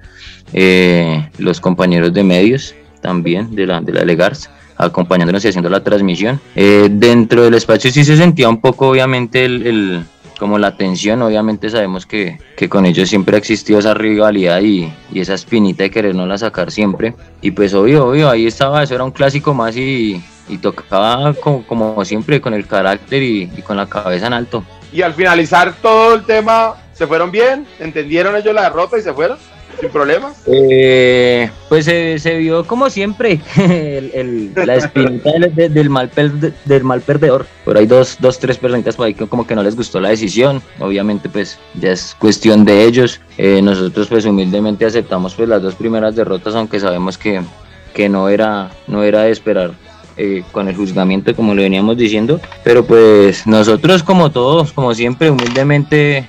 eh, 0.53 1.29
los 1.39 1.61
compañeros 1.61 2.13
de 2.13 2.23
medios 2.23 2.75
también 3.01 3.55
de 3.55 3.67
la, 3.67 3.81
de 3.81 3.93
la 3.93 4.05
Legars 4.05 4.51
acompañándonos 4.77 5.45
y 5.45 5.49
haciendo 5.49 5.69
la 5.69 5.83
transmisión. 5.83 6.41
dentro 6.55 7.43
del 7.43 7.55
espacio 7.55 7.91
sí 7.91 8.05
se 8.05 8.17
sentía 8.17 8.49
un 8.49 8.61
poco 8.61 8.89
obviamente 8.89 9.45
el 9.45 10.05
como 10.39 10.59
la 10.59 10.77
tensión, 10.77 11.21
obviamente 11.23 11.69
sabemos 11.69 12.07
que, 12.07 12.39
que, 12.57 12.69
con 12.69 12.87
ellos 12.87 13.09
siempre 13.09 13.37
ha 13.37 13.39
existido 13.39 13.79
esa 13.79 13.95
rivalidad 13.95 14.61
y, 14.61 14.93
y 15.13 15.21
esa 15.21 15.35
espinita 15.35 15.83
de 15.83 15.91
querernos 15.91 16.29
la 16.29 16.39
sacar 16.39 16.71
siempre. 16.71 17.15
Y 17.43 17.51
pues 17.51 17.75
obvio, 17.75 18.07
obvio, 18.07 18.31
ahí 18.31 18.47
estaba, 18.47 18.83
eso 18.83 18.95
era 18.95 19.05
un 19.05 19.11
clásico 19.11 19.53
más 19.53 19.77
y, 19.77 20.23
y 20.49 20.59
tocaba 20.59 21.35
como, 21.35 21.67
como, 21.67 22.05
siempre 22.05 22.41
con 22.41 22.55
el 22.55 22.67
carácter 22.67 23.23
y, 23.23 23.51
y, 23.57 23.63
con 23.63 23.77
la 23.77 23.89
cabeza 23.89 24.29
en 24.29 24.33
alto. 24.33 24.65
Y 24.93 25.03
al 25.03 25.15
finalizar 25.15 25.75
todo 25.83 26.15
el 26.15 26.25
tema, 26.25 26.75
¿se 26.95 27.07
fueron 27.07 27.31
bien? 27.31 27.67
¿Entendieron 27.79 28.37
ellos 28.37 28.55
la 28.55 28.63
derrota 28.63 28.97
y 28.99 29.03
se 29.03 29.13
fueron? 29.13 29.39
Sin 29.81 29.91
problemas? 29.91 30.43
Eh, 30.47 31.51
pues 31.69 31.85
se, 31.85 32.37
vio 32.39 32.67
como 32.67 32.91
siempre 32.91 33.41
el, 33.57 34.53
la 34.55 34.77
espinita 34.77 35.31
del, 35.33 35.73
del, 35.75 35.91
mal 35.91 36.09
per, 36.09 36.33
del 36.33 36.85
mal 36.85 37.01
perdedor. 37.01 37.47
Por 37.65 37.77
ahí 37.77 37.87
dos, 37.87 38.17
dos, 38.21 38.39
tres 38.39 38.59
personitas 38.59 38.97
por 38.97 39.07
ahí 39.07 39.15
que 39.15 39.27
como 39.27 39.47
que 39.47 39.55
no 39.55 39.63
les 39.63 39.77
gustó 39.77 40.01
la 40.01 40.11
decisión. 40.11 40.63
Obviamente 40.79 41.29
pues 41.29 41.59
ya 41.75 41.93
es 41.93 42.17
cuestión 42.19 42.65
de 42.65 42.85
ellos. 42.85 43.21
Eh, 43.37 43.63
nosotros 43.63 44.09
pues 44.09 44.25
humildemente 44.25 44.85
aceptamos 44.85 45.35
pues 45.35 45.49
las 45.49 45.63
dos 45.63 45.75
primeras 45.75 46.17
derrotas 46.17 46.55
aunque 46.55 46.81
sabemos 46.81 47.19
que, 47.19 47.41
que 47.95 48.09
no, 48.09 48.29
era, 48.29 48.71
no 48.87 49.03
era 49.03 49.23
de 49.23 49.31
esperar 49.31 49.73
eh, 50.21 50.43
con 50.51 50.67
el 50.67 50.75
juzgamiento, 50.75 51.35
como 51.37 51.55
le 51.55 51.63
veníamos 51.63 51.97
diciendo. 51.97 52.41
Pero 52.65 52.85
pues 52.85 53.47
nosotros, 53.47 54.03
como 54.03 54.33
todos, 54.33 54.73
como 54.73 54.93
siempre, 54.93 55.31
humildemente 55.31 56.29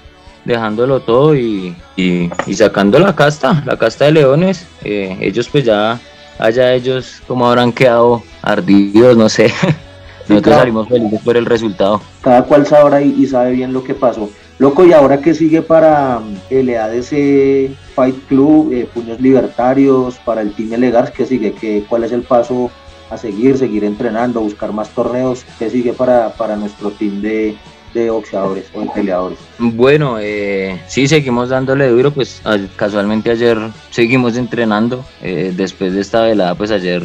dejándolo 0.53 0.99
todo 0.99 1.35
y, 1.35 1.75
y, 1.95 2.29
y, 2.47 2.53
sacando 2.55 2.97
la 2.97 3.15
casta, 3.15 3.61
la 3.65 3.77
casta 3.77 4.05
de 4.05 4.13
leones. 4.13 4.65
Eh, 4.83 5.15
ellos 5.21 5.47
pues 5.47 5.63
ya, 5.63 5.99
allá 6.39 6.73
ellos 6.73 7.21
como 7.27 7.47
habrán 7.47 7.71
quedado 7.71 8.23
ardidos, 8.41 9.15
no 9.15 9.29
sé. 9.29 9.53
Nosotros 10.27 10.41
claro. 10.41 10.59
salimos 10.59 10.89
felices 10.89 11.21
por 11.23 11.37
el 11.37 11.45
resultado. 11.45 12.01
Cada 12.21 12.43
cual 12.43 12.65
sabrá 12.65 13.01
y, 13.01 13.15
y, 13.17 13.27
sabe 13.27 13.51
bien 13.51 13.73
lo 13.73 13.83
que 13.83 13.93
pasó. 13.93 14.29
Loco, 14.59 14.85
¿y 14.85 14.91
ahora 14.91 15.21
qué 15.21 15.33
sigue 15.33 15.61
para 15.61 16.19
el 16.49 16.69
EADC 16.69 17.71
Fight 17.95 18.27
Club, 18.27 18.71
eh, 18.73 18.87
Puños 18.93 19.21
Libertarios, 19.21 20.17
para 20.25 20.41
el 20.41 20.53
Team 20.53 20.73
Elegars? 20.73 21.11
¿Qué 21.11 21.25
sigue? 21.25 21.53
¿Qué, 21.53 21.83
¿Cuál 21.87 22.03
es 22.03 22.11
el 22.11 22.23
paso 22.23 22.69
a 23.09 23.17
seguir? 23.17 23.57
¿Seguir 23.57 23.83
entrenando, 23.83 24.41
buscar 24.41 24.73
más 24.73 24.89
torneos? 24.89 25.45
¿Qué 25.57 25.69
sigue 25.69 25.93
para, 25.93 26.33
para 26.33 26.55
nuestro 26.55 26.91
team 26.91 27.21
de, 27.21 27.55
de 27.93 28.09
boxeadores 28.09 28.65
o 28.73 28.81
de 28.81 28.89
peleadores? 28.89 29.39
Bueno, 29.57 30.17
eh, 30.19 30.81
sí, 30.87 31.07
seguimos 31.07 31.49
dándole 31.49 31.87
duro, 31.89 32.11
pues 32.11 32.41
casualmente 32.75 33.31
ayer 33.31 33.57
seguimos 33.89 34.37
entrenando, 34.37 35.05
eh, 35.21 35.53
después 35.55 35.93
de 35.93 36.01
esta 36.01 36.23
velada, 36.23 36.55
pues 36.55 36.71
ayer 36.71 37.01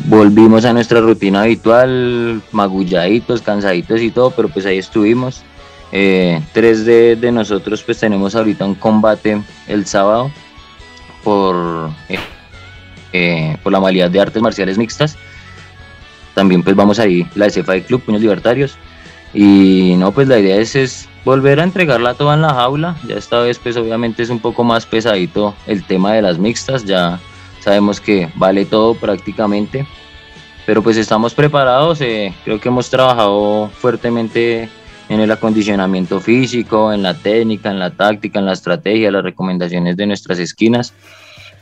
volvimos 0.00 0.64
a 0.64 0.72
nuestra 0.72 1.00
rutina 1.00 1.42
habitual, 1.42 2.42
magulladitos, 2.52 3.42
cansaditos 3.42 4.00
y 4.00 4.10
todo, 4.10 4.30
pero 4.30 4.48
pues 4.48 4.66
ahí 4.66 4.78
estuvimos. 4.78 5.42
Eh, 5.94 6.40
tres 6.52 6.86
de, 6.86 7.16
de, 7.16 7.30
nosotros 7.30 7.82
pues 7.82 7.98
tenemos 7.98 8.34
ahorita 8.34 8.64
un 8.64 8.74
combate 8.74 9.42
el 9.68 9.84
sábado 9.84 10.30
por, 11.22 11.90
por 13.62 13.72
la 13.72 13.78
modalidad 13.80 14.10
de 14.10 14.20
artes 14.20 14.40
marciales 14.40 14.78
mixtas. 14.78 15.18
También 16.34 16.62
pues 16.62 16.74
vamos 16.74 16.98
ahí, 16.98 17.26
la 17.34 17.50
SFI 17.50 17.82
Club, 17.82 18.02
Puños 18.02 18.22
Libertarios. 18.22 18.78
Y 19.34 19.94
no, 19.96 20.12
pues 20.12 20.28
la 20.28 20.38
idea 20.38 20.56
es, 20.56 20.76
es, 20.76 21.08
volver 21.24 21.60
a 21.60 21.64
entregarla 21.64 22.14
toda 22.14 22.34
en 22.34 22.42
la 22.42 22.54
jaula. 22.54 22.96
Ya 23.06 23.16
esta 23.16 23.40
vez 23.40 23.58
pues 23.58 23.76
obviamente 23.76 24.22
es 24.22 24.30
un 24.30 24.40
poco 24.40 24.64
más 24.64 24.86
pesadito 24.86 25.54
el 25.66 25.84
tema 25.84 26.12
de 26.12 26.22
las 26.22 26.38
mixtas. 26.38 26.84
Ya 26.84 27.18
sabemos 27.60 28.00
que 28.00 28.30
vale 28.34 28.64
todo 28.64 28.94
prácticamente. 28.94 29.86
Pero 30.66 30.82
pues 30.82 30.96
estamos 30.96 31.34
preparados. 31.34 32.00
Eh, 32.00 32.34
creo 32.44 32.60
que 32.60 32.68
hemos 32.68 32.90
trabajado 32.90 33.70
fuertemente 33.74 34.68
en 35.08 35.20
el 35.20 35.30
acondicionamiento 35.30 36.20
físico, 36.20 36.92
en 36.92 37.02
la 37.02 37.14
técnica, 37.14 37.70
en 37.70 37.78
la 37.78 37.90
táctica, 37.90 38.38
en 38.38 38.46
la 38.46 38.52
estrategia, 38.52 39.10
las 39.10 39.24
recomendaciones 39.24 39.96
de 39.96 40.06
nuestras 40.06 40.38
esquinas, 40.38 40.94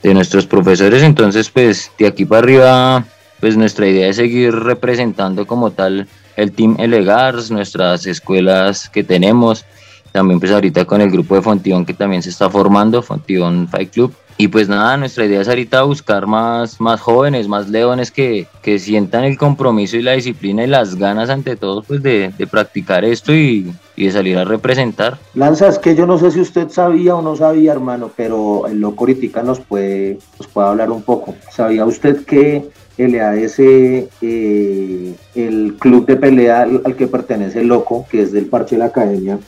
de 0.03 0.13
nuestros 0.13 0.47
profesores. 0.47 1.03
Entonces 1.03 1.51
pues 1.51 1.91
de 1.99 2.07
aquí 2.07 2.25
para 2.25 2.41
arriba 2.41 3.05
pues 3.41 3.57
nuestra 3.57 3.87
idea 3.87 4.09
es 4.09 4.17
seguir 4.17 4.55
representando 4.55 5.47
como 5.47 5.71
tal 5.71 6.07
el 6.41 6.53
Team 6.53 6.77
Elegars, 6.79 7.51
nuestras 7.51 8.07
escuelas 8.07 8.89
que 8.89 9.05
tenemos, 9.05 9.65
también 10.13 10.41
pues 10.41 10.53
ahorita 10.53 10.85
con 10.85 11.01
el 11.01 11.11
grupo 11.11 11.35
de 11.35 11.43
Fontibón 11.43 11.85
que 11.85 11.95
también 11.95 12.23
se 12.23 12.31
está 12.31 12.51
formando, 12.51 13.03
Fontibón 13.03 13.69
Fight 13.69 13.93
Club. 13.93 14.15
Y 14.41 14.49
pues 14.49 14.71
nada, 14.71 14.97
nuestra 14.97 15.27
idea 15.27 15.43
es 15.43 15.49
ahorita 15.49 15.83
buscar 15.83 16.27
más, 16.27 16.81
más 16.81 16.99
jóvenes, 16.99 17.47
más 17.47 17.69
leones 17.69 18.11
que, 18.11 18.47
que 18.63 18.79
sientan 18.79 19.25
el 19.25 19.37
compromiso 19.37 19.99
y 19.99 20.03
la 20.03 20.13
disciplina 20.13 20.65
y 20.65 20.67
las 20.67 20.95
ganas 20.95 21.29
ante 21.29 21.57
todo 21.57 21.83
pues 21.83 22.03
de, 22.03 22.33
de 22.39 22.47
practicar 22.47 23.05
esto 23.05 23.35
y, 23.35 23.71
de 23.99 24.11
salir 24.11 24.39
a 24.39 24.47
representar. 24.47 25.19
Lanza, 25.35 25.69
es 25.69 25.79
que 25.79 25.95
yo 25.95 26.07
no 26.07 26.17
sé 26.17 26.31
si 26.31 26.41
usted 26.41 26.71
sabía 26.71 27.17
o 27.17 27.21
no 27.21 27.37
sabía, 27.37 27.73
hermano, 27.73 28.11
pero 28.17 28.67
el 28.67 28.81
loco 28.81 29.05
ahorita 29.05 29.43
nos 29.43 29.61
puede, 29.61 30.19
nos 30.39 30.49
puede 30.49 30.69
hablar 30.69 30.91
un 30.91 31.03
poco. 31.03 31.35
¿Sabía 31.51 31.85
usted 31.85 32.25
que 32.25 32.71
LAS, 33.09 33.59
eh, 33.59 35.15
el 35.35 35.77
club 35.79 36.07
de 36.07 36.17
pelea 36.17 36.63
al, 36.63 36.97
que 36.97 37.07
pertenece 37.07 37.63
Loco, 37.63 38.07
que 38.11 38.23
es 38.23 38.33
del 38.33 38.47
Parche 38.47 38.77
de 38.77 38.81
la 38.81 38.87
Academia, 38.87 39.39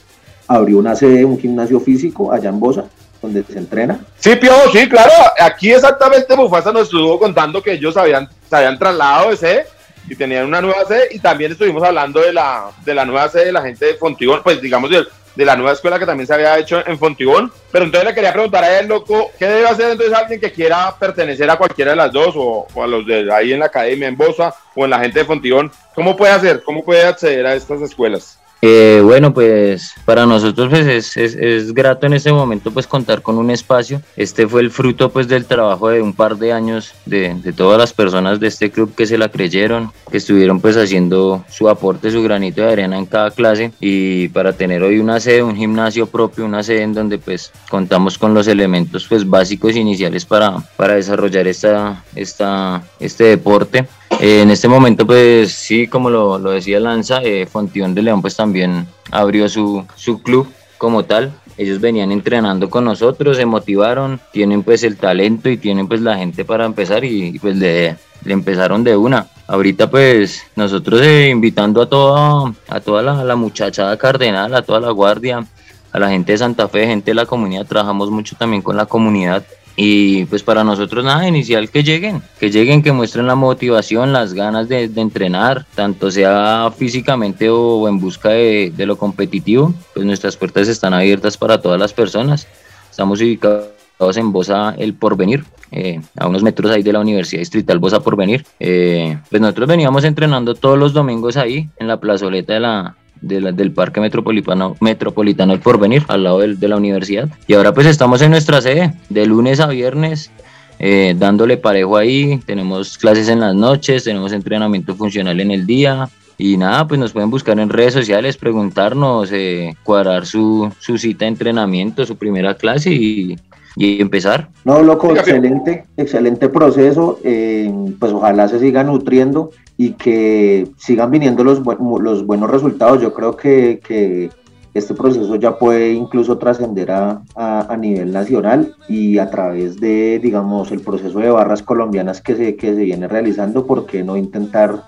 abrió 0.47 0.79
una 0.79 0.95
sede, 0.95 1.25
un 1.25 1.38
gimnasio 1.38 1.81
físico 1.81 2.33
allá 2.33 2.51
en 2.51 2.61
Bosa, 2.61 2.85
donde 3.21 3.43
se 3.45 3.59
entrena. 3.59 4.01
Sí, 4.19 4.37
Piojo, 4.37 4.71
sí, 4.73 4.88
claro. 4.88 5.12
Aquí 5.41 5.73
exactamente 5.73 6.37
Mufasa 6.37 6.73
nos 6.73 6.85
estuvo 6.85 7.19
contando 7.19 7.62
que 7.62 7.73
ellos 7.73 7.97
habían, 7.97 8.29
se 8.49 8.57
habían 8.57 8.79
trasladado 8.79 9.31
de 9.31 9.37
sede 9.37 9.67
y 10.09 10.17
tenían 10.17 10.47
una 10.47 10.61
nueva 10.61 10.85
sede 10.87 11.09
y 11.12 11.19
también 11.19 11.53
estuvimos 11.53 11.83
hablando 11.83 12.21
de 12.21 12.33
la, 12.33 12.71
de 12.85 12.95
la 12.95 13.05
nueva 13.05 13.29
sede 13.29 13.47
de 13.47 13.53
la 13.53 13.62
gente 13.62 13.87
de 13.87 13.95
Fontibón, 13.95 14.41
pues 14.43 14.61
digamos 14.61 14.91
del 14.91 15.09
de 15.35 15.45
la 15.45 15.57
nueva 15.57 15.73
escuela 15.73 15.99
que 15.99 16.07
también 16.07 16.27
se 16.27 16.35
había 16.35 16.59
hecho 16.59 16.87
en 16.87 16.99
Fontibón. 16.99 17.53
Pero 17.71 17.85
entonces 17.85 18.09
le 18.09 18.14
quería 18.14 18.33
preguntar 18.33 18.64
a 18.64 18.79
él, 18.79 18.88
loco, 18.88 19.31
¿qué 19.38 19.47
debe 19.47 19.66
hacer 19.66 19.90
entonces 19.90 20.14
alguien 20.14 20.40
que 20.40 20.53
quiera 20.53 20.95
pertenecer 20.99 21.49
a 21.51 21.57
cualquiera 21.57 21.92
de 21.92 21.97
las 21.97 22.12
dos 22.12 22.35
o, 22.37 22.66
o, 22.73 22.83
a 22.83 22.87
los 22.87 23.07
de 23.07 23.33
ahí 23.33 23.53
en 23.53 23.61
la 23.61 23.66
academia, 23.66 24.09
en 24.09 24.16
Bosa 24.16 24.55
o 24.75 24.85
en 24.85 24.90
la 24.90 25.01
gente 25.01 25.21
de 25.21 25.25
Fontibón? 25.25 25.73
¿Cómo 25.95 26.16
puede 26.16 26.33
hacer? 26.33 26.62
¿Cómo 26.62 26.85
puede 26.85 27.05
acceder 27.05 27.47
a 27.47 27.55
estas 27.55 27.81
escuelas? 27.81 28.38
Eh, 28.64 29.01
bueno, 29.03 29.35
pues 29.35 29.92
para 30.05 30.25
nosotros 30.25 30.68
pues 30.70 30.87
es, 30.87 31.16
es, 31.16 31.35
es, 31.35 31.75
grato 31.75 32.07
en 32.07 32.12
este 32.12 32.33
momento 32.33 32.70
pues 32.70 32.87
contar 32.87 33.20
con 33.20 33.37
un 33.37 33.51
espacio. 33.51 34.01
Este 34.16 34.46
fue 34.46 34.61
el 34.61 34.70
fruto 34.70 35.11
pues 35.11 35.27
del 35.27 35.46
trabajo 35.46 35.88
de 35.88 36.01
un 36.01 36.12
par 36.12 36.37
de 36.37 36.53
años 36.53 36.94
de, 37.05 37.35
de, 37.42 37.53
todas 37.53 37.77
las 37.77 37.92
personas 37.92 38.38
de 38.38 38.46
este 38.46 38.70
club 38.70 38.94
que 38.94 39.05
se 39.05 39.18
la 39.18 39.31
creyeron, 39.31 39.90
que 40.12 40.18
estuvieron 40.18 40.61
pues 40.61 40.77
haciendo 40.77 41.44
su 41.51 41.68
aporte, 41.68 42.12
su 42.12 42.22
granito 42.22 42.62
de 42.62 42.70
arena 42.70 42.98
en 42.98 43.07
cada 43.07 43.33
clase 43.33 43.72
y 43.81 44.29
para 44.29 44.53
tener 44.53 44.85
hoy 44.85 45.01
una 45.01 45.18
sede, 45.18 45.42
un 45.42 45.57
gimnasio 45.57 46.07
propio, 46.07 46.44
una 46.44 46.62
sede 46.62 46.83
en 46.83 46.94
donde 46.94 47.18
pues 47.18 47.51
contamos 47.68 48.16
con 48.16 48.33
los 48.33 48.46
elementos 48.46 49.09
pues 49.09 49.29
básicos 49.29 49.75
iniciales 49.75 50.25
para, 50.25 50.59
para 50.77 50.94
desarrollar 50.94 51.48
esta, 51.48 52.05
esta, 52.14 52.81
este 53.01 53.25
deporte. 53.25 53.88
Eh, 54.23 54.43
en 54.43 54.53
este 54.53 54.69
momento, 54.69 55.05
pues 55.05 55.51
sí, 55.51 55.89
como 55.89 56.09
lo, 56.09 56.39
lo 56.39 56.53
decía 56.53 56.79
Lanza, 56.79 57.21
eh, 57.25 57.45
Fontión 57.45 57.93
de 57.93 58.03
León 58.03 58.23
pues 58.23 58.37
también 58.37 58.87
abrió 59.11 59.49
su, 59.49 59.85
su 59.97 60.23
club 60.23 60.47
como 60.79 61.03
tal. 61.03 61.33
Ellos 61.59 61.81
venían 61.81 62.12
entrenando 62.12 62.70
con 62.70 62.85
nosotros, 62.85 63.37
se 63.37 63.47
motivaron, 63.47 64.20
tienen 64.31 64.62
pues 64.62 64.85
el 64.85 64.97
talento 64.97 65.51
y 65.51 65.57
tienen 65.57 65.89
pues 65.89 66.03
la 66.03 66.16
gente 66.16 66.45
para 66.45 66.66
empezar 66.66 67.05
y, 67.05 67.37
pues 67.41 67.57
le, 67.57 67.97
le, 68.25 68.33
empezaron 68.33 68.85
de 68.85 68.97
una. 68.97 69.27
Ahorita 69.49 69.91
pues 69.91 70.45
nosotros 70.55 71.01
eh, 71.03 71.29
invitando 71.29 71.83
a 71.83 71.89
toda, 71.89 72.55
a 72.68 72.79
toda 72.79 73.03
la, 73.03 73.25
la 73.25 73.35
muchachada 73.35 73.97
cardenal, 73.97 74.55
a 74.55 74.62
toda 74.62 74.79
la 74.79 74.93
guardia, 74.93 75.45
a 75.91 75.99
la 75.99 76.09
gente 76.11 76.31
de 76.31 76.39
Santa 76.39 76.68
Fe, 76.68 76.87
gente 76.87 77.11
de 77.11 77.16
la 77.16 77.27
comunidad, 77.27 77.66
trabajamos 77.66 78.09
mucho 78.09 78.37
también 78.37 78.62
con 78.62 78.77
la 78.77 78.87
comunidad 78.87 79.43
y 79.77 80.25
pues 80.27 80.43
para 80.43 80.64
nosotros 80.64 81.05
nada, 81.05 81.27
inicial 81.27 81.70
que 81.70 81.83
lleguen, 81.83 82.23
que 82.39 82.51
lleguen, 82.51 82.83
que 82.83 82.93
muestren 82.93 83.27
la 83.27 83.35
motivación, 83.35 84.12
las 84.12 84.35
ganas 84.35 84.68
de, 84.68 84.85
entrenar, 84.97 85.66
tanto 85.75 86.11
sea 86.11 86.73
físicamente 86.77 87.49
o 87.49 87.89
en 87.89 87.99
busca 87.99 88.31
de, 88.31 88.73
de, 88.77 88.87
lo 88.87 88.97
competitivo, 88.97 89.75
pues 89.95 90.05
nuestras 90.05 90.37
puertas 90.37 90.68
están 90.68 90.95
abiertas 90.95 91.37
para 91.37 91.61
todas 91.61 91.81
las 91.81 91.93
personas. 91.93 92.47
Estamos 92.91 93.20
ubicados 93.20 93.73
en 94.16 94.33
Bosa 94.33 94.75
El 94.77 94.95
Porvenir, 94.95 95.45
eh, 95.70 96.01
a 96.18 96.27
unos 96.27 96.43
metros 96.43 96.70
ahí 96.70 96.83
de 96.83 96.93
la 96.93 97.01
Universidad 97.01 97.41
Distrital 97.41 97.79
Bosa 97.79 98.01
Porvenir. 98.01 98.45
Eh, 98.61 99.18
pues 99.31 99.41
nosotros 99.41 99.68
veníamos 99.68 100.05
entrenando 100.05 100.55
todos 100.55 100.79
los 100.79 100.93
domingos 100.93 101.37
ahí 101.37 101.68
en 101.79 101.89
la 101.89 101.99
plazoleta 101.99 102.55
de 102.55 102.61
la, 102.61 102.97
del 103.23 103.73
Parque 103.73 104.01
Metropolitano, 104.01 104.77
Metropolitano 104.81 105.53
El 105.53 105.61
Porvenir, 105.61 106.05
al 106.09 106.25
lado 106.25 106.41
de, 106.41 106.68
la 106.68 106.77
universidad. 106.77 107.29
Y 107.47 107.55
ahora 107.55 107.73
pues 107.73 107.87
estamos 107.87 108.20
en 108.23 108.33
nuestra 108.33 108.61
sede, 108.61 108.95
de 109.09 109.27
lunes 109.27 109.61
a 109.61 109.68
viernes, 109.68 110.31
eh, 110.79 111.14
dándole 111.16 111.57
parejo 111.57 111.97
ahí. 111.97 112.41
Tenemos 112.45 112.99
clases 112.99 113.29
en 113.29 113.41
las 113.41 113.55
noches, 113.55 114.05
tenemos 114.05 114.33
entrenamiento 114.33 114.95
funcional 114.95 115.41
en 115.41 115.51
el 115.51 115.66
día. 115.66 116.09
Y 116.39 116.57
nada, 116.57 116.89
pues 116.89 116.99
nos 116.99 117.12
pueden 117.12 117.31
buscar 117.31 117.59
en 117.61 117.68
redes 117.68 117.95
sociales, 117.95 118.37
preguntarnos, 118.37 119.31
eh, 119.33 119.77
cuadrar 119.85 120.27
su, 120.27 120.73
su 120.81 120.99
cita 120.99 121.25
de 121.25 121.31
entrenamiento, 121.31 122.05
su 122.05 122.16
primera 122.16 122.55
clase 122.55 122.91
y, 122.91 123.37
y 123.77 124.01
empezar. 124.01 124.51
No, 124.64 124.83
loco, 124.83 125.14
excelente, 125.14 125.85
excelente 125.97 126.49
proceso. 126.49 127.18
Eh, 127.25 127.73
pues 127.99 128.12
ojalá 128.12 128.49
se 128.49 128.59
siga 128.59 128.85
nutriendo 128.85 129.51
y 129.77 129.93
que 129.93 130.68
sigan 130.77 131.11
viniendo 131.11 131.45
los, 131.45 131.62
los 132.01 132.27
buenos 132.27 132.51
resultados. 132.51 133.01
Yo 133.01 133.14
creo 133.14 133.37
que, 133.37 133.81
que 133.87 134.31
este 134.75 134.95
proceso 134.95 135.37
ya 135.37 135.59
puede 135.59 135.93
incluso 135.93 136.39
trascender 136.39 136.91
a, 136.91 137.23
a, 137.37 137.77
nivel 137.77 138.12
nacional 138.12 138.75
y 138.89 139.18
a 139.18 139.29
través 139.31 139.79
de, 139.79 140.18
digamos, 140.23 140.70
el 140.73 140.81
proceso 140.81 141.18
de 141.18 141.31
barras 141.31 141.62
colombianas 141.62 142.23
que 142.23 142.37
se, 142.37 142.57
que 142.57 142.75
se 142.75 142.83
viene 142.83 143.07
realizando, 143.07 143.66
¿por 143.66 143.87
qué 143.87 144.03
no 144.03 144.16
intentar 144.16 144.85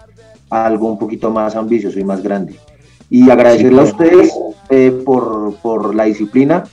algo 0.49 0.89
un 0.89 0.99
poquito 0.99 1.30
más 1.30 1.55
ambicioso 1.55 1.99
y 1.99 2.05
más 2.05 2.22
grande? 2.22 2.57
Y 3.11 3.28
agradecerle 3.30 3.80
a 3.80 3.85
ustedes 3.85 4.35
eh, 4.70 5.03
por, 5.05 5.55
por 5.57 5.95
la 5.95 6.05
disciplina, 6.05 6.64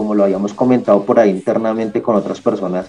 como 0.00 0.14
lo 0.14 0.24
habíamos 0.24 0.54
comentado 0.54 1.04
por 1.04 1.20
ahí 1.20 1.28
internamente 1.28 2.00
con 2.00 2.16
otras 2.16 2.40
personas, 2.40 2.86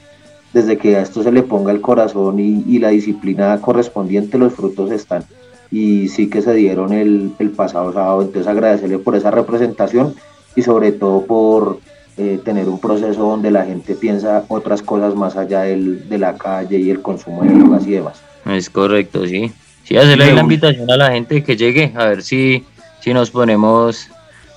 desde 0.53 0.78
que 0.78 0.95
a 0.95 1.01
esto 1.01 1.22
se 1.22 1.30
le 1.34 1.43
ponga 1.43 1.74
el 1.74 1.82
corazón 1.82 2.39
y, 2.39 2.80
la 2.80 2.88
disciplina 2.88 3.59
correspondiente, 3.59 4.38
los 4.38 4.53
frutos 4.53 4.91
están. 4.91 5.26
Y 5.70 6.07
sí 6.07 6.30
que 6.30 6.41
se 6.41 6.53
dieron 6.53 6.93
el, 6.93 7.34
pasado 7.53 7.91
sábado, 7.91 8.22
entonces 8.22 8.47
agradecerle 8.47 8.97
por 8.97 9.18
esa 9.18 9.30
representación 9.30 10.16
y 10.55 10.62
sobre 10.62 10.93
todo 10.93 11.26
por 11.26 11.80
eh, 12.16 12.39
tener 12.45 12.70
un 12.70 12.80
proceso 12.80 13.24
donde 13.24 13.51
la 13.51 13.66
gente 13.66 13.93
piensa 13.95 14.45
otras 14.47 14.82
cosas 14.82 15.14
más 15.14 15.36
allá 15.36 15.64
del, 15.64 16.07
de 16.07 16.18
la 16.18 16.38
calle 16.38 16.80
y 16.80 16.91
el 16.91 17.01
consumo 17.01 17.43
de 17.43 17.55
drogas 17.55 17.86
y 17.88 17.91
demás. 17.91 18.22
Es 18.45 18.70
correcto, 18.70 19.28
sí. 19.28 19.51
Sí, 19.84 19.97
hacerle 19.97 20.34
la 20.34 20.39
invitación 20.39 20.89
a 20.89 20.95
la 20.95 21.12
gente 21.12 21.43
que 21.43 21.57
llegue, 21.57 21.91
a 21.93 22.05
ver 22.05 22.24
si, 22.24 22.64
si 23.01 23.14
nos 23.14 23.32
ponemos 23.32 24.07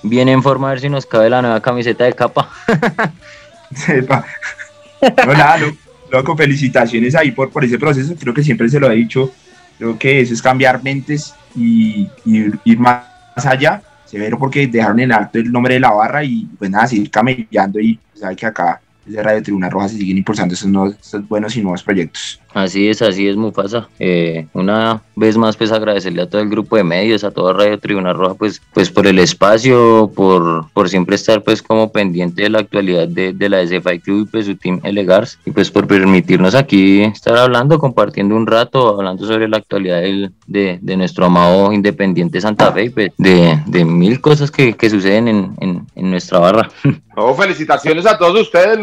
bien 0.09 0.29
en 0.29 0.41
forma, 0.41 0.67
a 0.67 0.71
ver 0.71 0.81
si 0.81 0.89
nos 0.89 1.05
cabe 1.05 1.29
la 1.29 1.41
nueva 1.41 1.61
camiseta 1.61 2.03
de 2.03 2.13
capa. 2.13 2.49
Sepa. 3.73 4.25
Hola, 5.27 5.59
loco, 6.11 6.35
felicitaciones 6.35 7.15
ahí 7.15 7.31
por, 7.31 7.49
por 7.49 7.63
ese 7.63 7.77
proceso. 7.77 8.15
Creo 8.19 8.33
que 8.33 8.43
siempre 8.43 8.69
se 8.69 8.79
lo 8.79 8.89
he 8.89 8.95
dicho. 8.95 9.31
Creo 9.77 9.97
que 9.99 10.21
eso 10.21 10.33
es 10.33 10.41
cambiar 10.41 10.81
mentes 10.83 11.33
y, 11.55 12.09
ir 12.25 12.79
más 12.79 13.03
allá. 13.35 13.81
Severo 14.05 14.37
porque 14.37 14.67
dejaron 14.67 14.99
en 14.99 15.11
alto 15.11 15.39
el 15.39 15.51
nombre 15.51 15.73
de 15.73 15.79
la 15.79 15.91
barra 15.91 16.23
y 16.23 16.45
pues 16.57 16.69
nada, 16.69 16.87
seguir 16.87 17.09
camellando 17.09 17.79
y 17.79 17.99
sabe 18.13 18.35
que 18.35 18.45
acá 18.45 18.79
desde 19.05 19.23
Radio 19.23 19.43
Tribuna 19.43 19.69
Roja 19.69 19.89
se 19.89 19.97
siguen 19.97 20.17
impulsando 20.17 20.53
esos, 20.53 20.69
esos 20.99 21.27
buenos 21.27 21.55
y 21.55 21.61
nuevos 21.61 21.83
proyectos. 21.83 22.39
Así 22.55 22.87
es, 22.87 23.01
así 23.01 23.27
es, 23.27 23.35
Mufasa. 23.35 23.89
Eh, 23.99 24.47
una 24.53 25.01
vez 25.17 25.37
más, 25.37 25.57
pues 25.57 25.73
agradecerle 25.73 26.21
a 26.21 26.29
todo 26.29 26.41
el 26.41 26.47
grupo 26.47 26.77
de 26.77 26.85
medios, 26.85 27.25
a 27.25 27.31
toda 27.31 27.51
Radio 27.51 27.77
Tribuna 27.77 28.13
Roja, 28.13 28.35
pues, 28.35 28.61
pues 28.73 28.89
por 28.89 29.07
el 29.07 29.19
espacio, 29.19 30.09
por, 30.15 30.69
por 30.71 30.87
siempre 30.87 31.17
estar 31.17 31.43
pues 31.43 31.61
como 31.61 31.91
pendiente 31.91 32.43
de 32.43 32.49
la 32.49 32.59
actualidad 32.59 33.09
de, 33.09 33.33
de 33.33 33.49
la 33.49 33.65
SFI 33.67 33.99
Club 33.99 34.21
y 34.21 34.31
pues 34.31 34.45
su 34.45 34.55
team 34.55 34.79
Elegars, 34.83 35.37
y 35.45 35.51
pues 35.51 35.69
por 35.69 35.85
permitirnos 35.85 36.55
aquí 36.55 37.01
estar 37.01 37.35
hablando, 37.35 37.77
compartiendo 37.77 38.37
un 38.37 38.47
rato, 38.47 38.87
hablando 38.87 39.27
sobre 39.27 39.49
la 39.49 39.57
actualidad 39.57 39.99
del, 39.99 40.31
de, 40.47 40.79
de, 40.81 40.95
nuestro 40.95 41.25
amado 41.25 41.73
Independiente 41.73 42.39
Santa 42.39 42.71
Fe, 42.71 42.89
pues, 42.89 43.11
de, 43.17 43.59
de 43.65 43.83
mil 43.83 44.21
cosas 44.21 44.49
que, 44.49 44.75
que 44.75 44.89
suceden 44.89 45.27
en, 45.27 45.55
en, 45.59 45.85
en 45.93 46.09
nuestra 46.09 46.39
barra. 46.39 46.69
Oh, 47.17 47.33
felicitaciones 47.33 48.05
a 48.05 48.17
todos 48.17 48.41
ustedes, 48.41 48.77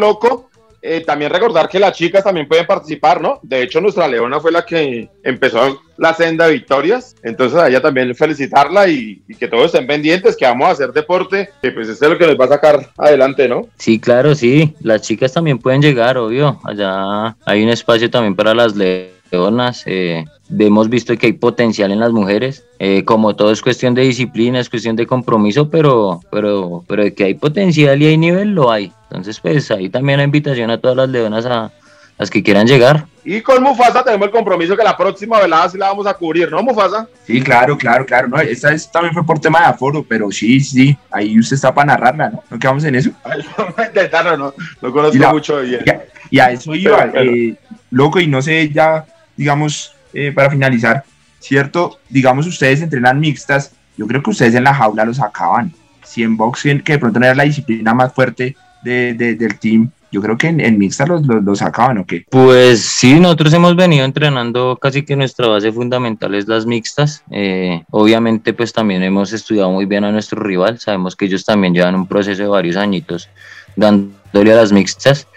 Eh, 0.85 0.99
también 0.99 1.31
recordar 1.31 1.69
que 1.69 1.79
las 1.79 1.93
chicas 1.93 2.25
también 2.25 2.45
pueden 2.45 2.65
participar, 2.65 3.21
¿no? 3.21 3.39
De 3.41 3.61
hecho, 3.63 3.79
nuestra 3.79 4.05
Leona 4.05 4.41
fue 4.41 4.51
la 4.51 4.65
que 4.65 5.09
empezó 5.23 5.81
la 5.95 6.13
senda 6.13 6.47
de 6.47 6.53
victorias, 6.55 7.15
entonces 7.23 7.57
a 7.57 7.69
ella 7.69 7.81
también 7.81 8.13
felicitarla 8.13 8.89
y, 8.89 9.21
que 9.39 9.47
todos 9.47 9.67
estén 9.67 9.87
pendientes, 9.87 10.35
que 10.35 10.43
vamos 10.43 10.67
a 10.67 10.71
hacer 10.71 10.91
deporte, 10.91 11.51
que 11.61 11.71
pues 11.71 11.87
eso 11.87 12.03
es 12.03 12.11
lo 12.11 12.17
que 12.17 12.27
nos 12.27 12.37
va 12.37 12.45
a 12.45 12.49
sacar 12.49 12.89
adelante, 12.97 13.47
¿no? 13.47 13.69
Sí, 13.77 13.97
claro, 13.97 14.35
sí, 14.35 14.75
las 14.81 15.03
chicas 15.03 15.31
también 15.31 15.57
pueden 15.57 15.81
llegar, 15.81 16.17
obvio, 16.17 16.59
allá 16.65 17.37
hay 17.45 17.63
un 17.63 17.69
espacio 17.69 18.09
también 18.09 18.35
para 18.35 18.53
las 18.53 18.75
leonas, 18.75 19.13
eh, 19.85 20.25
hemos 20.59 20.89
visto 20.89 21.17
que 21.17 21.27
hay 21.27 21.33
potencial 21.33 21.91
en 21.91 21.99
las 21.99 22.11
mujeres, 22.11 22.65
eh, 22.79 23.03
como 23.03 23.35
todo 23.35 23.51
es 23.51 23.61
cuestión 23.61 23.95
de 23.95 24.03
disciplina, 24.03 24.59
es 24.59 24.69
cuestión 24.69 24.95
de 24.95 25.07
compromiso, 25.07 25.69
pero, 25.69 26.19
pero, 26.31 26.83
pero 26.87 27.03
de 27.03 27.13
que 27.13 27.25
hay 27.25 27.33
potencial 27.33 28.01
y 28.01 28.07
hay 28.07 28.17
nivel, 28.17 28.53
lo 28.53 28.71
hay. 28.71 28.91
Entonces, 29.09 29.39
pues 29.39 29.71
ahí 29.71 29.89
también 29.89 30.19
la 30.19 30.23
invitación 30.23 30.69
a 30.69 30.77
todas 30.79 30.97
las 30.97 31.09
leonas 31.09 31.45
a 31.45 31.71
las 32.17 32.29
que 32.29 32.43
quieran 32.43 32.67
llegar. 32.67 33.07
Y 33.25 33.41
con 33.41 33.63
Mufasa 33.63 34.03
tenemos 34.03 34.27
el 34.27 34.31
compromiso 34.31 34.75
que 34.75 34.83
la 34.83 34.95
próxima 34.95 35.39
velada 35.39 35.69
sí 35.69 35.77
la 35.77 35.87
vamos 35.87 36.05
a 36.05 36.13
cubrir, 36.13 36.51
¿no, 36.51 36.61
Mufasa? 36.61 37.07
Sí, 37.25 37.41
claro, 37.41 37.77
claro, 37.77 38.05
claro. 38.05 38.27
No, 38.27 38.39
esta 38.39 38.69
vez 38.69 38.91
también 38.91 39.13
fue 39.13 39.25
por 39.25 39.39
tema 39.39 39.61
de 39.61 39.65
aforo, 39.65 40.05
pero 40.07 40.29
sí, 40.29 40.59
sí, 40.59 40.95
ahí 41.09 41.39
usted 41.39 41.55
está 41.55 41.73
para 41.73 41.87
narrarla, 41.87 42.29
¿no? 42.29 42.43
¿No 42.49 42.59
quedamos 42.59 42.83
en 42.83 42.95
eso? 42.95 43.11
intentarlo, 43.87 44.37
no, 44.37 44.53
no 44.81 44.91
conozco 44.91 45.31
mucho 45.31 45.61
bien. 45.61 45.83
Y 46.29 46.39
a, 46.39 46.51
eso 46.51 46.75
iba, 46.75 47.11
eh, 47.13 47.55
loco, 47.91 48.19
y 48.19 48.27
no 48.27 48.41
sé, 48.41 48.69
ya, 48.69 49.05
digamos, 49.35 49.93
eh, 50.13 50.31
para 50.31 50.49
finalizar, 50.49 51.03
¿cierto? 51.39 51.99
Digamos, 52.09 52.47
ustedes 52.47 52.81
entrenan 52.81 53.19
mixtas, 53.19 53.71
yo 53.97 54.07
creo 54.07 54.23
que 54.23 54.29
ustedes 54.29 54.55
en 54.55 54.63
la 54.63 54.73
jaula 54.73 55.05
los 55.05 55.19
acaban. 55.19 55.73
Si 56.03 56.23
en 56.23 56.37
boxing, 56.37 56.81
que 56.81 56.93
de 56.93 56.99
pronto 56.99 57.19
no 57.19 57.25
era 57.25 57.35
la 57.35 57.43
disciplina 57.43 57.93
más 57.93 58.13
fuerte, 58.13 58.55
del 58.83 59.59
team. 59.59 59.89
Yo 60.11 60.21
creo 60.21 60.37
que 60.37 60.47
en, 60.47 60.59
en 60.59 60.77
mixta 60.77 61.07
los, 61.07 61.25
los, 61.25 61.59
sacaban 61.59 61.97
o 61.97 62.05
qué. 62.05 62.25
Pues 62.29 62.81
sí, 62.81 63.19
nosotros 63.19 63.51
hemos 63.53 63.75
venido 63.75 64.05
entrenando 64.05 64.77
casi 64.79 65.03
que 65.03 65.15
nuestra 65.15 65.47
base 65.47 65.71
fundamental 65.71 66.35
es 66.35 66.47
las 66.47 66.67
mixtas. 66.67 67.23
Eh, 67.31 67.83
obviamente 67.89 68.53
pues 68.53 68.73
también 68.73 69.01
hemos 69.01 69.33
estudiado 69.33 69.71
muy 69.71 69.85
bien 69.85 70.03
a 70.03 70.11
nuestro 70.11 70.39
rival. 70.43 70.79
Sabemos 70.79 71.15
que 71.15 71.25
ellos 71.25 71.43
también 71.45 71.73
llevan 71.73 71.95
un 71.95 72.05
proceso 72.05 72.43
de 72.43 72.47
varios 72.47 72.75
añitos 72.75 73.27
dándole 73.75 74.53
a 74.53 74.55
las 74.55 74.71
mixtas. 74.71 75.27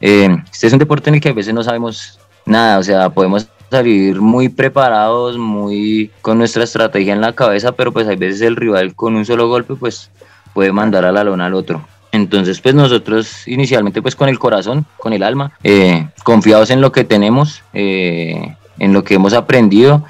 Eh, 0.00 0.36
este 0.52 0.66
es 0.66 0.72
un 0.72 0.80
deporte 0.80 1.10
en 1.10 1.14
el 1.14 1.20
que 1.20 1.28
a 1.28 1.32
veces 1.32 1.54
no 1.54 1.62
sabemos 1.62 2.18
nada, 2.46 2.78
o 2.78 2.82
sea, 2.82 3.10
podemos 3.10 3.48
salir 3.70 4.20
muy 4.20 4.48
preparados, 4.48 5.36
muy 5.36 6.10
con 6.22 6.38
nuestra 6.38 6.64
estrategia 6.64 7.12
en 7.12 7.20
la 7.20 7.34
cabeza, 7.34 7.72
pero 7.72 7.92
pues 7.92 8.06
hay 8.06 8.16
veces 8.16 8.40
el 8.42 8.56
rival 8.56 8.94
con 8.94 9.16
un 9.16 9.24
solo 9.24 9.48
golpe 9.48 9.74
pues 9.74 10.10
puede 10.52 10.72
mandar 10.72 11.04
a 11.04 11.12
la 11.12 11.24
lona 11.24 11.46
al 11.46 11.54
otro. 11.54 11.84
Entonces, 12.12 12.60
pues 12.60 12.76
nosotros 12.76 13.48
inicialmente 13.48 14.00
pues 14.00 14.14
con 14.14 14.28
el 14.28 14.38
corazón, 14.38 14.86
con 14.98 15.12
el 15.12 15.24
alma, 15.24 15.52
eh, 15.64 16.06
confiados 16.22 16.70
en 16.70 16.80
lo 16.80 16.92
que 16.92 17.02
tenemos, 17.02 17.62
eh, 17.72 18.54
en 18.78 18.92
lo 18.92 19.02
que 19.02 19.14
hemos 19.14 19.32
aprendido, 19.32 20.04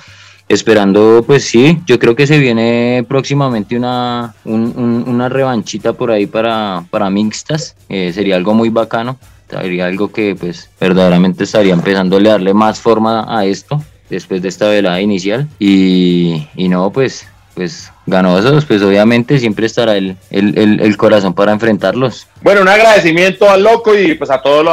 esperando 0.46 1.24
pues 1.26 1.44
sí, 1.44 1.80
yo 1.86 1.98
creo 1.98 2.14
que 2.14 2.26
se 2.26 2.38
viene 2.38 3.06
próximamente 3.08 3.78
una, 3.78 4.34
una 4.44 5.30
revanchita 5.30 5.94
por 5.94 6.10
ahí 6.10 6.26
para, 6.26 6.84
para 6.90 7.08
mixtas, 7.08 7.74
eh, 7.88 8.12
sería 8.12 8.36
algo 8.36 8.52
muy 8.52 8.68
bacano, 8.68 9.16
sería 9.48 9.86
algo 9.86 10.12
que 10.12 10.34
pues 10.34 10.70
verdaderamente 10.80 11.44
estaría 11.44 11.72
empezando 11.72 12.16
a 12.16 12.22
darle 12.22 12.54
más 12.54 12.80
forma 12.80 13.26
a 13.28 13.44
esto 13.44 13.82
después 14.10 14.42
de 14.42 14.48
esta 14.48 14.68
velada 14.68 15.00
inicial 15.00 15.48
y, 15.58 16.48
y 16.56 16.68
no 16.68 16.90
pues 16.90 17.26
pues 17.54 17.92
ganosos, 18.06 18.64
pues 18.64 18.82
obviamente 18.82 19.38
siempre 19.38 19.66
estará 19.66 19.96
el, 19.96 20.16
el, 20.30 20.96
corazón 20.96 21.34
para 21.34 21.52
enfrentarlos. 21.52 22.26
Bueno, 22.42 22.62
un 22.62 22.68
agradecimiento 22.68 23.48
al 23.48 23.62
loco 23.62 23.96
y 23.96 24.14
pues 24.14 24.30
a 24.30 24.42
todo 24.42 24.62
lo, 24.62 24.72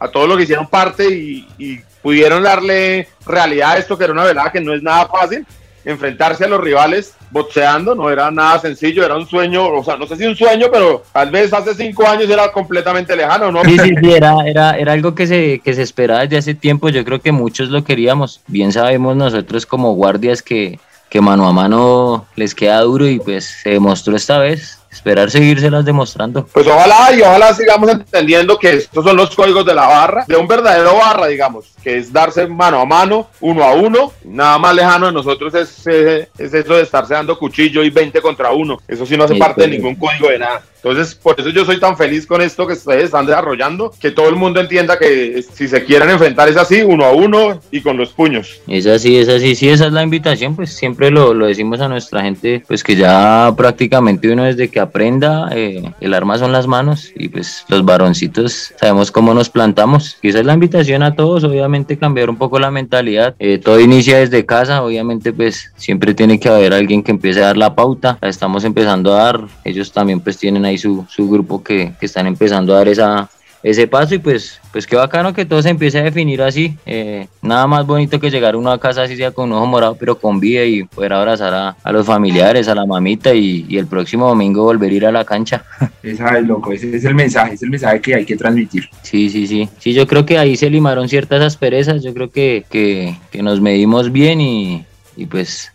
a 0.00 0.08
todos 0.08 0.28
los 0.28 0.36
que 0.36 0.42
hicieron 0.44 0.66
parte 0.66 1.08
y, 1.08 1.80
pudieron 2.02 2.42
darle 2.42 3.08
realidad 3.26 3.72
a 3.72 3.76
esto 3.76 3.98
que 3.98 4.04
era 4.04 4.14
una 4.14 4.24
velada 4.24 4.50
que 4.50 4.60
no 4.60 4.72
es 4.72 4.82
nada 4.82 5.06
fácil. 5.06 5.46
Enfrentarse 5.84 6.44
a 6.44 6.48
los 6.48 6.60
rivales 6.60 7.14
boxeando 7.30 7.94
no 7.94 8.10
era 8.10 8.30
nada 8.30 8.58
sencillo, 8.58 9.04
era 9.04 9.16
un 9.16 9.26
sueño, 9.26 9.68
o 9.68 9.84
sea, 9.84 9.96
no 9.96 10.06
sé 10.06 10.16
si 10.16 10.26
un 10.26 10.36
sueño, 10.36 10.66
pero 10.70 11.02
tal 11.12 11.30
vez 11.30 11.52
hace 11.52 11.74
cinco 11.74 12.06
años 12.06 12.28
era 12.28 12.50
completamente 12.50 13.14
lejano, 13.14 13.52
¿no? 13.52 13.64
Sí, 13.64 13.78
sí, 13.78 13.94
sí, 14.02 14.12
era, 14.12 14.34
era, 14.46 14.76
era 14.76 14.92
algo 14.92 15.14
que 15.14 15.26
se, 15.26 15.60
que 15.60 15.74
se 15.74 15.82
esperaba 15.82 16.20
desde 16.20 16.38
hace 16.38 16.54
tiempo, 16.54 16.88
yo 16.88 17.04
creo 17.04 17.20
que 17.20 17.32
muchos 17.32 17.68
lo 17.70 17.84
queríamos. 17.84 18.40
Bien 18.46 18.72
sabemos 18.72 19.16
nosotros 19.16 19.64
como 19.64 19.94
guardias 19.94 20.42
que, 20.42 20.78
que 21.08 21.20
mano 21.20 21.48
a 21.48 21.52
mano 21.52 22.26
les 22.36 22.54
queda 22.54 22.80
duro 22.80 23.08
y 23.08 23.18
pues 23.18 23.44
se 23.62 23.70
demostró 23.70 24.16
esta 24.16 24.38
vez. 24.38 24.79
Esperar 24.90 25.30
seguírselas 25.30 25.84
demostrando. 25.84 26.46
Pues 26.46 26.66
ojalá 26.66 27.14
y 27.14 27.20
ojalá 27.20 27.54
sigamos 27.54 27.88
entendiendo 27.90 28.58
que 28.58 28.74
estos 28.74 29.04
son 29.04 29.16
los 29.16 29.34
códigos 29.36 29.64
de 29.64 29.74
la 29.74 29.86
barra, 29.86 30.24
de 30.26 30.36
un 30.36 30.48
verdadero 30.48 30.96
barra, 30.96 31.28
digamos, 31.28 31.66
que 31.82 31.98
es 31.98 32.12
darse 32.12 32.46
mano 32.48 32.80
a 32.80 32.84
mano, 32.84 33.28
uno 33.40 33.62
a 33.62 33.72
uno. 33.74 34.12
Nada 34.24 34.58
más 34.58 34.74
lejano 34.74 35.06
de 35.06 35.12
nosotros 35.12 35.54
es, 35.54 35.86
es, 35.86 36.28
eso 36.54 36.74
de 36.74 36.82
estarse 36.82 37.14
dando 37.14 37.38
cuchillo 37.38 37.84
y 37.84 37.90
20 37.90 38.20
contra 38.20 38.50
uno. 38.50 38.78
Eso 38.88 39.06
sí 39.06 39.16
no 39.16 39.24
hace 39.24 39.36
parte 39.36 39.62
de 39.62 39.68
ningún 39.68 39.94
código 39.94 40.28
de 40.28 40.40
nada. 40.40 40.62
Entonces, 40.82 41.14
por 41.14 41.38
eso 41.38 41.50
yo 41.50 41.64
soy 41.64 41.78
tan 41.78 41.96
feliz 41.96 42.26
con 42.26 42.40
esto 42.40 42.66
que 42.66 42.72
ustedes 42.72 43.04
están 43.04 43.26
desarrollando, 43.26 43.92
que 44.00 44.10
todo 44.10 44.28
el 44.28 44.36
mundo 44.36 44.60
entienda 44.60 44.98
que 44.98 45.42
si 45.42 45.68
se 45.68 45.84
quieren 45.84 46.10
enfrentar 46.10 46.48
es 46.48 46.56
así, 46.56 46.82
uno 46.82 47.04
a 47.04 47.12
uno 47.12 47.60
y 47.70 47.80
con 47.80 47.96
los 47.96 48.10
puños. 48.10 48.60
Es 48.66 48.86
así, 48.86 49.16
es 49.16 49.28
así, 49.28 49.54
sí, 49.54 49.68
esa 49.68 49.86
es 49.86 49.92
la 49.92 50.02
invitación, 50.02 50.56
pues 50.56 50.72
siempre 50.72 51.10
lo, 51.10 51.34
lo 51.34 51.46
decimos 51.46 51.80
a 51.80 51.88
nuestra 51.88 52.22
gente, 52.22 52.62
pues 52.66 52.82
que 52.82 52.96
ya 52.96 53.52
prácticamente 53.56 54.30
uno 54.30 54.44
desde 54.44 54.68
que 54.68 54.80
aprenda, 54.80 55.50
eh, 55.52 55.92
el 56.00 56.14
arma 56.14 56.38
son 56.38 56.52
las 56.52 56.66
manos 56.66 57.12
y 57.14 57.28
pues 57.28 57.64
los 57.68 57.84
varoncitos 57.84 58.72
sabemos 58.78 59.10
cómo 59.10 59.34
nos 59.34 59.50
plantamos. 59.50 60.16
Y 60.22 60.28
esa 60.28 60.40
es 60.40 60.46
la 60.46 60.54
invitación 60.54 61.02
a 61.02 61.14
todos, 61.14 61.44
obviamente 61.44 61.98
cambiar 61.98 62.30
un 62.30 62.36
poco 62.36 62.58
la 62.58 62.70
mentalidad. 62.70 63.34
Eh, 63.38 63.58
todo 63.58 63.80
inicia 63.80 64.18
desde 64.18 64.46
casa, 64.46 64.82
obviamente 64.82 65.32
pues 65.32 65.72
siempre 65.76 66.14
tiene 66.14 66.40
que 66.40 66.48
haber 66.48 66.72
alguien 66.72 67.02
que 67.02 67.10
empiece 67.10 67.42
a 67.42 67.46
dar 67.46 67.56
la 67.56 67.74
pauta, 67.74 68.18
la 68.20 68.28
estamos 68.28 68.64
empezando 68.64 69.14
a 69.14 69.24
dar, 69.24 69.40
ellos 69.64 69.92
también 69.92 70.20
pues 70.20 70.38
tienen 70.38 70.64
su, 70.78 71.06
su 71.08 71.28
grupo 71.28 71.62
que, 71.62 71.92
que, 71.98 72.06
están 72.06 72.26
empezando 72.26 72.74
a 72.74 72.78
dar 72.78 72.88
esa, 72.88 73.30
ese 73.62 73.86
paso 73.86 74.14
y 74.14 74.18
pues, 74.18 74.60
pues 74.72 74.86
qué 74.86 74.96
bacano 74.96 75.34
que 75.34 75.44
todo 75.44 75.60
se 75.62 75.68
empiece 75.68 75.98
a 75.98 76.02
definir 76.02 76.42
así. 76.42 76.76
Eh, 76.86 77.28
nada 77.42 77.66
más 77.66 77.86
bonito 77.86 78.18
que 78.18 78.30
llegar 78.30 78.56
uno 78.56 78.70
a 78.70 78.80
casa 78.80 79.02
así 79.02 79.16
sea 79.16 79.32
con 79.32 79.50
un 79.50 79.56
ojo 79.56 79.66
morado 79.66 79.96
pero 79.96 80.18
con 80.18 80.40
vida 80.40 80.64
y 80.64 80.84
poder 80.84 81.12
abrazar 81.12 81.52
a, 81.52 81.76
a 81.82 81.92
los 81.92 82.06
familiares, 82.06 82.68
a 82.68 82.74
la 82.74 82.86
mamita 82.86 83.34
y, 83.34 83.66
y, 83.68 83.76
el 83.76 83.86
próximo 83.86 84.28
domingo 84.28 84.64
volver 84.64 84.90
a 84.90 84.94
ir 84.94 85.06
a 85.06 85.12
la 85.12 85.24
cancha. 85.24 85.64
Esa 86.02 86.38
es 86.38 86.46
loco, 86.46 86.72
ese 86.72 86.96
es 86.96 87.04
el 87.04 87.14
mensaje, 87.14 87.54
es 87.54 87.62
el 87.62 87.70
mensaje 87.70 88.00
que 88.00 88.14
hay 88.14 88.24
que 88.24 88.36
transmitir. 88.36 88.88
Sí, 89.02 89.28
sí, 89.28 89.46
sí. 89.46 89.68
Sí, 89.78 89.92
yo 89.92 90.06
creo 90.06 90.24
que 90.24 90.38
ahí 90.38 90.56
se 90.56 90.70
limaron 90.70 91.08
ciertas 91.08 91.42
asperezas, 91.42 92.02
yo 92.02 92.14
creo 92.14 92.30
que, 92.30 92.64
que, 92.70 93.16
que 93.30 93.42
nos 93.42 93.60
medimos 93.60 94.10
bien 94.10 94.40
y, 94.40 94.86
y 95.16 95.26
pues 95.26 95.72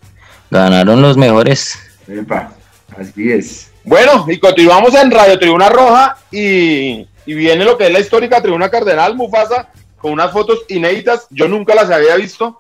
ganaron 0.49 1.01
los 1.01 1.17
mejores. 1.17 1.77
Epa, 2.07 2.53
así 2.97 3.31
es. 3.31 3.71
Bueno, 3.85 4.25
y 4.27 4.39
continuamos 4.39 4.95
en 4.95 5.11
Radio 5.11 5.37
Tribuna 5.37 5.69
Roja 5.69 6.17
y, 6.31 7.07
y, 7.25 7.33
viene 7.33 7.63
lo 7.63 7.77
que 7.77 7.85
es 7.85 7.93
la 7.93 7.99
histórica 7.99 8.41
Tribuna 8.41 8.69
Cardenal 8.69 9.15
Mufasa 9.15 9.69
con 9.97 10.11
unas 10.11 10.31
fotos 10.31 10.63
inéditas. 10.69 11.27
Yo 11.29 11.47
nunca 11.47 11.75
las 11.75 11.91
había 11.91 12.15
visto. 12.15 12.57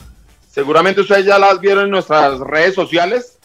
Seguramente 0.51 1.01
ustedes 1.01 1.25
ya 1.25 1.39
las 1.39 1.59
vieron 1.59 1.85
en 1.85 1.89
nuestras 1.89 2.39
redes 2.39 2.75
sociales, 2.75 3.39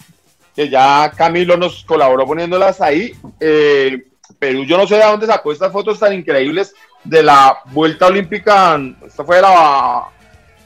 que 0.54 0.68
ya 0.68 1.10
Camilo 1.16 1.56
nos 1.56 1.82
colaboró 1.84 2.26
poniéndolas 2.26 2.82
ahí. 2.82 3.14
Eh, 3.40 4.04
Perú, 4.38 4.64
yo 4.64 4.76
no 4.76 4.86
sé 4.86 4.96
de 4.96 5.04
dónde 5.04 5.26
sacó 5.26 5.50
estas 5.50 5.72
fotos 5.72 5.98
tan 5.98 6.12
increíbles 6.12 6.74
de 7.02 7.22
la 7.22 7.60
vuelta 7.66 8.08
olímpica. 8.08 8.78
Esta 9.06 9.24
fue 9.24 9.40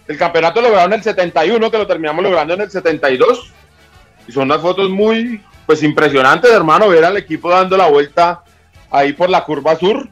el 0.08 0.18
campeonato 0.18 0.60
logrado 0.60 0.86
en 0.86 0.94
el 0.94 1.02
71, 1.02 1.70
que 1.70 1.78
lo 1.78 1.86
terminamos 1.86 2.24
logrando 2.24 2.54
en 2.54 2.62
el 2.62 2.70
72. 2.70 3.52
Y 4.26 4.32
son 4.32 4.44
unas 4.44 4.60
fotos 4.60 4.90
muy, 4.90 5.40
pues 5.66 5.82
impresionante, 5.82 6.48
hermano, 6.52 6.88
ver 6.88 7.04
al 7.04 7.16
equipo 7.16 7.50
dando 7.50 7.76
la 7.76 7.88
vuelta 7.88 8.42
ahí 8.90 9.12
por 9.12 9.30
la 9.30 9.44
curva 9.44 9.76
sur. 9.76 10.08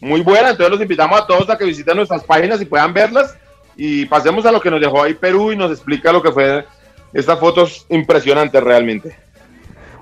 Muy 0.00 0.20
buena, 0.20 0.50
entonces 0.50 0.70
los 0.70 0.80
invitamos 0.80 1.20
a 1.20 1.26
todos 1.26 1.48
a 1.48 1.56
que 1.56 1.64
visiten 1.64 1.96
nuestras 1.96 2.24
páginas 2.24 2.60
y 2.60 2.64
puedan 2.64 2.92
verlas. 2.92 3.36
Y 3.76 4.06
pasemos 4.06 4.44
a 4.44 4.52
lo 4.52 4.60
que 4.60 4.70
nos 4.70 4.80
dejó 4.80 5.02
ahí 5.02 5.14
Perú 5.14 5.52
y 5.52 5.56
nos 5.56 5.70
explica 5.70 6.12
lo 6.12 6.22
que 6.22 6.32
fue 6.32 6.66
estas 7.12 7.38
fotos 7.38 7.86
impresionantes 7.88 8.62
realmente. 8.62 9.16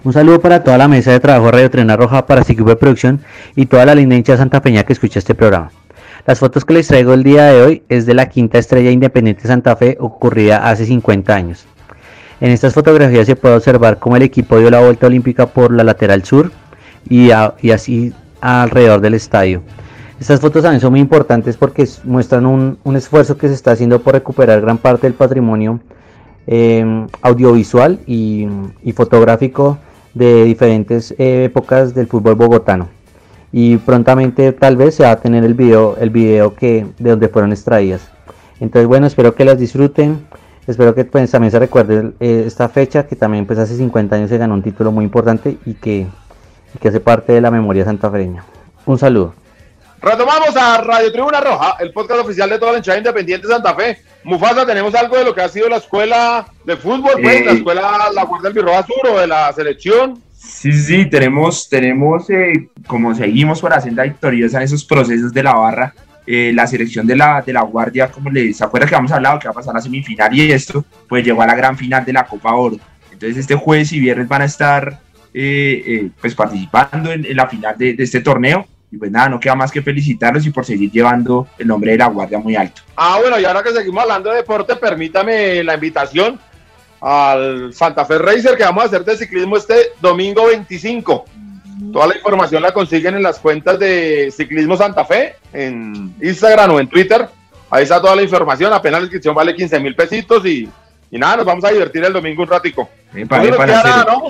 Un 0.03 0.14
saludo 0.14 0.41
para 0.41 0.64
toda 0.64 0.78
la 0.78 0.89
mesa 0.89 1.12
de 1.12 1.20
trabajo 1.20 1.51
Radio 1.51 1.70
Trena 1.70 1.95
Roja 1.95 2.24
para 2.24 2.43
su 2.43 2.55
producción 2.55 3.20
y 3.55 3.66
toda 3.66 3.85
la 3.85 3.95
linda 3.95 4.16
hincha 4.16 4.37
Santa 4.37 4.62
Peña 4.62 4.85
que 4.85 4.95
escucha 4.95 5.18
este 5.18 5.35
programa. 5.35 5.70
Las 6.26 6.39
fotos 6.39 6.64
que 6.64 6.74
les 6.74 6.89
traigo 6.89 7.12
el 7.12 7.22
día 7.22 7.47
de 7.47 7.62
hoy 7.62 7.83
es 7.89 8.07
de 8.07 8.14
la 8.14 8.28
quinta 8.28 8.59
estrella 8.59 8.91
independiente 8.91 9.47
Santa 9.47 9.76
Fe 9.76 9.99
ocurrida 10.01 10.68
hace 10.68 10.87
50 10.87 11.35
años. 11.35 11.66
En 12.41 12.51
estas 12.51 12.72
fotografías 12.72 13.26
se 13.26 13.36
puede 13.36 13.57
observar 13.57 13.99
cómo 13.99 14.16
el 14.16 14.22
equipo 14.22 14.59
dio 14.59 14.70
la 14.70 14.80
vuelta 14.80 15.07
olímpica 15.07 15.47
por 15.47 15.72
la 15.72 15.84
lateral 15.84 16.24
sur 16.24 16.51
y, 17.09 17.30
así 17.30 18.14
alrededor 18.41 19.01
del 19.01 19.14
estadio. 19.14 19.62
Estas 20.18 20.41
fotos 20.41 20.62
también 20.62 20.80
son 20.80 20.93
muy 20.93 21.01
importantes 21.01 21.57
porque 21.57 21.86
muestran 22.05 22.47
un, 22.47 22.78
un, 22.82 22.97
esfuerzo 22.97 23.36
que 23.36 23.49
se 23.49 23.55
está 23.55 23.72
haciendo 23.72 24.01
por 24.01 24.14
recuperar 24.14 24.61
gran 24.61 24.78
parte 24.78 25.07
del 25.07 25.14
patrimonio 25.14 25.80
eh, 26.47 27.07
audiovisual 27.22 28.01
y, 28.07 28.47
y, 28.82 28.93
fotográfico 28.93 29.78
de 30.14 30.45
diferentes 30.45 31.12
eh, 31.18 31.45
épocas 31.45 31.95
del 31.95 32.07
fútbol 32.07 32.34
bogotano. 32.34 32.88
Y 33.53 33.76
prontamente 33.78 34.53
tal 34.53 34.76
vez 34.76 34.95
se 34.95 35.03
va 35.03 35.12
a 35.12 35.20
tener 35.20 35.45
el 35.45 35.55
video, 35.55 35.97
el 35.99 36.11
video 36.11 36.55
que, 36.55 36.86
de 36.99 37.11
donde 37.11 37.28
fueron 37.28 37.53
extraídas. 37.53 38.09
Entonces 38.61 38.86
bueno, 38.86 39.07
espero 39.07 39.34
que 39.34 39.45
las 39.45 39.59
disfruten. 39.59 40.20
Espero 40.66 40.94
que 40.94 41.04
pues, 41.04 41.30
también 41.30 41.50
se 41.50 41.58
recuerde 41.58 42.12
eh, 42.20 42.44
esta 42.46 42.68
fecha, 42.68 43.06
que 43.06 43.16
también 43.16 43.46
pues 43.46 43.58
hace 43.58 43.76
50 43.76 44.16
años 44.16 44.30
se 44.30 44.38
ganó 44.38 44.54
un 44.54 44.62
título 44.62 44.92
muy 44.92 45.04
importante 45.04 45.56
y 45.66 45.74
que, 45.74 46.06
y 46.74 46.78
que 46.78 46.88
hace 46.88 47.00
parte 47.00 47.32
de 47.32 47.40
la 47.40 47.50
memoria 47.50 47.84
santafereña. 47.84 48.44
Un 48.86 48.98
saludo. 48.98 49.34
Retomamos 50.02 50.56
a 50.56 50.78
Radio 50.78 51.12
Tribuna 51.12 51.40
Roja, 51.40 51.76
el 51.78 51.92
podcast 51.92 52.20
oficial 52.20 52.48
de 52.48 52.58
toda 52.58 52.72
la 52.72 52.78
hinchada 52.78 52.96
independiente 52.96 53.46
de 53.46 53.52
Santa 53.52 53.74
Fe. 53.74 53.98
Mufasa, 54.24 54.64
tenemos 54.64 54.94
algo 54.94 55.16
de 55.16 55.24
lo 55.24 55.34
que 55.34 55.42
ha 55.42 55.48
sido 55.48 55.68
la 55.68 55.76
escuela 55.76 56.46
de 56.64 56.76
fútbol, 56.76 57.12
pues, 57.20 57.36
eh, 57.36 57.44
la 57.44 57.52
escuela 57.52 58.08
La 58.14 58.24
Guardia 58.24 58.48
del 58.48 58.54
Birroja 58.54 58.86
Sur 58.86 59.11
o 59.12 59.20
de 59.20 59.26
la 59.26 59.52
selección. 59.52 60.22
Sí, 60.32 60.72
sí, 60.72 61.04
tenemos, 61.04 61.68
tenemos 61.68 62.30
eh, 62.30 62.70
como 62.86 63.14
seguimos 63.14 63.61
por 63.61 63.74
hacer 63.74 63.92
la 63.92 64.04
victoriosa 64.04 64.58
en 64.58 64.64
esos 64.64 64.84
procesos 64.84 65.34
de 65.34 65.42
la 65.42 65.52
barra, 65.52 65.94
eh, 66.27 66.53
la 66.55 66.66
selección 66.66 67.07
de 67.07 67.16
la, 67.16 67.43
de 67.43 67.53
la 67.53 67.62
Guardia, 67.62 68.11
como 68.11 68.31
les 68.31 68.57
¿se 68.57 68.64
acuerdan 68.64 68.89
que 68.89 68.95
habíamos 68.95 69.12
hablado 69.12 69.39
que 69.39 69.49
va 69.49 69.53
a 69.53 69.55
pasar 69.55 69.75
la 69.75 69.81
semifinal 69.81 70.35
y 70.35 70.53
esto? 70.53 70.85
Pues 71.09 71.25
llegó 71.25 71.43
a 71.43 71.47
la 71.47 71.55
gran 71.55 71.77
final 71.77 72.05
de 72.05 72.12
la 72.12 72.25
Copa 72.25 72.55
Oro. 72.55 72.77
Entonces 73.12 73.39
este 73.39 73.55
jueves 73.55 73.93
y 73.93 74.01
viernes 74.01 74.29
van 74.29 74.43
a 74.43 74.45
estar 74.45 75.01
eh, 75.33 75.83
eh, 75.87 76.11
pues 76.21 76.35
participando 76.35 77.12
en, 77.12 77.25
en 77.25 77.37
la 77.37 77.49
final 77.49 77.77
de, 77.77 77.95
de, 77.95 78.05
este 78.05 78.21
torneo. 78.21 78.66
Y 78.93 78.97
pues 78.97 79.11
nada, 79.11 79.29
no 79.29 79.39
queda 79.39 79.55
más 79.55 79.71
que 79.71 79.83
felicitarlos 79.83 80.45
y 80.47 80.51
por 80.51 80.64
seguir 80.64 80.91
llevando 80.91 81.47
el 81.59 81.68
nombre 81.68 81.93
de 81.93 81.99
la 81.99 82.07
Guardia 82.07 82.39
muy 82.39 82.57
alto. 82.57 82.83
Ah, 82.97 83.18
bueno, 83.21 83.39
y 83.39 83.45
ahora 83.45 83.62
que 83.62 83.73
seguimos 83.73 84.03
hablando 84.03 84.31
de 84.31 84.37
deporte, 84.37 84.75
permítame 84.77 85.62
la 85.62 85.75
invitación 85.75 86.41
al 87.01 87.73
Santa 87.73 88.05
Fe 88.05 88.18
Racer 88.18 88.57
que 88.57 88.64
vamos 88.64 88.85
a 88.85 88.87
hacer 88.87 89.05
de 89.05 89.16
ciclismo 89.16 89.57
este 89.57 89.93
domingo 90.01 90.47
25. 90.47 91.25
Toda 91.93 92.09
la 92.09 92.16
información 92.16 92.62
la 92.62 92.72
consiguen 92.72 93.14
en 93.16 93.22
las 93.22 93.39
cuentas 93.39 93.78
de 93.78 94.31
Ciclismo 94.31 94.76
Santa 94.76 95.05
Fe, 95.05 95.37
en 95.53 96.14
Instagram 96.22 96.72
o 96.72 96.81
en 96.81 96.89
Twitter. 96.89 97.26
Ahí 97.70 97.85
está 97.85 98.01
toda 98.01 98.16
la 98.16 98.22
información. 98.22 98.72
Apenas 98.72 99.01
la 99.01 99.05
inscripción 99.05 99.35
vale 99.35 99.55
15 99.55 99.81
mil 99.81 99.95
pesitos 99.95 100.45
y, 100.45 100.68
y, 101.11 101.18
nada, 101.18 101.39
nos 101.39 101.47
vamos 101.47 101.64
a 101.64 101.70
divertir 101.70 102.05
el 102.05 102.12
domingo 102.12 102.43
un 102.43 102.49
ratico. 102.49 102.89
Epa, 103.14 103.43
epa, 103.45 103.66
nada, 103.66 104.07
¿no, 104.07 104.22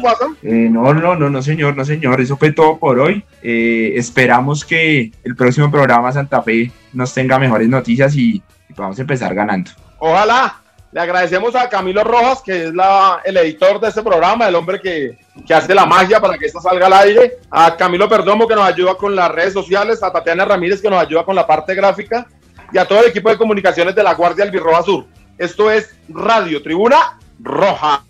eh, 0.43 0.69
no, 0.71 0.95
no, 0.95 1.17
no, 1.17 1.29
no, 1.29 1.43
señor, 1.43 1.77
no, 1.77 1.85
señor. 1.85 2.21
Eso 2.21 2.37
fue 2.37 2.53
todo 2.53 2.79
por 2.79 2.99
hoy. 2.99 3.25
Eh, 3.43 3.93
esperamos 3.97 4.65
que 4.65 5.13
el 5.25 5.37
próximo 5.37 5.71
programa 5.71 6.13
Santa 6.13 6.43
Fe 6.43 6.71
nos 6.93 7.13
tenga 7.13 7.39
mejores 7.39 7.69
noticias 7.69 8.15
y, 8.15 8.43
y 8.69 8.73
podamos 8.75 8.99
empezar 8.99 9.35
ganando. 9.35 9.71
Ojalá. 9.99 10.61
Le 10.93 11.01
agradecemos 11.01 11.55
a 11.55 11.69
Camilo 11.69 12.03
Rojas, 12.03 12.43
que 12.43 12.65
es 12.65 12.75
la, 12.75 13.21
el 13.25 13.37
editor 13.37 13.79
de 13.79 13.89
este 13.89 14.03
programa, 14.03 14.49
el 14.49 14.57
hombre 14.57 14.81
que, 14.81 15.19
que, 15.47 15.55
hace 15.55 15.73
la 15.73 15.87
magia 15.87 16.21
para 16.21 16.37
que 16.37 16.47
esto 16.47 16.61
salga 16.61 16.87
al 16.87 16.93
aire. 16.95 17.39
A 17.49 17.77
Camilo 17.77 18.09
Perdomo, 18.09 18.49
que 18.49 18.57
nos 18.57 18.65
ayuda 18.65 18.97
con 18.97 19.15
las 19.15 19.31
redes 19.31 19.53
sociales. 19.53 20.03
A 20.03 20.13
Tatiana 20.13 20.45
Ramírez, 20.45 20.83
que 20.83 20.91
nos 20.91 21.01
ayuda 21.01 21.25
con 21.25 21.37
la 21.37 21.47
parte 21.47 21.75
gráfica. 21.77 22.27
Y 22.73 22.79
a 22.79 22.87
todo 22.87 23.01
el 23.01 23.11
equipo 23.11 23.31
de 23.31 23.39
comunicaciones 23.39 23.95
de 23.95 24.03
la 24.03 24.15
Guardia 24.15 24.45
Albirroja 24.45 24.83
Sur. 24.83 25.07
Esto 25.39 25.71
es 25.71 25.95
Radio 26.09 26.61
Tribuna 26.61 27.19
Roja. 27.39 28.05